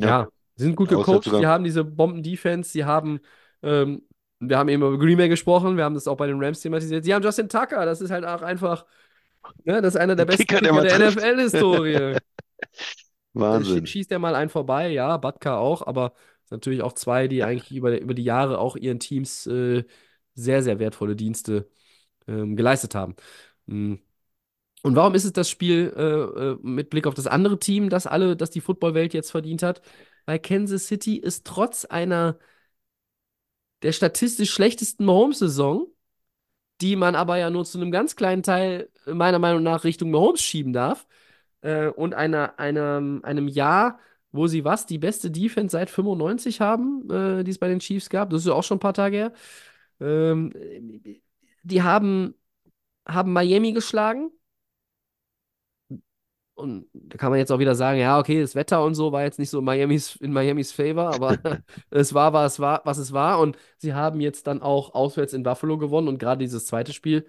[0.00, 0.28] Ja,
[0.58, 3.20] sie sind gut gecoacht, sie haben diese Bomben-Defense, sie haben,
[3.62, 4.02] ähm,
[4.40, 7.04] wir haben eben über Green Bay gesprochen, wir haben das auch bei den Rams thematisiert.
[7.04, 8.84] Sie haben Justin Tucker, das ist halt auch einfach,
[9.64, 11.18] ne, das ist einer der besten Kicker, der Kicker der trifft.
[11.18, 12.18] NFL-Historie.
[13.34, 13.86] Wahnsinn.
[13.86, 17.44] Schießt er mal einen vorbei, ja, Batka auch, aber es sind natürlich auch zwei, die
[17.44, 19.84] eigentlich über, über die Jahre auch ihren Teams äh,
[20.34, 21.68] sehr, sehr wertvolle Dienste
[22.26, 23.14] ähm, geleistet haben.
[23.66, 23.94] Mm.
[24.82, 28.06] Und warum ist es das Spiel äh, äh, mit Blick auf das andere Team, das
[28.06, 29.82] alle, das die Footballwelt jetzt verdient hat?
[30.28, 32.38] Weil Kansas City ist trotz einer
[33.82, 35.86] der statistisch schlechtesten Mahomes-Saison,
[36.82, 40.42] die man aber ja nur zu einem ganz kleinen Teil meiner Meinung nach Richtung Mahomes
[40.42, 41.06] schieben darf,
[41.62, 44.00] äh, und einer, einem, einem Jahr,
[44.30, 48.10] wo sie was, die beste Defense seit 95 haben, äh, die es bei den Chiefs
[48.10, 49.32] gab, das ist ja auch schon ein paar Tage her.
[50.00, 50.52] Ähm,
[51.62, 52.34] die haben,
[53.06, 54.30] haben Miami geschlagen.
[56.58, 59.22] Und da kann man jetzt auch wieder sagen, ja, okay, das Wetter und so war
[59.22, 61.38] jetzt nicht so Miamis, in Miamis Favor, aber
[61.90, 63.38] es war, was, war, was es war.
[63.40, 66.08] Und sie haben jetzt dann auch auswärts in Buffalo gewonnen.
[66.08, 67.26] Und gerade dieses zweite Spiel,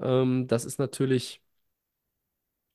[0.00, 1.42] ähm, das ist natürlich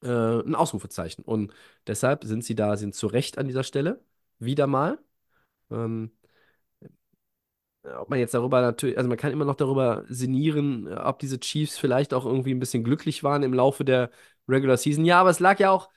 [0.04, 1.24] äh, ein Ausrufezeichen.
[1.24, 1.54] Und
[1.88, 4.04] deshalb sind sie da, sind zu Recht an dieser Stelle.
[4.40, 5.00] Wieder mal.
[5.72, 6.12] Ähm,
[7.84, 11.78] ob man jetzt darüber natürlich, also man kann immer noch darüber sinnieren, ob diese Chiefs
[11.80, 14.12] vielleicht auch irgendwie ein bisschen glücklich waren im Laufe der
[14.48, 15.06] Regular Season.
[15.06, 15.90] Ja, aber es lag ja auch,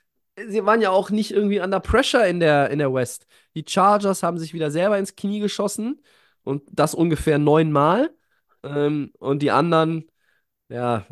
[0.49, 3.27] sie waren ja auch nicht irgendwie under pressure in der, in der West.
[3.55, 6.01] Die Chargers haben sich wieder selber ins Knie geschossen
[6.43, 8.11] und das ungefähr neunmal.
[8.63, 10.11] Ähm, und die anderen,
[10.69, 11.07] ja,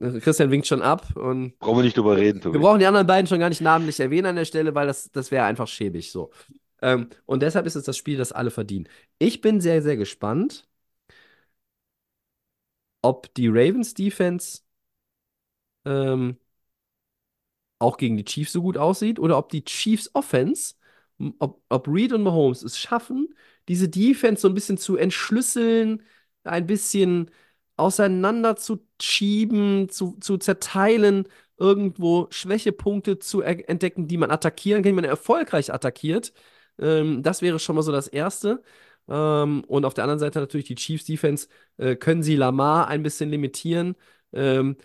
[0.00, 2.58] Christian winkt schon ab und Brauchen wir nicht drüber reden, wir Tobi.
[2.60, 5.30] brauchen die anderen beiden schon gar nicht namentlich erwähnen an der Stelle, weil das, das
[5.30, 6.30] wäre einfach schäbig so.
[6.80, 8.88] Ähm, und deshalb ist es das Spiel, das alle verdienen.
[9.18, 10.66] Ich bin sehr, sehr gespannt,
[13.02, 14.60] ob die Ravens Defense
[15.84, 16.38] ähm,
[17.78, 20.74] auch gegen die Chiefs so gut aussieht oder ob die Chiefs Offense
[21.38, 23.34] ob, ob Reed und Mahomes es schaffen,
[23.68, 26.02] diese Defense so ein bisschen zu entschlüsseln,
[26.44, 27.30] ein bisschen
[27.76, 35.04] auseinander zu zu, zu zerteilen, irgendwo Schwächepunkte zu entdecken, die man attackieren kann, die man
[35.04, 36.32] erfolgreich attackiert.
[36.78, 38.62] Ähm, das wäre schon mal so das Erste.
[39.08, 41.48] Ähm, und auf der anderen Seite natürlich die Chiefs Defense.
[41.78, 43.96] Äh, können sie Lamar ein bisschen limitieren?
[44.32, 44.76] Ähm,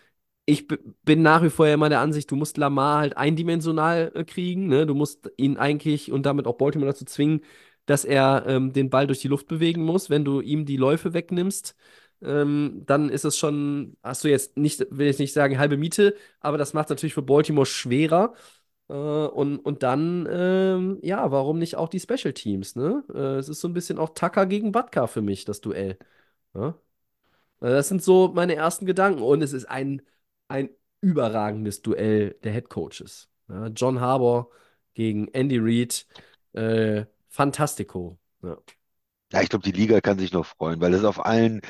[0.46, 0.68] ich
[1.04, 4.68] bin nach wie vor ja immer der Ansicht, du musst Lamar halt eindimensional äh, kriegen.
[4.68, 4.86] Ne?
[4.86, 7.42] Du musst ihn eigentlich und damit auch Baltimore dazu zwingen,
[7.86, 10.10] dass er ähm, den Ball durch die Luft bewegen muss.
[10.10, 11.76] Wenn du ihm die Läufe wegnimmst,
[12.22, 16.16] ähm, dann ist es schon, hast du jetzt nicht, will jetzt nicht sagen halbe Miete,
[16.40, 18.34] aber das macht es natürlich für Baltimore schwerer.
[18.90, 23.04] Äh, und, und dann, ähm, ja, warum nicht auch die Special Teams, ne?
[23.14, 25.98] Äh, es ist so ein bisschen auch Tucker gegen Butker für mich, das Duell.
[26.54, 26.70] Ja?
[27.62, 29.22] Äh, Das sind so meine ersten Gedanken.
[29.22, 30.02] Und es ist ein,
[30.48, 30.70] ein
[31.02, 33.30] überragendes Duell der Head Coaches.
[33.50, 34.50] Ja, John Harbaugh
[34.94, 36.08] gegen Andy Reid.
[36.54, 38.20] Äh, Fantastico.
[38.42, 38.58] Ja.
[39.32, 41.62] Ja, ich glaube, die Liga kann sich noch freuen, weil es auf allen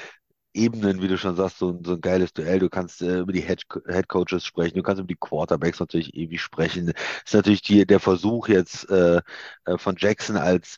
[0.53, 2.59] Ebenen, wie du schon sagst, so, ein- so ein geiles Duell.
[2.59, 6.13] Du kannst äh, über die Head, Head Coaches sprechen, du kannst über die Quarterbacks natürlich
[6.15, 6.87] ewig sprechen.
[6.87, 6.95] Das
[7.27, 9.21] ist natürlich die, der Versuch jetzt äh,
[9.65, 10.77] äh, von Jackson als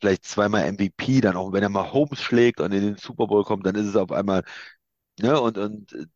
[0.00, 3.44] vielleicht zweimal MVP, dann auch wenn er mal Holmes schlägt und in den Super Bowl
[3.44, 4.44] kommt, dann ist es auf einmal,
[5.20, 6.08] ne, und, und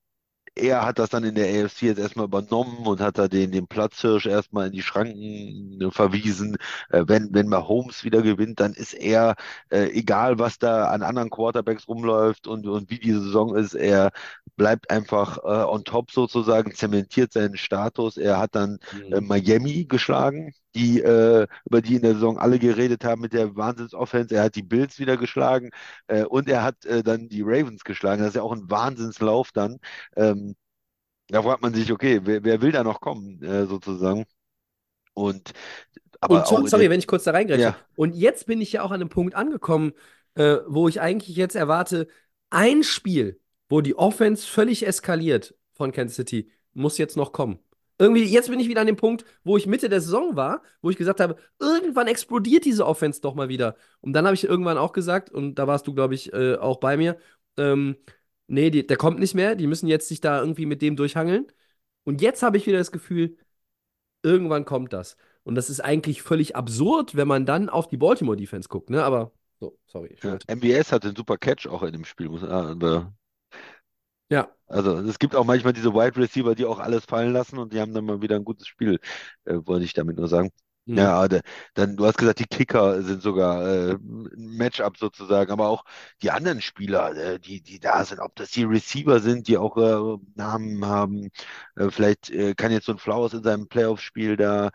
[0.60, 3.66] er hat das dann in der AFC jetzt erstmal übernommen und hat da den, den
[3.66, 6.56] Platzhirsch erstmal in die Schranken äh, verwiesen.
[6.90, 9.34] Äh, wenn, wenn Mahomes wieder gewinnt, dann ist er,
[9.70, 14.10] äh, egal was da an anderen Quarterbacks rumläuft und, und wie die Saison ist, er
[14.56, 18.16] bleibt einfach äh, on top sozusagen, zementiert seinen Status.
[18.16, 18.78] Er hat dann
[19.10, 23.56] äh, Miami geschlagen, die, äh, über die in der Saison alle geredet haben mit der
[23.56, 24.34] Wahnsinns-Offense.
[24.34, 25.70] Er hat die Bills wieder geschlagen
[26.08, 28.20] äh, und er hat äh, dann die Ravens geschlagen.
[28.22, 29.78] Das ist ja auch ein Wahnsinnslauf dann.
[30.16, 30.54] Ähm,
[31.28, 34.24] da fragt man sich, okay, wer, wer will da noch kommen, äh, sozusagen?
[35.14, 35.52] Und
[36.20, 37.72] aber Und in sorry, wenn ich kurz da reingrätsche.
[37.72, 39.92] ja, Und jetzt bin ich ja auch an einem Punkt angekommen,
[40.34, 42.08] äh, wo ich eigentlich jetzt erwarte,
[42.50, 47.58] ein Spiel, wo die Offense völlig eskaliert von Kansas City, muss jetzt noch kommen.
[48.00, 50.88] Irgendwie, jetzt bin ich wieder an dem Punkt, wo ich Mitte der Saison war, wo
[50.88, 53.76] ich gesagt habe, irgendwann explodiert diese Offense doch mal wieder.
[54.00, 56.78] Und dann habe ich irgendwann auch gesagt, und da warst du, glaube ich, äh, auch
[56.78, 57.18] bei mir,
[57.58, 57.96] ähm,
[58.46, 61.46] nee, die, der kommt nicht mehr, die müssen jetzt sich da irgendwie mit dem durchhangeln.
[62.04, 63.36] Und jetzt habe ich wieder das Gefühl,
[64.22, 65.18] irgendwann kommt das.
[65.42, 69.04] Und das ist eigentlich völlig absurd, wenn man dann auf die Baltimore Defense guckt, ne?
[69.04, 70.16] Aber so, sorry.
[70.22, 70.38] Ja.
[70.46, 72.30] MBS hatte einen super Catch auch in dem Spiel.
[72.30, 73.12] Muss, aber,
[74.30, 74.48] Ja.
[74.68, 77.80] also es gibt auch manchmal diese Wide Receiver, die auch alles fallen lassen und die
[77.80, 79.00] haben dann mal wieder ein gutes Spiel,
[79.44, 80.50] äh, wollte ich damit nur sagen.
[80.86, 80.96] Hm.
[80.96, 81.28] Ja,
[81.74, 85.84] dann, du hast gesagt, die Kicker sind sogar äh, ein Matchup sozusagen, aber auch
[86.22, 89.76] die anderen Spieler, äh, die, die da sind, ob das die Receiver sind, die auch
[89.76, 91.28] äh, Namen haben.
[91.76, 94.70] Äh, vielleicht äh, kann jetzt so ein Flowers in seinem Playoff-Spiel da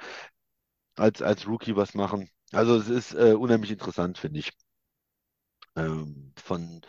[0.98, 2.30] als, als Rookie was machen.
[2.52, 4.52] Also es ist äh, unheimlich interessant, finde ich.
[5.76, 6.82] Ähm, von,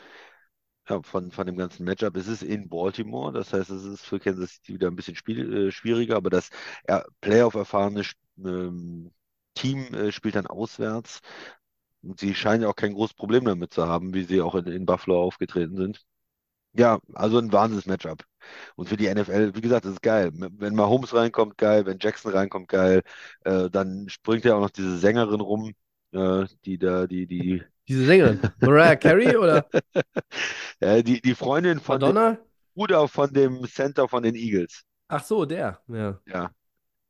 [0.89, 2.16] ja, von, von dem ganzen Matchup.
[2.16, 5.68] Es ist in Baltimore, das heißt, es ist für Kansas City wieder ein bisschen spiel,
[5.68, 6.51] äh, schwieriger, aber das
[6.89, 8.03] ja, Playoff-erfahrene
[8.39, 9.12] ähm,
[9.55, 11.20] Team äh, spielt dann auswärts.
[12.03, 14.66] Und sie scheinen ja auch kein großes Problem damit zu haben, wie sie auch in,
[14.66, 16.03] in Buffalo aufgetreten sind.
[16.74, 18.24] Ja, also ein Wahnsinns-Matchup.
[18.76, 20.30] Und für die NFL, wie gesagt, das ist geil.
[20.34, 21.87] Wenn Mahomes reinkommt, geil.
[21.87, 23.03] Wenn Jackson reinkommt, geil.
[23.45, 25.72] Äh, dann springt ja auch noch diese Sängerin rum,
[26.12, 28.41] äh, die da, die, die, Diese Sängerin.
[28.61, 29.66] Mariah Carey oder
[31.03, 32.39] die, die Freundin von dem Madonna?
[32.74, 34.82] Bruder von dem Center von den Eagles.
[35.09, 35.80] Ach so, der.
[35.89, 36.20] Ja.
[36.26, 36.51] Ja,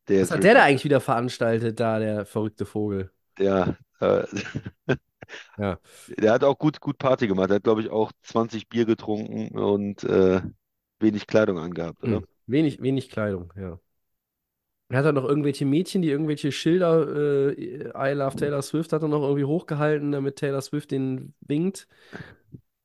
[0.09, 3.11] der Was hat der da eigentlich wieder veranstaltet, da, der verrückte Vogel?
[3.39, 4.25] der, äh,
[5.59, 5.79] Ja.
[6.17, 7.51] der hat auch gut, gut Party gemacht.
[7.51, 10.41] Er hat, glaube ich, auch 20 Bier getrunken und äh,
[11.01, 12.19] wenig Kleidung angehabt, oder?
[12.19, 12.27] Hm.
[12.47, 13.81] Wenig, wenig Kleidung, ja.
[14.89, 17.09] Er hat da noch irgendwelche Mädchen, die irgendwelche Schilder,
[17.57, 21.89] äh, I love Taylor Swift, hat er noch irgendwie hochgehalten, damit Taylor Swift den winkt.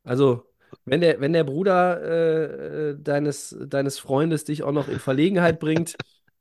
[0.04, 0.44] Also,
[0.86, 5.60] wenn der, wenn der Bruder äh, äh, deines, deines Freundes dich auch noch in Verlegenheit
[5.60, 5.96] bringt,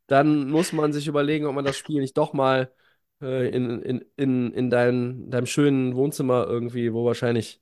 [0.06, 2.72] dann muss man sich überlegen, ob man das Spiel nicht doch mal
[3.20, 7.60] äh, in, in, in, in dein, deinem schönen Wohnzimmer irgendwie, wo wahrscheinlich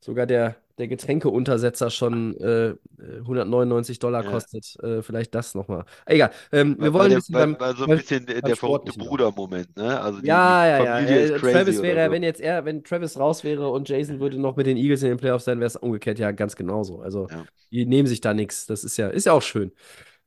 [0.00, 2.74] sogar der, der Getränkeuntersetzer schon äh,
[3.18, 4.30] 199 Dollar Ja.
[4.30, 4.76] kostet.
[4.82, 5.84] Äh, vielleicht das nochmal.
[6.06, 6.30] Egal.
[6.52, 8.92] Ähm, wir War, wollen der, beim, war so ein bisschen der, beim der verrückte.
[8.92, 10.00] Bruder-Moment, ne?
[10.00, 10.84] Also die, Ja, die ja, ja.
[10.96, 12.12] Familie ist Äh, crazy Travis wäre, so.
[12.12, 15.10] wenn jetzt er, wenn Travis raus wäre und Jason würde noch mit den Eagles in
[15.10, 17.00] den Playoffs sein, wäre es umgekehrt ja ganz genauso.
[17.00, 17.44] Also Ja.
[17.70, 18.66] die nehmen sich da nichts.
[18.66, 19.72] Das ist ja, ist ja auch schön.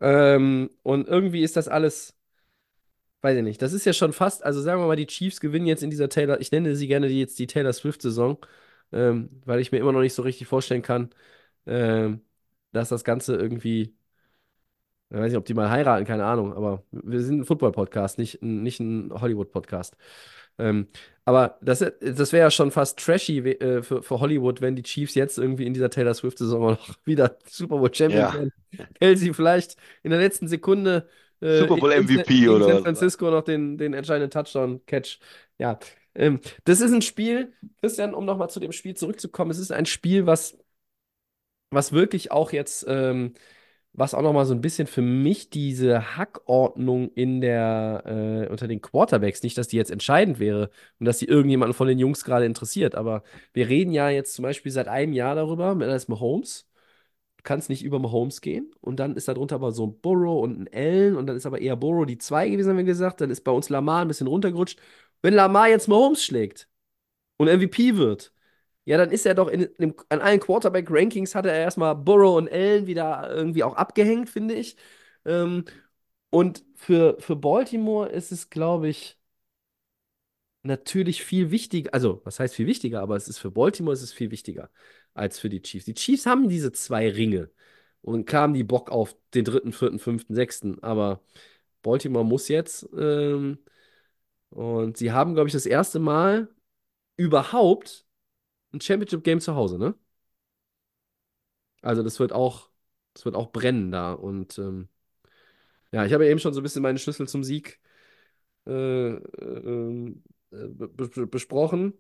[0.02, 2.16] Ähm, und irgendwie ist das alles,
[3.22, 3.62] weiß ich nicht.
[3.62, 6.10] Das ist ja schon fast, also sagen wir mal, die Chiefs gewinnen jetzt in dieser
[6.10, 8.38] Taylor, ich nenne sie gerne die, jetzt die Taylor Swift-Saison,
[8.94, 11.10] ähm, weil ich mir immer noch nicht so richtig vorstellen kann,
[11.66, 12.22] ähm,
[12.72, 13.96] dass das Ganze irgendwie
[15.10, 18.42] Ich weiß nicht, ob die mal heiraten, keine Ahnung, aber wir sind ein Football-Podcast, nicht,
[18.42, 19.96] ein- nicht ein Hollywood-Podcast.
[20.58, 20.88] Ähm,
[21.26, 25.14] aber das, das wäre ja schon fast trashy äh, für, für Hollywood, wenn die Chiefs
[25.16, 28.34] jetzt irgendwie in dieser Taylor Swift-Saison noch wieder Super Bowl Champion Ja.
[28.34, 28.52] werden.
[29.00, 31.08] Kelsey vielleicht in der letzten Sekunde
[31.42, 32.84] äh, Super Bowl in- in- MVP gegen oder San?
[32.84, 35.20] Francisco noch den, den entscheidenden Touchdown-Catch.
[35.60, 35.78] Ja,
[36.16, 39.86] ähm, das ist ein Spiel, Christian, um nochmal zu dem Spiel zurückzukommen, es ist ein
[39.86, 40.58] Spiel, was,
[41.72, 43.34] was wirklich auch jetzt, ähm,
[43.94, 48.04] was auch nochmal so ein bisschen für mich diese Hackordnung in der,
[48.48, 50.70] äh, unter den Quarterbacks, nicht, dass die jetzt entscheidend wäre
[51.00, 53.24] und dass die irgendjemanden von den Jungs gerade interessiert, aber
[53.54, 56.68] wir reden ja jetzt zum Beispiel seit einem Jahr darüber, mit ist Mahomes.
[57.38, 60.62] Du kannst nicht über Mahomes gehen und dann ist darunter aber so ein Burrow und
[60.62, 63.22] ein Allen und dann ist aber eher Burrow die 2 gewesen, haben wir gesagt.
[63.22, 64.80] Dann ist bei uns Lamar ein bisschen runtergerutscht.
[65.24, 66.70] Wenn Lamar jetzt Mahomes schlägt
[67.38, 68.34] und MVP wird,
[68.86, 72.52] ja, dann ist er doch in, in, an allen Quarterback-Rankings hatte er erstmal Burrow und
[72.52, 74.78] Allen wieder irgendwie auch abgehängt, finde ich.
[75.26, 75.66] Ähm,
[76.32, 79.20] und für, für Baltimore ist es, glaube ich,
[80.64, 84.14] natürlich viel wichtiger, also was heißt viel wichtiger, aber es ist für Baltimore ist es
[84.14, 84.70] viel wichtiger
[85.14, 85.86] als für die Chiefs.
[85.86, 87.52] Die Chiefs haben diese zwei Ringe
[88.02, 91.22] und klar haben die Bock auf den dritten, vierten, fünften, sechsten, aber
[91.84, 93.60] Baltimore muss jetzt ähm,
[94.54, 96.50] und sie haben, glaube ich, das erste Mal
[97.18, 98.06] überhaupt
[98.74, 99.96] ein Championship-Game zu Hause, ne?
[101.82, 102.70] Also das wird auch,
[103.14, 104.90] das wird auch brennen da und ähm,
[105.92, 107.80] ja, ich habe ja eben schon so ein bisschen meine Schlüssel zum Sieg
[108.68, 108.72] äh,
[109.16, 110.16] äh,
[110.52, 111.94] be be besprochen.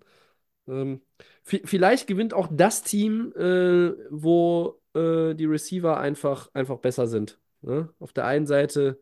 [0.67, 1.01] Ähm,
[1.45, 7.39] vi- vielleicht gewinnt auch das Team, äh, wo äh, die Receiver einfach, einfach besser sind.
[7.61, 7.93] Ne?
[7.99, 8.99] Auf der einen Seite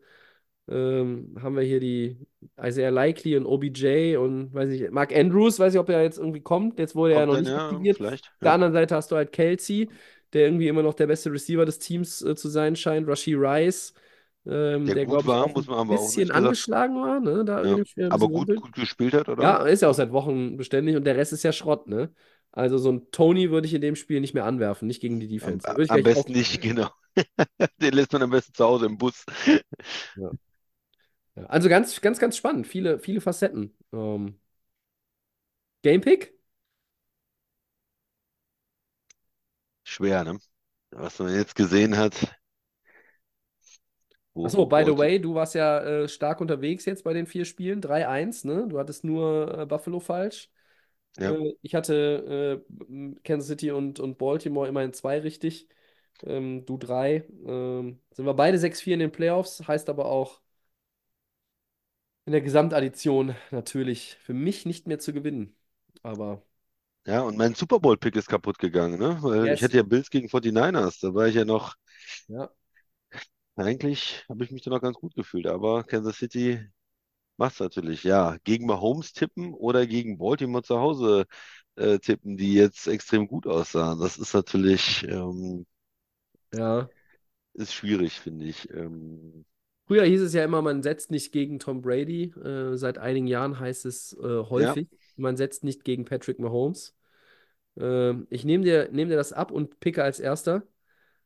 [0.68, 2.18] ähm, haben wir hier die
[2.60, 6.40] Isaiah Likely und OBJ und weiß ich, Mark Andrews, weiß ich, ob er jetzt irgendwie
[6.40, 6.78] kommt.
[6.78, 7.96] Jetzt wurde er ja Kommt noch nicht ja, aktiviert.
[7.96, 8.26] vielleicht.
[8.36, 8.54] Auf der Ja.
[8.54, 9.90] anderen Seite hast du halt Kelsey,
[10.32, 13.08] der irgendwie immer noch der beste Receiver des Teams äh, zu sein scheint.
[13.08, 13.94] Rashi Rice,
[14.46, 15.44] ähm, Der der, glaube ich,
[15.78, 16.32] ein bisschen nicht gesagt.
[16.32, 17.44] angeschlagen war, ne?
[17.44, 17.76] Da Ja.
[18.08, 19.44] Aber bisschen gut, gut gespielt hat, oder?
[19.44, 22.14] Ja, ist ja auch seit Wochen beständig und der Rest ist ja Schrott, ne?
[22.52, 25.28] Also so ein Tony würde ich in dem Spiel nicht mehr anwerfen, nicht gegen die
[25.40, 25.68] Am, Defense.
[25.88, 26.90] Am gleich besten nicht, genau.
[27.80, 29.24] Den lässt man am besten zu Hause im Bus.
[30.14, 30.32] Ja.
[31.34, 32.66] Also ganz, ganz, ganz spannend.
[32.66, 33.74] Viele, viele Facetten.
[33.92, 34.38] Ähm,
[35.82, 36.32] Gamepick?
[39.84, 40.38] Schwer, ne?
[40.90, 42.14] Was man jetzt gesehen hat.
[44.34, 47.26] Wo, Achso, wo by the way, du warst ja äh, stark unterwegs jetzt bei den
[47.26, 47.80] vier Spielen.
[47.80, 48.66] 3-1, ne?
[48.68, 50.50] Du hattest nur äh, Buffalo falsch.
[51.18, 51.32] Ja.
[51.32, 55.68] Äh, ich hatte äh, Kansas City und, und Baltimore immerhin zwei richtig.
[56.24, 57.24] Ähm, du drei.
[57.46, 60.41] Ähm, sind wir beide 6-4 in den Playoffs, heißt aber auch
[62.26, 65.56] in der Gesamtaddition natürlich für mich nicht mehr zu gewinnen.
[66.02, 66.42] Aber
[67.06, 69.18] Ja, und mein Super Bowl-Pick ist kaputt gegangen, ne?
[69.22, 69.52] Weil Yes.
[69.52, 71.00] ich hatte ja Bills gegen 49ers.
[71.00, 71.74] Da war ich ja noch,
[72.28, 72.50] ja,
[73.56, 75.46] eigentlich habe ich mich da noch ganz gut gefühlt.
[75.46, 76.66] Aber Kansas City
[77.38, 78.04] macht's natürlich.
[78.04, 81.26] Ja, gegen Mahomes tippen oder gegen Baltimore zu Hause
[81.76, 84.00] äh, tippen, die jetzt extrem gut aussahen.
[84.00, 85.66] Das ist natürlich, ähm,
[86.52, 86.90] ja.
[87.54, 88.68] ist schwierig, finde ich.
[88.70, 89.44] Ähm,
[89.86, 92.32] Früher hieß es ja immer, man setzt nicht gegen Tom Brady.
[92.42, 96.96] Äh, seit einigen Jahren heißt es äh, häufig, man setzt nicht gegen Patrick Mahomes.
[97.76, 100.62] Ähm, ich nehme dir, nehm dir das ab und picke als erster.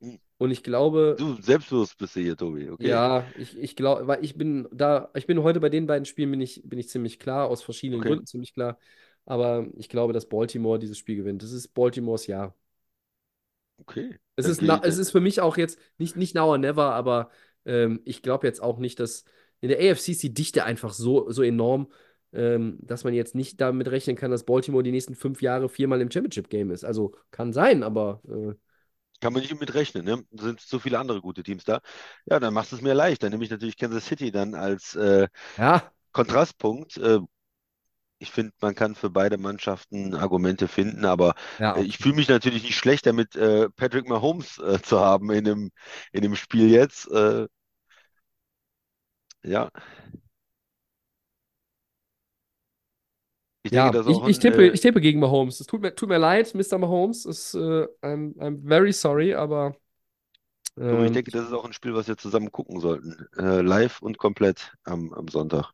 [0.01, 0.19] Hm.
[0.39, 2.69] Und ich glaube, du, selbstbewusst bist du hier, Tobi.
[2.69, 2.89] Okay.
[2.89, 6.31] ja, ich, ich glaube, weil ich bin da, ich bin heute bei den beiden Spielen
[6.31, 8.11] bin ich, bin ich ziemlich klar, aus verschiedenen Okay.
[8.11, 8.79] Gründen ziemlich klar.
[9.25, 11.43] Aber ich glaube, dass Baltimore dieses Spiel gewinnt.
[11.43, 12.55] Das ist Baltimores Jahr.
[13.79, 14.19] Okay.
[14.37, 17.31] Es ist, na, es ist für mich auch jetzt nicht, nicht now or never, aber
[17.67, 19.25] ähm, ich glaube jetzt auch nicht, dass
[19.61, 21.93] in der AFC ist die Dichte einfach so, so enorm,
[22.33, 26.01] ähm, dass man jetzt nicht damit rechnen kann, dass Baltimore die nächsten fünf Jahre viermal
[26.01, 26.85] im Championship-Game ist.
[26.85, 28.55] Also kann sein, aber äh,
[29.21, 30.23] Kann man nicht mit rechnen, ne?
[30.33, 31.81] Sind so viele andere gute Teams da.
[32.27, 33.23] Ja, dann machst du es mir leicht.
[33.23, 36.97] Dann nehme ich natürlich Kansas City dann als äh, ja, Kontrastpunkt.
[36.99, 37.21] Äh,
[38.19, 42.29] ich finde, man kann für beide Mannschaften Argumente finden, aber ja, äh, ich fühle mich
[42.29, 45.71] natürlich nicht schlecht damit, äh, Patrick Mahomes äh, zu haben in dem,
[46.13, 47.11] in dem Spiel jetzt.
[47.11, 47.47] Äh,
[49.43, 49.71] ja.
[53.63, 55.61] Ich ja, denke, ist ich, auch ich ein, tippe, äh, ich tippe gegen Mahomes.
[55.61, 56.79] Es tut mir, tut mir leid, Mr.
[56.79, 57.27] Mahomes.
[57.27, 59.77] Es, äh, I'm, I'm very sorry, aber
[60.79, 63.27] ich ähm, denke, das ist auch ein Spiel, was wir zusammen gucken sollten.
[63.35, 65.73] Live und komplett am, am Sonntag.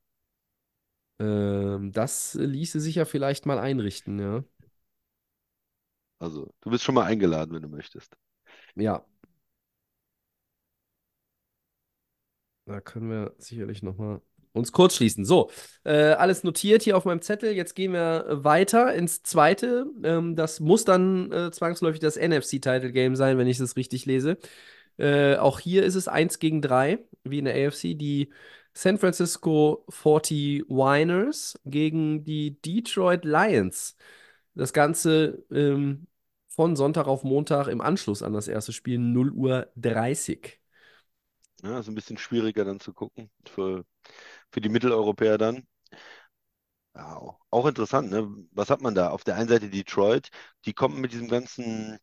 [1.22, 4.44] Ähm, das ließe sich ja vielleicht mal einrichten, ja.
[6.18, 8.16] Also, du bist schon mal eingeladen, wenn du möchtest.
[8.76, 9.04] Ja.
[12.66, 14.20] Da können wir sicherlich nochmal
[14.52, 15.24] uns kurz schließen.
[15.24, 15.50] So,
[15.84, 17.52] äh, alles notiert hier auf meinem Zettel.
[17.52, 19.86] Jetzt gehen wir weiter ins zweite.
[20.04, 24.38] Ähm, das muss dann äh, zwangsläufig das NFC-Title-Game sein, wenn ich das richtig lese.
[24.98, 27.94] Äh, auch hier ist es 1 gegen 3, wie in der AFC.
[27.96, 28.30] Die
[28.74, 33.96] San Francisco 49ers gegen die Detroit Lions.
[34.54, 36.06] Das Ganze ähm,
[36.48, 40.60] von Sonntag auf Montag im Anschluss an das erste Spiel 0 Uhr 30.
[41.62, 43.84] Ja, ist ein bisschen schwieriger dann zu gucken für,
[44.52, 45.66] für die Mitteleuropäer dann.
[46.94, 48.28] Ja, auch- auch interessant, ne?
[48.52, 49.10] Was hat man da?
[49.10, 50.28] Auf der einen Seite Detroit,
[50.66, 51.98] die kommen mit diesem ganzen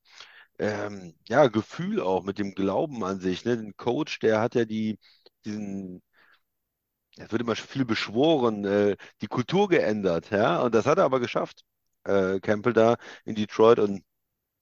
[0.59, 3.57] ähm, ja, Gefühl auch, mit dem Glauben an sich, ne?
[3.57, 4.99] Den Coach, der hat ja die,
[5.45, 6.03] diesen,
[7.19, 11.19] es wird immer viel beschworen, äh, die Kultur geändert, ja, und das hat er aber
[11.19, 11.63] geschafft.
[12.05, 14.03] Äh, Campbell da in Detroit und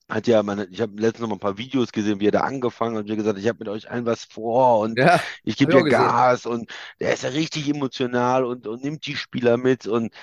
[0.08, 2.40] hat ja, meine, ich habe letztens noch mal ein paar Videos gesehen, wie er da
[2.40, 4.98] angefangen hat und wie er gesagt hat, ich habe mit euch allen was vor und
[4.98, 5.84] Ja, ich gebe gesehen.
[5.84, 6.70] Gas und
[7.00, 10.14] der ist ja richtig emotional und, und nimmt die Spieler mit und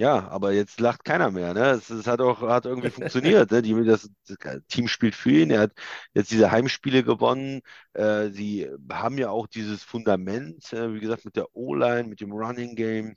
[0.00, 1.60] ja, aber jetzt lacht keiner mehr, ne?
[1.72, 3.62] Es, es hat auch hat irgendwie funktioniert, ne?
[3.62, 5.72] Die, das, das Team spielt für ihn, er hat
[6.14, 7.60] jetzt diese Heimspiele gewonnen.
[7.92, 12.32] Äh, sie haben ja auch dieses Fundament, äh, wie gesagt, mit der O-Line, mit dem
[12.32, 13.14] Running Game,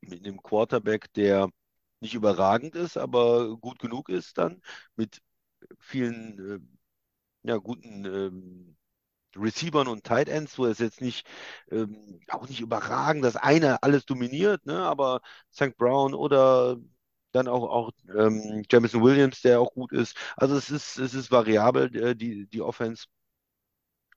[0.00, 1.50] mit einem Quarterback, der
[2.00, 4.62] nicht überragend ist, aber gut genug ist dann,
[4.96, 5.20] mit
[5.80, 6.38] vielen
[7.44, 8.76] äh, ja, guten ähm,
[9.36, 11.26] Receivern und Tight Ends, wo es jetzt nicht
[11.70, 14.82] ähm, auch nicht überragend, dass einer alles dominiert, ne?
[14.84, 15.20] Aber
[15.52, 15.76] St.
[15.76, 16.76] Brown oder
[17.32, 20.16] dann auch, auch ähm, Jamison Williams, der auch gut ist.
[20.36, 23.04] Also es ist, es ist variabel, äh, die, die Offense.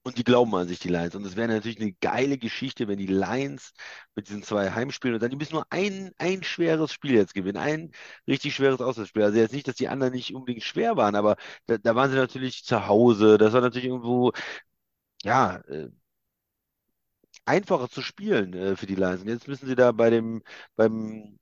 [0.04, 1.14] Und die glauben an sich, die Lions.
[1.16, 3.72] Und es wäre natürlich eine geile Geschichte, wenn die Lions
[4.16, 7.58] mit diesen zwei Heimspielen und dann die müssen nur ein, ein schweres Spiel jetzt gewinnen.
[7.58, 7.92] Ein
[8.28, 9.22] richtig schweres Auswärtsspiel.
[9.22, 11.36] Also jetzt nicht, dass die anderen nicht unbedingt schwer waren, aber
[11.68, 13.38] da, da waren sie natürlich zu Hause.
[13.38, 14.32] Das war natürlich irgendwo,
[15.24, 15.90] ja, äh,
[17.46, 19.24] einfacher zu spielen äh, für die Lions.
[19.26, 20.42] Jetzt müssen sie da bei dem,
[20.76, 21.38] beim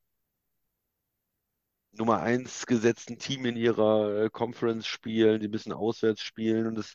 [1.92, 6.94] Nummer eins gesetzten Team in ihrer äh, Conference spielen, die müssen auswärts spielen und es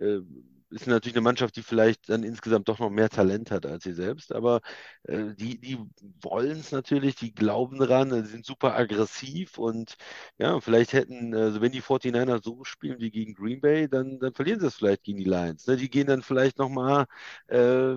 [0.00, 0.20] äh,
[0.70, 3.92] ist natürlich eine Mannschaft, die vielleicht dann insgesamt doch noch mehr Talent hat als sie
[3.92, 4.60] selbst, aber
[5.04, 5.78] äh, die, die
[6.22, 9.96] wollen es natürlich, die glauben dran, äh, sie sind super aggressiv und
[10.38, 14.34] ja, vielleicht hätten, also wenn die 49ers so spielen wie gegen Green Bay, dann, dann
[14.34, 15.66] verlieren sie es vielleicht gegen die Lions.
[15.66, 15.76] Ne?
[15.76, 17.06] Die gehen dann vielleicht nochmal
[17.48, 17.96] äh,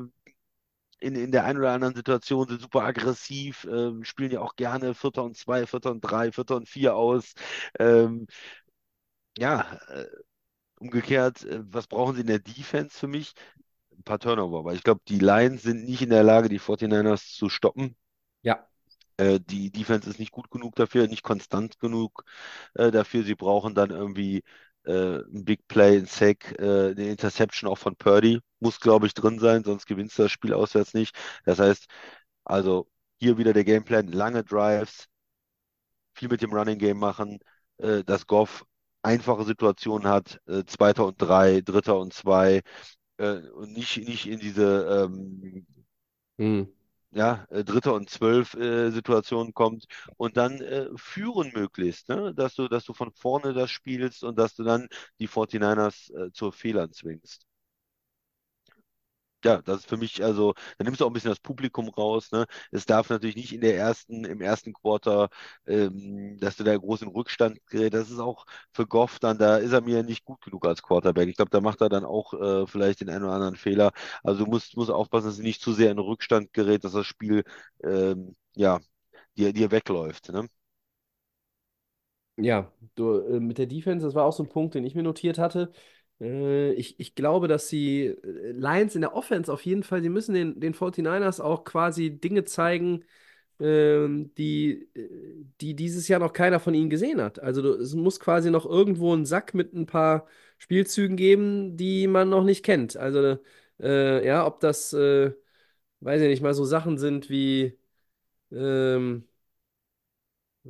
[1.02, 4.94] in, in der einen oder anderen Situation sind super aggressiv, ähm, spielen ja auch gerne
[4.94, 7.34] Vierter und zwei, Vierter und drei, Vierter und vier aus.
[7.80, 8.28] Ähm,
[9.38, 10.06] ja, äh,
[10.80, 13.34] umgekehrt, äh, was brauchen sie in der Defense für mich?
[13.98, 17.36] Ein paar Turnover, weil ich glaube, die Lions sind nicht in der Lage, die 49ers
[17.36, 17.96] zu stoppen.
[18.42, 18.68] Ja.
[19.18, 22.24] Äh, die Defense ist nicht gut genug dafür, nicht konstant genug
[22.76, 23.24] äh, dafür.
[23.24, 24.44] Sie brauchen dann irgendwie
[24.86, 28.40] äh, ein Big Play, ein Sack, äh, eine Interception auch von Purdy.
[28.60, 31.16] Muss, glaube ich, drin sein, sonst gewinnst du das Spiel auswärts nicht.
[31.46, 31.88] Das heißt,
[32.46, 32.90] also
[33.20, 35.08] hier wieder der Gameplan, lange Drives,
[36.14, 37.40] viel mit dem Running Game machen,
[37.78, 38.66] äh, dass Goff
[39.04, 42.62] einfache Situationen hat, äh, Zweiter und drei, Dritter und zwei,
[43.18, 45.66] äh, und nicht, nicht in diese ähm,
[46.40, 46.64] Hm.
[47.12, 49.86] ja, äh, Dritter und Zwölf äh, Situation kommt
[50.18, 52.34] und dann äh, führen möglichst, ne?
[52.36, 54.88] Dass du, dass du von vorne das spielst und dass du dann
[55.20, 57.46] die 49ers äh, zu Fehlern zwingst.
[59.46, 62.30] Ja, das ist für mich, also, da nimmst du auch ein bisschen das Publikum raus,
[62.34, 62.46] ne?
[62.72, 65.30] Es darf natürlich nicht in der ersten, im ersten Quarter,
[65.66, 67.94] ähm, dass du da groß in Rückstand gerät.
[67.94, 71.30] Das ist auch für Goff dann, da ist er mir nicht gut genug als Quarterback.
[71.30, 73.94] Ich glaube, da macht er dann auch äh, vielleicht den einen oder anderen Fehler.
[74.24, 77.06] Also du musst, musst aufpassen, dass du nicht zu sehr in Rückstand gerät, dass das
[77.08, 77.44] Spiel,
[77.82, 78.80] ähm, ja,
[79.38, 80.50] dir, dir wegläuft, ne?
[82.38, 85.04] Ja, du, äh, mit der Defense, das war auch so ein Punkt, den ich mir
[85.04, 85.72] notiert hatte.
[86.22, 90.10] Äh, ich, ich glaube, dass die äh, Lions in der Offense auf jeden Fall, sie
[90.10, 93.06] müssen den, den 49ers auch quasi Dinge zeigen,
[93.60, 97.40] ähm, die, äh, die dieses Jahr noch keiner von ihnen gesehen hat.
[97.40, 100.28] Also es muss quasi noch irgendwo einen Sack mit ein paar
[100.58, 102.98] Spielzügen geben, die man noch nicht kennt.
[102.98, 103.40] Also
[103.82, 105.34] äh, ja, ob das, äh,
[106.02, 107.78] weiß ich nicht, mal so Sachen sind wie
[108.52, 109.29] ähm,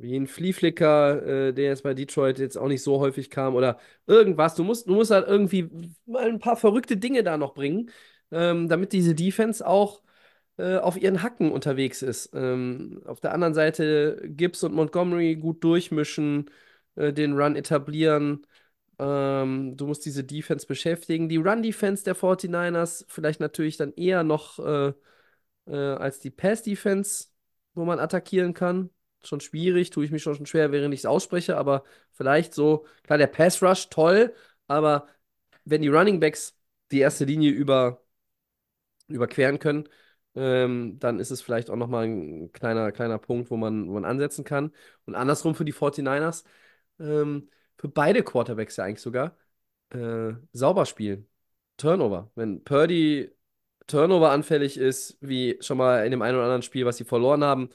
[0.02, 3.78] wie ein Flieflicker, äh, der jetzt bei Detroit jetzt auch nicht so häufig kam oder
[4.06, 4.54] irgendwas.
[4.54, 5.70] Du musst, du musst halt irgendwie
[6.06, 7.90] mal ein paar verrückte Dinge da noch bringen,
[8.30, 10.02] ähm, damit diese Defense auch
[10.58, 12.30] äh, auf ihren Hacken unterwegs ist.
[12.34, 16.50] Ähm, auf der anderen Seite Gibbs und Montgomery gut durchmischen,
[16.96, 18.46] äh, den Run etablieren.
[18.98, 21.28] Ähm, du musst diese Defense beschäftigen.
[21.28, 24.92] Die Run-Defense der 49ers vielleicht natürlich dann eher noch äh,
[25.66, 27.28] äh, als die Pass-Defense,
[27.74, 28.90] wo man attackieren kann.
[29.22, 33.18] Schon schwierig, tue ich mich schon schwer, während ich es ausspreche, aber vielleicht so, klar,
[33.18, 34.34] der Pass-Rush toll,
[34.66, 35.08] aber
[35.64, 36.56] wenn die Running Backs
[36.90, 38.02] die erste Linie über,
[39.08, 39.88] überqueren können,
[40.34, 44.04] ähm, dann ist es vielleicht auch nochmal ein kleiner, kleiner Punkt, wo man, wo man
[44.04, 44.72] ansetzen kann.
[45.06, 46.44] Und andersrum für die 49ers,
[47.00, 49.36] ähm, für beide Quarterbacks ja eigentlich sogar,
[49.90, 51.28] äh, sauber spielen.
[51.76, 52.30] Turnover.
[52.34, 53.32] Wenn Purdy
[53.86, 57.42] Turnover anfällig ist, wie schon mal in dem einen oder anderen Spiel, was sie verloren
[57.44, 57.70] haben,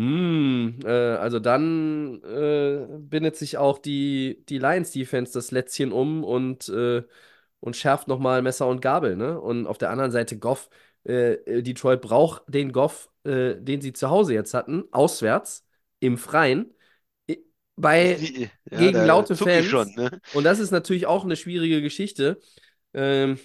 [0.00, 6.68] hm, äh, also dann äh, bindet sich auch die, die Lions-Defense das Lätzchen um und,
[6.68, 7.02] äh,
[7.60, 9.40] und schärft nochmal Messer und Gabel, ne?
[9.40, 10.70] Und auf der anderen Seite Goff,
[11.06, 15.66] äh, äh, Detroit braucht den Goff, äh, den sie zu Hause jetzt hatten, auswärts,
[16.00, 16.74] im Freien,
[17.30, 17.44] i-
[17.76, 18.26] bei
[18.70, 19.68] Ja, gegen da laute ich Fans.
[19.68, 20.10] schon, ne?
[20.30, 22.40] Und das ist natürlich auch eine schwierige Geschichte.
[22.94, 23.38] Ähm,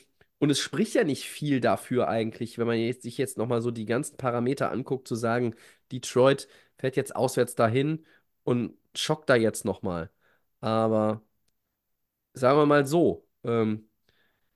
[0.45, 3.71] und es spricht ja nicht viel dafür eigentlich, wenn man jetzt, sich jetzt nochmal so
[3.71, 5.55] die ganzen Parameter anguckt, zu sagen,
[5.91, 6.47] Detroit
[6.77, 8.05] fährt jetzt auswärts dahin
[8.43, 10.11] und schockt da jetzt nochmal.
[10.61, 11.23] Aber
[12.33, 13.89] sagen wir mal so, ähm,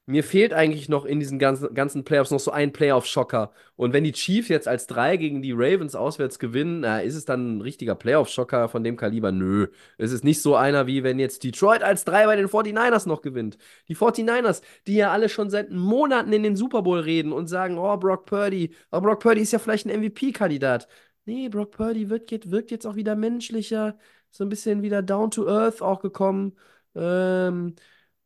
[0.09, 3.51] mir fehlt eigentlich noch in diesen ganzen, ganzen Playoffs noch so ein Playoff-Schocker.
[3.75, 7.25] Und wenn die Chiefs jetzt als drei gegen die Ravens auswärts gewinnen, na, ist es
[7.25, 9.31] dann ein richtiger Playoff-Schocker von dem Kaliber?
[9.31, 9.67] Nö.
[9.99, 13.21] Es ist nicht so einer, wie wenn jetzt Detroit als drei bei den 49ers noch
[13.21, 13.57] gewinnt.
[13.87, 17.77] Die 49ers, die ja alle schon seit Monaten in den Super Bowl reden und sagen,
[17.77, 20.87] oh, Brock Purdy, aber Brock Purdy ist ja vielleicht ein MVP-Kandidat.
[21.25, 23.97] Nee, Brock Purdy wird, wirkt jetzt auch wieder menschlicher,
[24.31, 26.57] so ein bisschen wieder down to earth auch gekommen.
[26.95, 27.75] Ähm,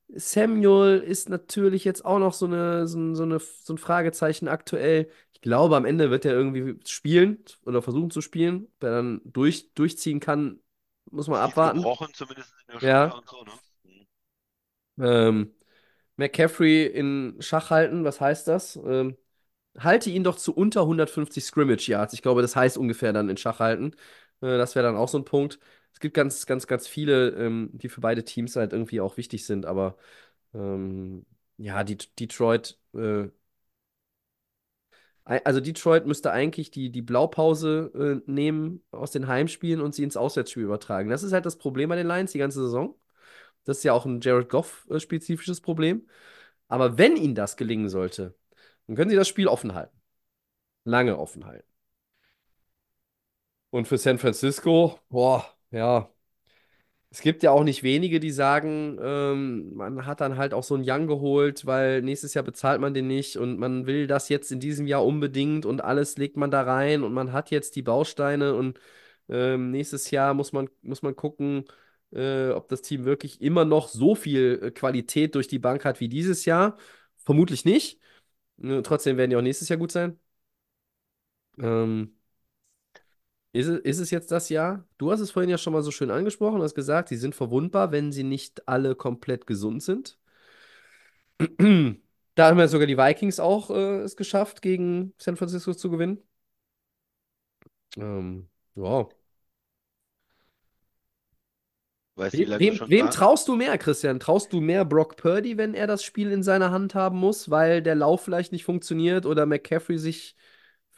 [0.10, 4.48] Samuel ist natürlich jetzt auch noch so, eine, so, ein- so, eine, so ein Fragezeichen
[4.48, 5.10] aktuell.
[5.34, 8.66] Ich glaube, am Ende wird er irgendwie spielen oder versuchen zu spielen.
[8.78, 10.60] Ob er dann durch, durchziehen kann,
[11.12, 11.80] muss man abwarten.
[11.80, 13.18] gebrochen, zumindest in der Ja.
[13.18, 13.52] Und so, ne?
[13.84, 14.08] Mhm.
[15.00, 15.54] Ähm,
[16.18, 18.76] McCaffrey in Schach halten, was heißt das?
[18.78, 19.18] Ähm,
[19.78, 22.14] halte ihn doch zu unter 150 Scrimmage Yards.
[22.14, 23.92] Ich glaube, das heißt ungefähr dann in Schach halten.
[24.42, 25.60] Äh, das wäre dann auch so ein Punkt.
[25.94, 29.46] Es gibt ganz, ganz, ganz viele, ähm, die für beide Teams halt irgendwie auch wichtig
[29.46, 29.98] sind, aber
[30.54, 31.26] ähm,
[31.58, 33.30] ja, die, Detroit, äh,
[35.26, 40.18] also Detroit müsste eigentlich die, die Blaupause äh, nehmen aus den Heimspielen und sie ins
[40.18, 41.10] Auswärtsspiel übertragen.
[41.10, 42.96] Das ist halt das Problem bei den Lions die ganze Saison.
[43.66, 46.08] Das ist ja auch ein Jared Goff-spezifisches Problem.
[46.70, 48.36] Aber wenn ihnen das gelingen sollte,
[48.88, 49.98] dann können sie das Spiel offen halten.
[50.86, 51.68] Lange offen halten.
[53.72, 56.10] Und für San Francisco, boah, ja.
[57.10, 60.74] Es gibt ja auch nicht wenige, die sagen, ähm, man hat dann halt auch so
[60.74, 64.52] einen Young geholt, weil nächstes Jahr bezahlt man den nicht und man will das jetzt
[64.52, 67.84] in diesem Jahr unbedingt und alles legt man da rein und man hat jetzt die
[67.84, 68.80] Bausteine und
[69.30, 71.66] ähm, nächstes Jahr muss man, muss man gucken,
[72.14, 76.00] äh, ob das Team wirklich immer noch so viel äh, Qualität durch die Bank hat
[76.00, 76.78] wie dieses Jahr.
[77.26, 78.00] Vermutlich nicht.
[78.62, 80.20] Äh, trotzdem werden die auch nächstes Jahr gut sein.
[81.58, 82.16] Ähm,
[83.54, 84.86] ist es, ist es jetzt das Jahr?
[84.98, 87.92] Du hast es vorhin ja schon mal so schön angesprochen, hast gesagt, sie sind verwundbar,
[87.92, 90.18] wenn sie nicht alle komplett gesund sind.
[92.36, 96.18] Da haben ja sogar die Vikings auch äh, es geschafft, gegen San Francisco zu gewinnen.
[97.96, 99.08] Ähm, ja.
[102.16, 104.20] Weißt Wem, wem, wem traust du mehr, Christian?
[104.20, 107.82] Traust du mehr Brock Purdy, wenn er das Spiel in seiner Hand haben muss, weil
[107.82, 110.36] der Lauf vielleicht nicht funktioniert oder McCaffrey sich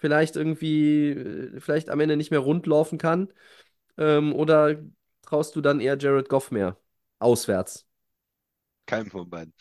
[0.05, 3.33] vielleicht irgendwie, äh, vielleicht am Ende nicht mehr rund laufen kann?
[3.97, 4.77] Ähm, oder
[5.23, 6.77] traust du dann eher Jared Goff mehr?
[7.19, 7.87] Auswärts.
[8.87, 9.53] Keinem von beiden.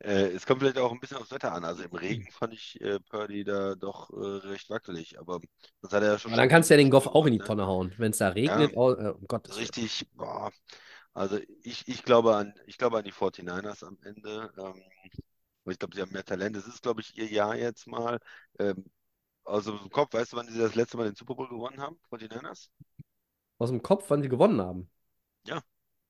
[0.00, 1.64] Äh, es kommt vielleicht auch ein bisschen aufs Wetter an.
[1.64, 5.40] Also im Regen fand ich äh, Purdy da doch äh, recht wackelig, aber
[5.82, 7.38] das hat er ja schon Aber dann kannst du ja den Goff auch in die
[7.38, 7.44] ne?
[7.44, 7.92] Tonne hauen.
[7.98, 9.70] Wenn es da regnet, oh, äh, um Gottes Willen.
[9.76, 10.50] Richtig, boah.
[11.14, 14.52] Also ich, ich glaube an, ich glaube an die 49ers am Ende.
[14.58, 14.82] Ähm,
[15.72, 16.56] ich glaube, sie haben mehr Talent.
[16.56, 18.18] Es ist, glaube ich, ihr Jahr jetzt mal.
[18.58, 18.84] Ähm,
[19.46, 21.98] aus dem Kopf, weißt du, wann sie das letzte Mal den Super Bowl gewonnen haben,
[22.10, 22.70] 49ers?
[23.58, 24.90] Aus dem Kopf, wann sie gewonnen haben.
[25.44, 25.62] Ja.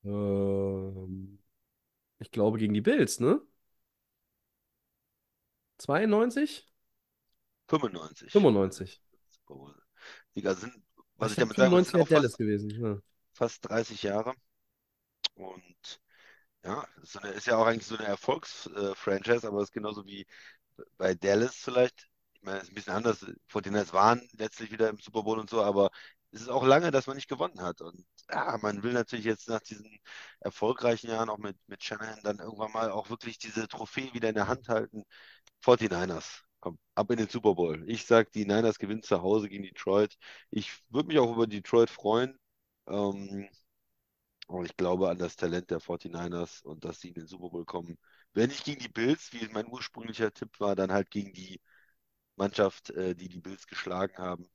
[0.05, 1.39] Ähm,
[2.21, 3.43] ich glaube gegen die Bills, ne?
[5.79, 6.65] 92?
[7.69, 8.33] 95.
[8.33, 9.01] 95.
[9.31, 9.75] Super Bowl.
[10.35, 10.75] Sieger sind,
[11.17, 12.71] was Ich ich damit sagen 95 sind auch fast, gewesen.
[12.71, 13.01] Ja.
[13.33, 14.35] fast 30 Jahre.
[15.35, 16.01] Und
[16.65, 20.07] ja, ist, so eine, ist ja auch eigentlich so eine Erfolgsfranchise, aber es ist genauso
[20.07, 20.27] wie
[20.99, 22.09] bei Dallas vielleicht.
[22.47, 23.27] Meine, es ist ein bisschen anders.
[23.49, 25.91] 49ers waren letztlich wieder im Super Bowl und so, aber
[26.33, 27.81] es ist auch lange, dass man nicht gewonnen hat.
[27.81, 29.99] Und ja, man will natürlich jetzt nach diesen
[30.41, 34.35] erfolgreichen Jahren auch mit, mit Shanahan dann irgendwann mal auch wirklich diese Trophäe wieder in
[34.35, 35.05] der Hand halten.
[35.61, 37.85] 49ers, komm, ab in den Super Bowl.
[37.89, 40.17] Ich sag, die Niners gewinnen zu Hause gegen Detroit.
[40.51, 42.39] Ich würde mich auch über Detroit freuen.
[42.89, 43.49] Ähm,
[44.49, 47.65] aber ich glaube an das Talent der 49ers und dass sie in den Super Bowl
[47.65, 47.99] kommen.
[48.33, 51.61] Wenn nicht gegen die Bills, wie mein ursprünglicher Tipp war, dann halt gegen die
[52.37, 54.49] Mannschaft, äh, die die Bills geschlagen haben.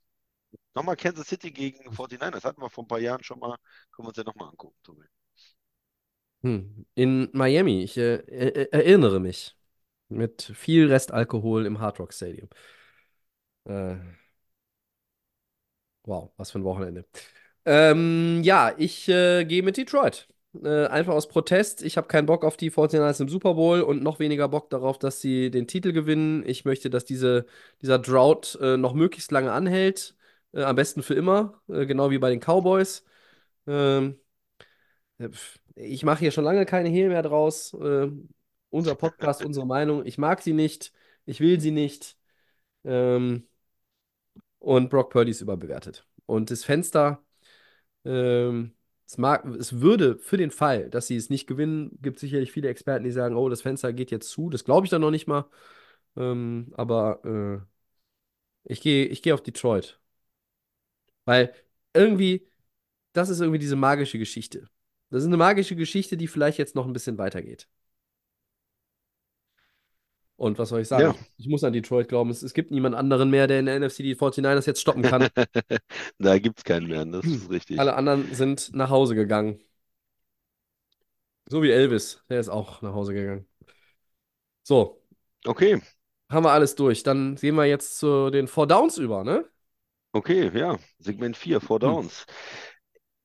[0.76, 2.46] Nochmal Kansas City gegen 49ers.
[2.46, 3.58] Hatten wir vor ein paar Jahren schon mal.
[3.92, 5.06] Können wir uns ja nochmal angucken, Tobi.
[6.44, 6.86] Hm.
[6.96, 9.56] In Miami, ich äh, er- erinnere mich.
[10.10, 12.50] Mit viel Restalkohol im Hard Rock Stadium.
[13.66, 13.96] Äh,
[16.06, 17.06] wow, was für ein Wochenende.
[17.66, 20.28] Ähm, ja, ich äh, gehe mit Detroit.
[20.54, 21.82] Äh, einfach aus Protest.
[21.82, 25.00] Ich habe keinen Bock auf die 49ers im Super Bowl und noch weniger Bock darauf,
[25.00, 26.44] dass sie den Titel gewinnen.
[26.46, 27.46] Ich möchte, dass diese,
[27.82, 30.16] dieser Drought äh, noch möglichst lange anhält.
[30.54, 31.62] Äh, am besten für immer.
[31.70, 33.06] Äh, genau wie bei den Cowboys.
[33.68, 34.20] Ähm,
[35.20, 35.30] äh,
[35.76, 37.74] ich mache hier schon lange keine Hehl mehr draus.
[37.74, 38.10] Äh,
[38.70, 40.06] unser Podcast, unsere Meinung.
[40.06, 40.92] Ich mag sie nicht.
[41.26, 42.18] Ich will sie nicht.
[42.86, 43.48] Ähm,
[44.60, 46.06] und Brock Purdy ist überbewertet.
[46.26, 47.24] Und das Fenster.
[48.06, 48.74] Ähm,
[49.12, 52.70] es, mag, es würde für den Fall, dass sie es nicht gewinnen, gibt sicherlich viele
[52.70, 54.50] Experten, die sagen, oh, das Fenster geht jetzt zu.
[54.50, 55.50] Das glaube ich dann noch nicht mal.
[56.18, 57.66] Ähm, aber
[58.66, 60.00] äh, ich gehe ich geh auf Detroit.
[61.26, 61.54] Weil
[61.94, 62.48] irgendwie,
[63.14, 64.70] das ist irgendwie diese magische Geschichte.
[65.10, 67.68] Das ist eine magische Geschichte, die vielleicht jetzt noch ein bisschen weitergeht.
[70.38, 71.08] Und was soll ich sagen?
[71.08, 71.16] Ja.
[71.38, 72.30] Ich, ich muss an Detroit glauben.
[72.32, 75.28] Es, es gibt niemand anderen mehr, der in der NFC die 49ers jetzt stoppen kann.
[76.20, 77.80] Da gibt es keinen mehr, das ist richtig.
[77.80, 79.60] Alle anderen sind nach Hause gegangen.
[81.50, 83.48] So wie Elvis, der ist auch nach Hause gegangen.
[84.64, 85.02] So,
[85.48, 85.82] Okay,
[86.30, 87.04] haben wir alles durch.
[87.04, 89.46] Dann gehen wir jetzt zu den Four Downs über, ne?
[90.14, 90.78] okay, ja.
[91.00, 92.10] Segment 4, Four Hm.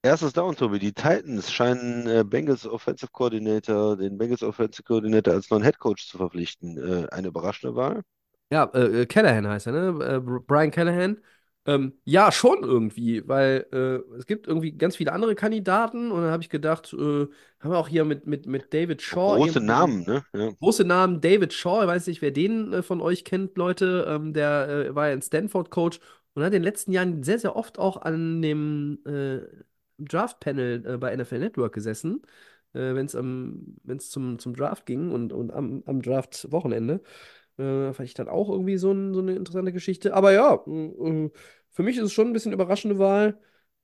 [0.06, 0.78] Erstes Down, Tobi.
[0.78, 6.06] Die Titans scheinen äh, Bengals Offensive Coordinator, den Bengals Offensive Coordinator als neuen Head Coach
[6.08, 6.78] zu verpflichten.
[6.78, 8.02] Äh, eine überraschende Wahl.
[8.50, 10.04] Ja, äh, äh, Callahan heißt er, ne?
[10.04, 11.20] Äh, Br- Brian Callahan.
[11.68, 16.30] Ähm, ja, schon irgendwie, weil äh, es gibt irgendwie ganz viele andere Kandidaten und dann
[16.30, 19.34] habe ich gedacht, äh, haben wir auch hier mit, mit, mit David Shaw.
[19.36, 20.22] Große Namen, ne?
[20.32, 20.50] Ja.
[20.60, 24.06] Große Namen, David Shaw, ich weiß nicht, wer den von euch kennt, Leute.
[24.08, 25.98] Ähm, der war ja ein Stanford-Coach
[26.34, 29.00] und hat in den letzten Jahren sehr, sehr oft auch an dem
[29.98, 32.22] Draft-Panel äh, bei NFL Network gesessen,
[32.74, 37.02] äh, wenn es zum, zum Draft ging und, und am, am Draft-Wochenende.
[37.58, 40.14] Äh, fand ich dann auch irgendwie so, ein, so eine interessante Geschichte.
[40.14, 43.38] Aber ja, für mich ist es schon ein bisschen überraschende Wahl.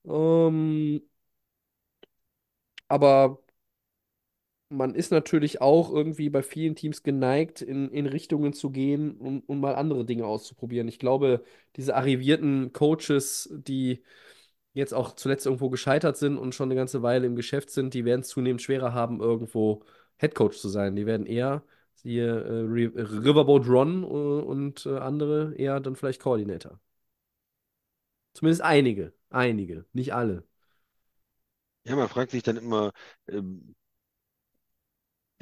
[0.05, 1.03] Ähm,
[2.89, 3.39] aber
[4.69, 9.43] man ist natürlich auch irgendwie bei vielen Teams geneigt, in, in Richtungen zu gehen und,
[9.49, 10.89] und mal andere Dinge auszuprobieren.
[10.89, 11.45] Ich glaube,
[11.77, 14.03] diese arrivierten Coaches, die
[14.75, 18.05] jetzt auch zuletzt irgendwo gescheitert sind und schon eine ganze Weile im Geschäft sind, die
[18.05, 19.83] werden es zunehmend schwerer haben, irgendwo
[20.19, 20.97] Headcoach zu sein.
[20.97, 21.63] Die werden eher,
[21.95, 22.93] siehe äh, Ri-
[23.25, 26.81] Riverboat Ron äh, und äh, andere, eher dann vielleicht Coordinator.
[28.35, 30.45] Zumindest einige, einige, nicht alle.
[31.85, 32.93] Ja, man fragt sich dann immer,
[33.29, 33.75] ähm,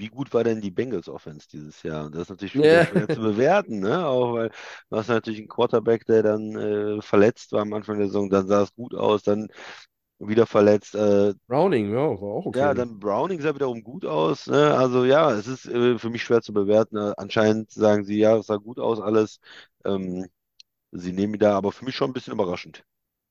[0.00, 2.06] wie gut war denn die Bengals Offense dieses Jahr?
[2.06, 4.06] Und das ist natürlich schwer zu bewerten, ne?
[4.06, 4.50] Auch weil
[4.88, 8.48] du hast natürlich einen Quarterback, der dann äh, verletzt war am Anfang der Saison, dann
[8.48, 9.48] sah es gut aus, dann
[10.18, 10.94] wieder verletzt.
[10.94, 12.58] Äh, Browning, ja, war auch okay.
[12.58, 14.46] ja, dann Browning sah wiederum gut aus.
[14.46, 14.74] Ne?
[14.74, 16.96] Also ja, es ist äh, für mich schwer zu bewerten.
[16.96, 19.40] Äh, anscheinend sagen sie, ja, es sah gut aus alles.
[19.84, 20.26] Ähm,
[20.92, 22.84] sie nehmen da, aber für mich schon ein bisschen überraschend.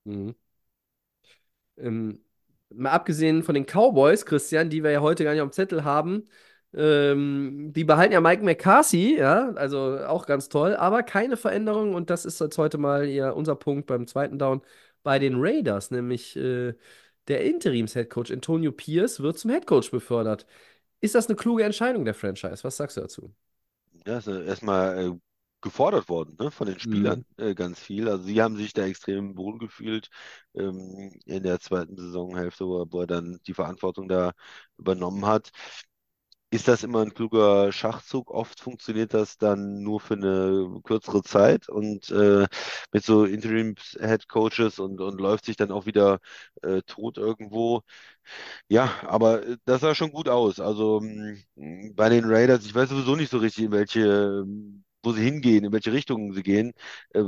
[0.06, 0.36] Mhm.
[1.78, 2.24] Ähm,
[2.70, 6.28] mal abgesehen von den Cowboys, Christian, die wir ja heute gar nicht dem Zettel haben,
[6.74, 12.10] ähm, die behalten ja Mike McCarthy, ja, also auch ganz toll, aber keine Veränderung und
[12.10, 14.62] das ist jetzt heute mal ja unser Punkt beim zweiten Down
[15.04, 16.74] bei den Raiders, nämlich äh,
[17.28, 20.46] der Interims-Headcoach Antonio Pierce wird zum Headcoach befördert.
[21.02, 22.64] Ist das eine kluge Entscheidung der Franchise?
[22.64, 23.34] Was sagst du dazu?
[24.06, 25.20] Ja, ist äh, erstmal äh,
[25.62, 28.08] gefordert worden, ne, von den Spielern äh, ganz viel.
[28.08, 30.10] Also sie haben sich da extrem wohl gefühlt
[30.56, 34.32] ähm, in der zweiten Saisonhälfte, wo wo er dann die Verantwortung da
[34.78, 35.52] übernommen hat.
[36.51, 38.31] Ist das immer ein kluger Schachzug?
[38.31, 42.47] Oft funktioniert das dann nur für eine kürzere Zeit und äh,
[42.91, 46.19] mit so Interims-Head-Coaches und, und läuft sich dann auch wieder
[46.63, 47.81] äh, tot irgendwo.
[48.69, 50.59] Ja, aber äh, das sah schon gut aus.
[50.59, 51.38] Also mh,
[51.95, 54.01] bei den Raiders, ich weiß sowieso nicht so richtig, in welche,
[54.45, 56.73] ähm, wo sie hingehen, in welche Richtungen sie gehen.
[57.13, 57.23] Äh,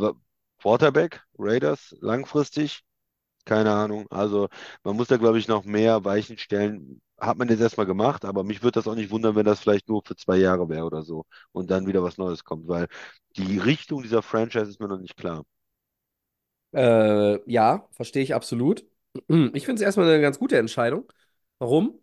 [0.61, 2.81] Quarterback, Raiders, langfristig,
[3.45, 4.07] keine Ahnung.
[4.11, 4.49] Also
[4.83, 7.01] man muss da, glaube ich, noch mehr Weichen stellen.
[7.21, 9.87] Hat man jetzt erstmal gemacht, aber mich würde das auch nicht wundern, wenn das vielleicht
[9.87, 12.87] nur für zwei Jahre wäre oder so und dann wieder was Neues kommt, weil
[13.37, 15.43] die Richtung dieser Franchise ist mir noch nicht klar.
[16.73, 18.85] Äh, ja, verstehe ich absolut.
[19.53, 21.11] Ich finde es erstmal eine ganz gute Entscheidung.
[21.59, 21.99] Warum?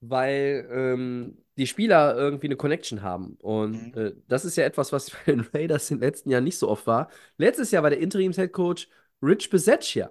[0.00, 3.36] Weil ähm, die Spieler irgendwie eine Connection haben.
[3.40, 3.96] Und Mhm.
[3.96, 6.68] äh, das ist ja etwas, was bei den Raiders in den letzten Jahren nicht so
[6.68, 7.10] oft war.
[7.38, 8.88] Letztes Jahr war der Interims-Headcoach
[9.22, 10.10] Rich Bisaccia.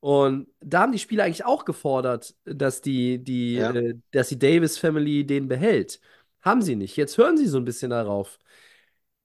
[0.00, 3.72] Und da haben die Spieler eigentlich auch gefordert, dass die, die, Ja.
[3.72, 6.00] äh, dass die Davis-Family den behält.
[6.42, 6.96] Haben sie nicht.
[6.96, 8.38] Jetzt hören sie so ein bisschen darauf.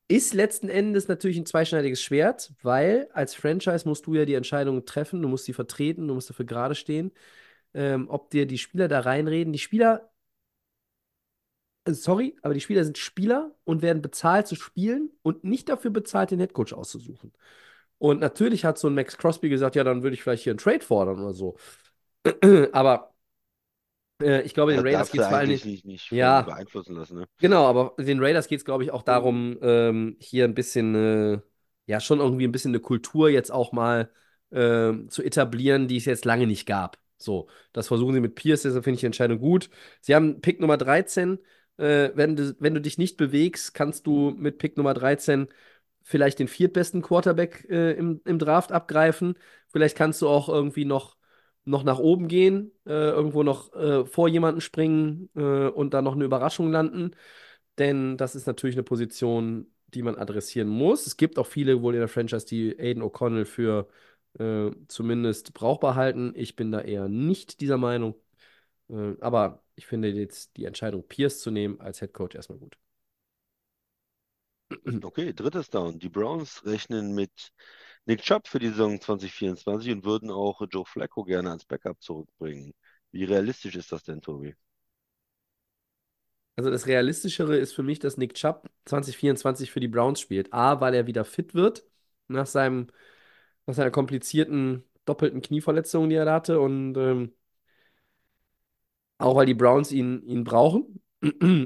[0.07, 4.85] Ist letzten Endes natürlich ein zweischneidiges Schwert, weil als Franchise musst du ja die Entscheidungen
[4.85, 7.11] treffen, du musst sie vertreten, du musst dafür gerade stehen.
[7.73, 9.53] Ähm, ob dir die Spieler da reinreden.
[9.53, 10.11] Die Spieler,
[11.85, 15.91] äh, sorry, aber die Spieler sind Spieler und werden bezahlt zu spielen und nicht dafür
[15.91, 17.33] bezahlt, den Headcoach auszusuchen.
[18.03, 20.57] Und natürlich hat so ein Max Crosby gesagt, ja, dann würde ich vielleicht hier einen
[20.57, 21.55] Trade fordern oder so.
[22.73, 23.13] Aber
[24.21, 25.61] Äh, ich glaube, den Raiders geht es vor Dingen.
[25.63, 27.25] nicht, nicht Ja, beeinflussen lassen, ne?
[27.39, 31.41] Genau, aber den Raiders geht es, glaube ich, auch darum, ähm, hier ein bisschen, äh,
[31.87, 34.11] ja, schon irgendwie ein bisschen eine Kultur jetzt auch mal
[34.51, 36.97] ähm, zu etablieren, die es jetzt lange nicht gab.
[37.17, 39.69] So, das versuchen sie mit Pierce, deshalb finde ich die Entscheidung gut.
[40.01, 41.39] Sie haben Pick Nummer 13.
[41.77, 45.47] Äh, wenn du, wenn du dich nicht bewegst, kannst du mit Pick Nummer 13
[46.03, 49.35] vielleicht den viertbesten Quarterback äh, im, im Draft abgreifen.
[49.69, 51.17] Vielleicht kannst du auch irgendwie noch
[51.65, 56.15] noch nach oben gehen, äh, irgendwo noch äh, vor jemanden springen äh, und dann noch
[56.15, 57.11] eine Überraschung landen.
[57.77, 61.07] Denn das ist natürlich eine Position, die man adressieren muss.
[61.07, 63.87] Es gibt auch viele wohl in der Franchise, die Aiden O'Connell für
[64.39, 66.33] äh, zumindest brauchbar halten.
[66.35, 68.15] Ich bin da eher nicht dieser Meinung.
[68.89, 72.77] Äh, aber ich finde jetzt die Entscheidung, Pierce zu nehmen als Head Coach erstmal gut.
[75.03, 75.99] Okay, drittes Down.
[75.99, 77.51] Die Browns rechnen mit
[78.05, 82.73] Nick Chubb für die Saison 2024 und würden auch Joe Flacco gerne als Backup zurückbringen.
[83.11, 84.55] Wie realistisch ist das denn, Tobi?
[86.55, 90.53] Also das Realistischere ist für mich, dass Nick Chubb 2024 für die Browns spielt.
[90.53, 91.83] A, weil er wieder fit wird
[92.27, 92.87] nach seinem,
[93.67, 96.59] nach seiner komplizierten doppelten Knieverletzung, die er hatte.
[96.61, 97.33] Und ähm,
[99.17, 101.01] auch weil die Browns ihn, ihn brauchen.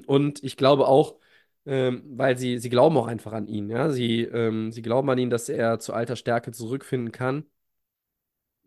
[0.08, 1.20] Und ich glaube auch,
[1.68, 3.70] ähm, weil sie, sie glauben auch einfach an ihn.
[3.70, 3.90] Ja?
[3.92, 7.46] Sie, ähm, sie glauben an ihn, dass er zu alter Stärke zurückfinden kann.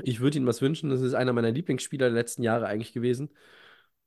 [0.03, 0.91] Ich würde ihm was wünschen.
[0.91, 3.31] Das ist einer meiner Lieblingsspieler der letzten Jahre eigentlich gewesen.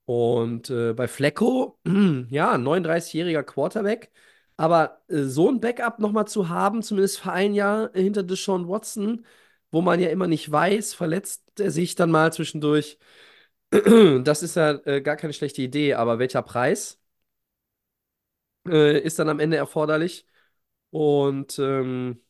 [0.06, 1.80] Und äh, bei Flecko,
[2.30, 4.12] ja, 39-jähriger Quarterback.
[4.58, 9.26] Aber äh, so ein Backup nochmal zu haben, zumindest für ein Jahr hinter Deshaun Watson,
[9.72, 13.00] wo man ja immer nicht weiß, verletzt er sich dann mal zwischendurch.
[14.24, 17.03] Das ist ja äh, gar keine schlechte Idee, aber welcher Preis
[18.68, 20.28] äh, ist dann am Ende erforderlich?
[20.92, 22.22] Und ähm,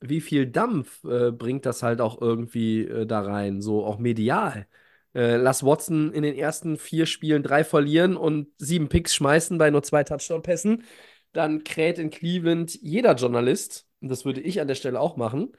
[0.00, 4.66] wie viel Dampf äh, bringt das halt auch irgendwie äh, da rein, so auch medial?
[5.14, 9.70] Äh, lass Watson in den ersten vier Spielen drei verlieren und sieben Picks schmeißen bei
[9.70, 10.84] nur zwei Touchdown-Pässen,
[11.32, 15.52] dann kräht in Cleveland jeder Journalist, und das würde ich an der Stelle auch machen,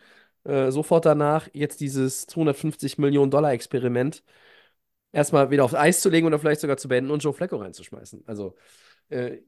[0.44, 4.24] äh, sofort danach jetzt dieses 250 Millionen Dollar Experiment
[5.12, 8.24] erstmal wieder aufs Eis zu legen oder vielleicht sogar zu beenden und Joe Flacco reinzuschmeißen.
[8.28, 8.56] Also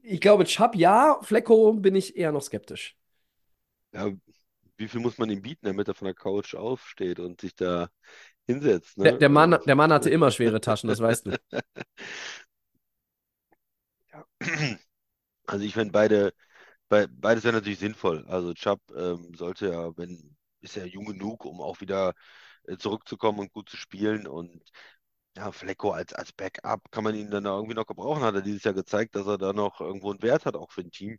[0.02, 2.96] ich glaube, Chubb ja, Flacco bin ich eher noch skeptisch.
[3.92, 4.10] Ja,
[4.76, 7.88] wie viel muss man ihm bieten, damit er von der Couch aufsteht und sich da
[8.46, 8.98] hinsetzt?
[8.98, 9.04] Ne?
[9.04, 11.38] Der, der, Mann, Also, der Mann hatte immer schwere Taschen, das weißt du.
[14.12, 14.24] ja.
[15.46, 16.32] Also ich finde beide,
[16.88, 18.24] be beides wäre natürlich sinnvoll.
[18.28, 22.14] Also Chubb ähm, sollte ja, wenn, ist ja jung genug, um auch wieder
[22.64, 24.26] äh, zurückzukommen und gut zu spielen.
[24.26, 24.62] Und
[25.36, 28.22] ja, Flecko als, als Backup kann man ihn dann irgendwie noch gebrauchen.
[28.22, 30.82] Hat er dieses Jahr gezeigt, dass er da noch irgendwo einen Wert hat, auch für
[30.82, 31.18] ein Team.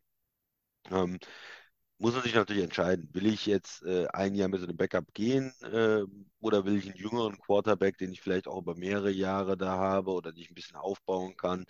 [0.92, 1.20] Ähm,
[2.00, 3.10] muss man sich natürlich entscheiden.
[3.14, 6.04] Will ich jetzt äh, ein Jahr mit so einem Backup gehen äh,
[6.42, 10.12] oder will ich einen jüngeren Quarterback, den ich vielleicht auch über mehrere Jahre da habe
[10.12, 11.66] oder den ich ein bisschen aufbauen kann?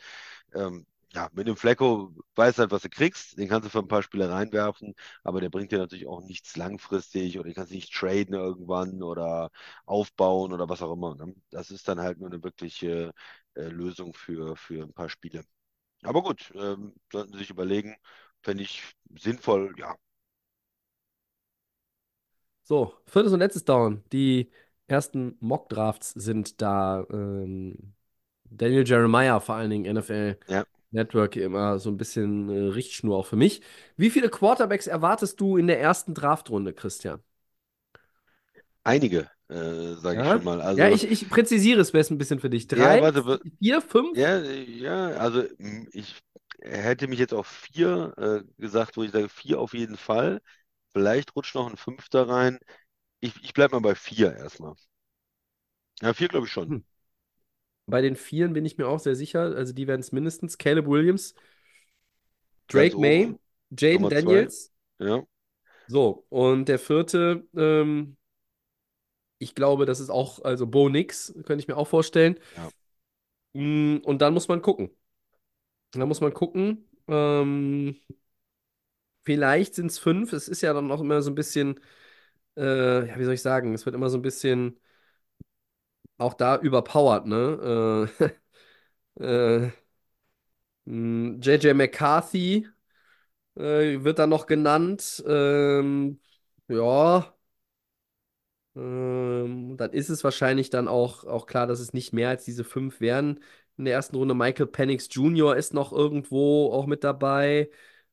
[0.54, 0.86] Ähm,
[1.16, 3.38] ja, mit dem Flecko weißt halt, was du kriegst.
[3.38, 6.58] Den kannst du für ein paar Spiele reinwerfen, aber der bringt dir natürlich auch nichts
[6.58, 9.50] langfristig oder den kannst du nicht traden irgendwann oder
[9.86, 11.16] aufbauen oder was auch immer.
[11.16, 11.34] Ne?
[11.52, 13.14] Das ist dann halt nur eine wirkliche
[13.56, 15.44] äh, Lösung für, für ein paar Spiele.
[16.04, 17.96] Aber gut, ähm, sollten Sie sich überlegen,
[18.44, 18.84] fände ich
[19.18, 19.96] sinnvoll, ja,
[22.64, 24.04] So, viertes und letztes Down.
[24.12, 24.52] Die
[24.88, 27.06] ersten Mock-Drafts sind da.
[27.12, 27.94] Ähm,
[28.50, 30.66] Daniel Jeremiah, vor allen Dingen NFL ja.
[30.96, 33.62] Network, immer so ein bisschen äh, Richtschnur auch für mich.
[33.98, 37.22] Wie viele Quarterbacks erwartest du in der ersten Draftrunde, Christian?
[38.84, 40.62] Einige, äh, sage ich Ja, schon mal.
[40.62, 42.68] Also, ja ich, ich präzisiere es besser ein bisschen für dich.
[42.68, 44.18] Drei, ja, warte, wa- vier, fünf?
[44.18, 46.16] ja, ja, also m, ich
[46.62, 50.42] hätte mich jetzt auf vier äh, gesagt, wo ich sage, vier auf jeden Fall.
[50.94, 52.60] Vielleicht rutscht noch ein fünfter rein.
[53.22, 54.76] Ich, ich bleibe mal bei vier erstmal.
[56.02, 56.70] Ja, vier glaube ich schon.
[56.70, 56.80] Hm.
[57.88, 59.42] Bei den Vieren bin ich mir auch sehr sicher.
[59.56, 60.58] Also die werden es mindestens.
[60.58, 61.36] Caleb Williams,
[62.68, 63.36] Drake May,
[63.72, 64.48] Jaden zwei.
[64.48, 64.72] Daniels.
[65.00, 65.26] Ja,
[65.88, 68.18] So, und der vierte, ähm,
[69.38, 72.38] ich glaube, das ist auch, also Bo Nix, könnte ich mir auch vorstellen.
[72.56, 72.72] Ja.
[73.54, 74.90] Mm, Und dann muss man gucken.
[75.92, 76.88] Da muss man gucken.
[77.08, 77.96] Ähm,
[79.24, 80.34] vielleicht sind es fünf.
[80.34, 81.80] Es ist ja dann auch immer so ein bisschen,
[82.58, 84.80] äh, ja, wie soll ich sagen, es wird immer so ein bisschen
[86.18, 88.10] auch da überpowered, ne?
[89.20, 89.72] Äh, äh,
[90.86, 92.68] JJ McCarthy
[93.58, 95.24] äh, wird dann noch genannt.
[95.28, 96.20] Ähm,
[96.68, 97.36] ja.
[98.76, 102.64] Ähm, dann ist es wahrscheinlich dann auch, auch klar, dass es nicht mehr als diese
[102.64, 103.40] fünf wären.
[103.78, 105.56] In der ersten Runde Michael Penix Jr.
[105.56, 107.70] ist noch irgendwo auch mit dabei.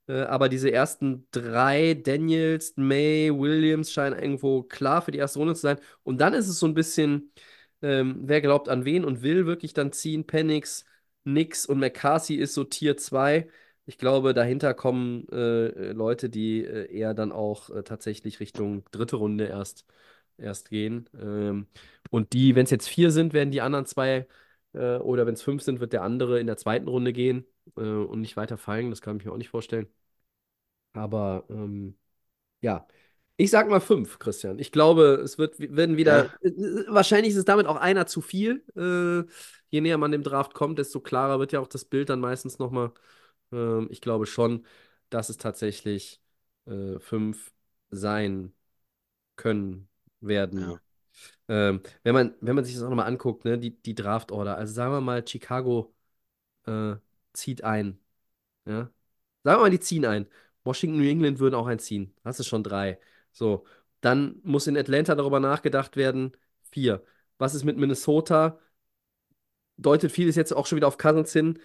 [0.09, 5.55] Äh, aber diese ersten drei, Daniels, May, Williams, scheinen irgendwo klar für die erste Runde
[5.55, 5.79] zu sein.
[6.05, 7.33] Und dann ist es so ein bisschen
[7.83, 10.27] Ähm, wer glaubt an wen und will wirklich dann ziehen?
[10.27, 10.85] Penix,
[11.25, 13.49] Nix und McCarthy ist so Tier 2.
[13.87, 19.17] Ich glaube, dahinter kommen äh, Leute, die äh, eher dann auch äh, tatsächlich Richtung dritte
[19.17, 19.85] Runde erst,
[20.39, 21.09] erst gehen.
[21.19, 21.67] Ähm,
[22.11, 24.27] und die, wenn es jetzt vier sind, werden die anderen zwei,
[24.75, 27.45] äh, oder wenn es fünf sind, wird der andere in der zweiten Runde gehen
[27.77, 28.91] äh, und nicht weiter fallen.
[28.91, 29.89] Das kann ich mir auch nicht vorstellen.
[30.93, 31.99] Aber ähm,
[32.63, 32.87] ja,
[33.37, 34.59] ich sag mal fünf, Christian.
[34.59, 36.27] Ich glaube, es wird, werden wieder.
[36.43, 36.51] Ja.
[36.51, 38.65] äh, Wahrscheinlich ist es damit auch einer zu viel.
[38.77, 39.29] Äh,
[39.71, 42.59] je näher man dem Draft kommt, desto klarer wird ja auch das Bild dann meistens
[42.59, 42.93] nochmal.
[43.53, 44.67] Ähm, ich glaube schon,
[45.11, 46.21] dass es tatsächlich
[46.67, 47.53] äh, fünf
[47.91, 48.53] sein
[49.37, 49.89] können
[50.21, 50.61] werden.
[50.61, 50.81] Ja.
[51.49, 54.57] Ähm, wenn man, wenn man sich das auch nochmal anguckt, ne, die, die Draft-Order.
[54.57, 55.95] Also sagen wir mal, Chicago
[56.67, 56.97] äh,
[57.33, 57.99] zieht ein.
[58.67, 58.91] Ja?
[59.45, 60.29] Sagen wir mal, die ziehen ein.
[60.65, 62.15] Washington, New England würden auch einziehen.
[62.25, 62.99] Hast du schon drei.
[63.33, 63.65] So.
[64.01, 66.33] Dann muss in Atlanta darüber nachgedacht werden.
[66.71, 67.05] Vier.
[67.39, 68.59] Was ist mit Minnesota?
[69.77, 71.59] Deutet vieles jetzt auch schon wieder auf Cousins hin.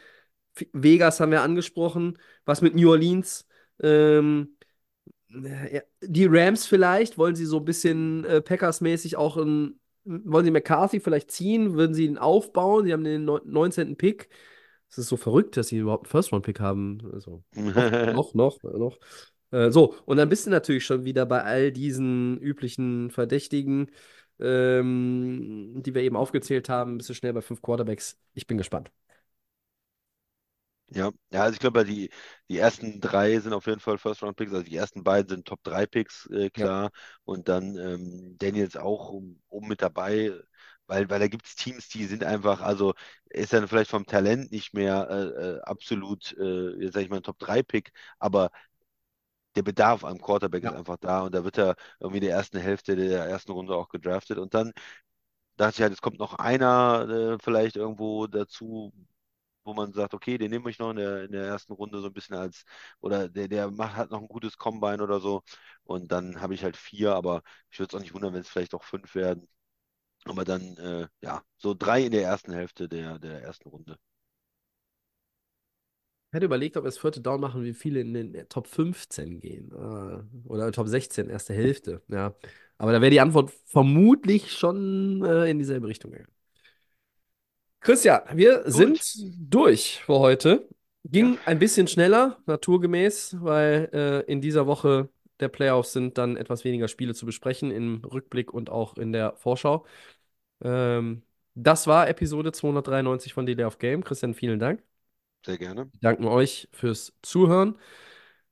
[0.74, 2.18] Vegas haben wir angesprochen.
[2.46, 3.48] Was mit New Orleans?
[3.82, 4.58] Ähm,
[5.30, 11.00] die Rams vielleicht, wollen sie so ein bisschen äh, Packers-mäßig auch ein, wollen sie McCarthy
[11.00, 11.74] vielleicht ziehen?
[11.74, 12.86] Würden sie ihn aufbauen?
[12.86, 13.98] Sie haben den neun- 19.
[13.98, 14.30] Pick.
[14.90, 17.12] Es ist so verrückt, dass sie überhaupt einen First-Round-Pick haben.
[17.14, 18.98] Also, noch, noch, noch.
[19.52, 23.92] Äh, so, und dann bist du natürlich schon wieder bei all diesen üblichen Verdächtigen,
[24.40, 26.98] ähm, die wir eben aufgezählt haben.
[26.98, 28.18] Bist du schnell bei fünf Quarterbacks.
[28.34, 28.92] Ich bin gespannt.
[30.90, 32.10] Ja, ja, also ich glaube, die,
[32.50, 36.50] die ersten drei sind auf jeden Fall First-Round-Picks, also die ersten beiden sind Top-3-Picks, äh,
[36.50, 36.92] klar.
[37.26, 39.10] Und dann ähm, Daniels auch
[39.50, 40.32] oben mit dabei,
[40.86, 42.94] weil, weil da gibt es Teams, die sind einfach, also
[43.30, 47.18] ist dann vielleicht vom Talent nicht mehr äh, äh, absolut, äh, jetzt sag ich mal,
[47.18, 48.50] ein Top-3-Pick, aber
[49.58, 50.72] der Bedarf am Quarterback Ja.
[50.72, 53.76] ist einfach da und da wird er irgendwie in der ersten Hälfte der ersten Runde
[53.76, 54.40] auch gedraftet.
[54.40, 54.74] Und dann
[55.58, 58.94] dachte ich halt, es kommt noch einer äh, vielleicht irgendwo dazu,
[59.66, 62.08] wo man sagt, okay, den nehme ich noch in der, in der ersten Runde so
[62.08, 62.64] ein bisschen als,
[63.02, 65.44] oder der, der macht hat noch ein gutes Combine oder so.
[65.84, 68.50] Und dann habe ich halt vier, aber ich würde es auch nicht wundern, wenn es
[68.50, 69.48] vielleicht auch fünf werden.
[70.26, 73.98] Aber dann, äh, ja, so drei in der ersten Hälfte der, der ersten Runde.
[76.30, 79.40] Ich hätte überlegt, ob wir das vierte Down machen, wie viele in den Top 15
[79.40, 79.74] gehen.
[79.74, 82.02] Ah, Oder Top 16, erste Hälfte.
[82.10, 82.36] Ja.
[82.78, 86.32] Aber da wäre die Antwort vermutlich schon äh, in dieselbe Richtung gegangen.
[87.80, 89.00] Christian, wir sind
[89.40, 90.68] durch für heute.
[91.06, 95.08] Ging ein bisschen schneller, naturgemäß, weil äh, in dieser Woche
[95.40, 99.36] der Playoffs sind dann etwas weniger Spiele zu besprechen im Rückblick und auch in der
[99.38, 99.86] Vorschau.
[100.62, 101.24] Ähm,
[101.56, 104.04] das war Episode 293 von Delay of Game.
[104.04, 104.84] Christian, vielen Dank.
[105.48, 105.86] Sehr gerne.
[105.86, 107.80] Wir danken euch fürs Zuhören.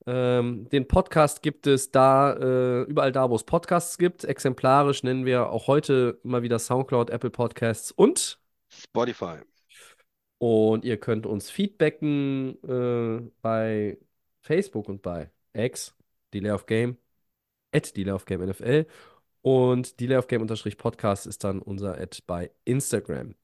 [0.07, 4.23] Ähm, den Podcast gibt es da, äh, überall da, wo es Podcasts gibt.
[4.23, 8.39] Exemplarisch nennen wir auch heute immer wieder Soundcloud, Apple Podcasts und.
[8.69, 9.39] Spotify.
[10.37, 13.97] Und ihr könnt uns feedbacken äh, bei
[14.41, 15.97] Facebook und bei X,
[16.33, 16.97] Delay of Game,
[17.73, 18.85] at Delay of Game NFL.
[19.41, 23.35] Und Delay of Game unterstrich Podcast ist dann unser Ad bei Instagram.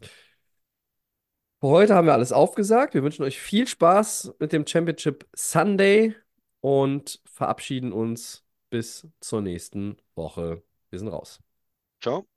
[1.62, 2.96] Für heute haben wir alles aufgesagt.
[2.96, 6.16] Wir wünschen euch viel Spaß mit dem Championship Sunday
[6.60, 10.64] und verabschieden uns bis zur nächsten Woche.
[10.90, 11.40] Wir sind raus.
[12.02, 12.31] Ciao.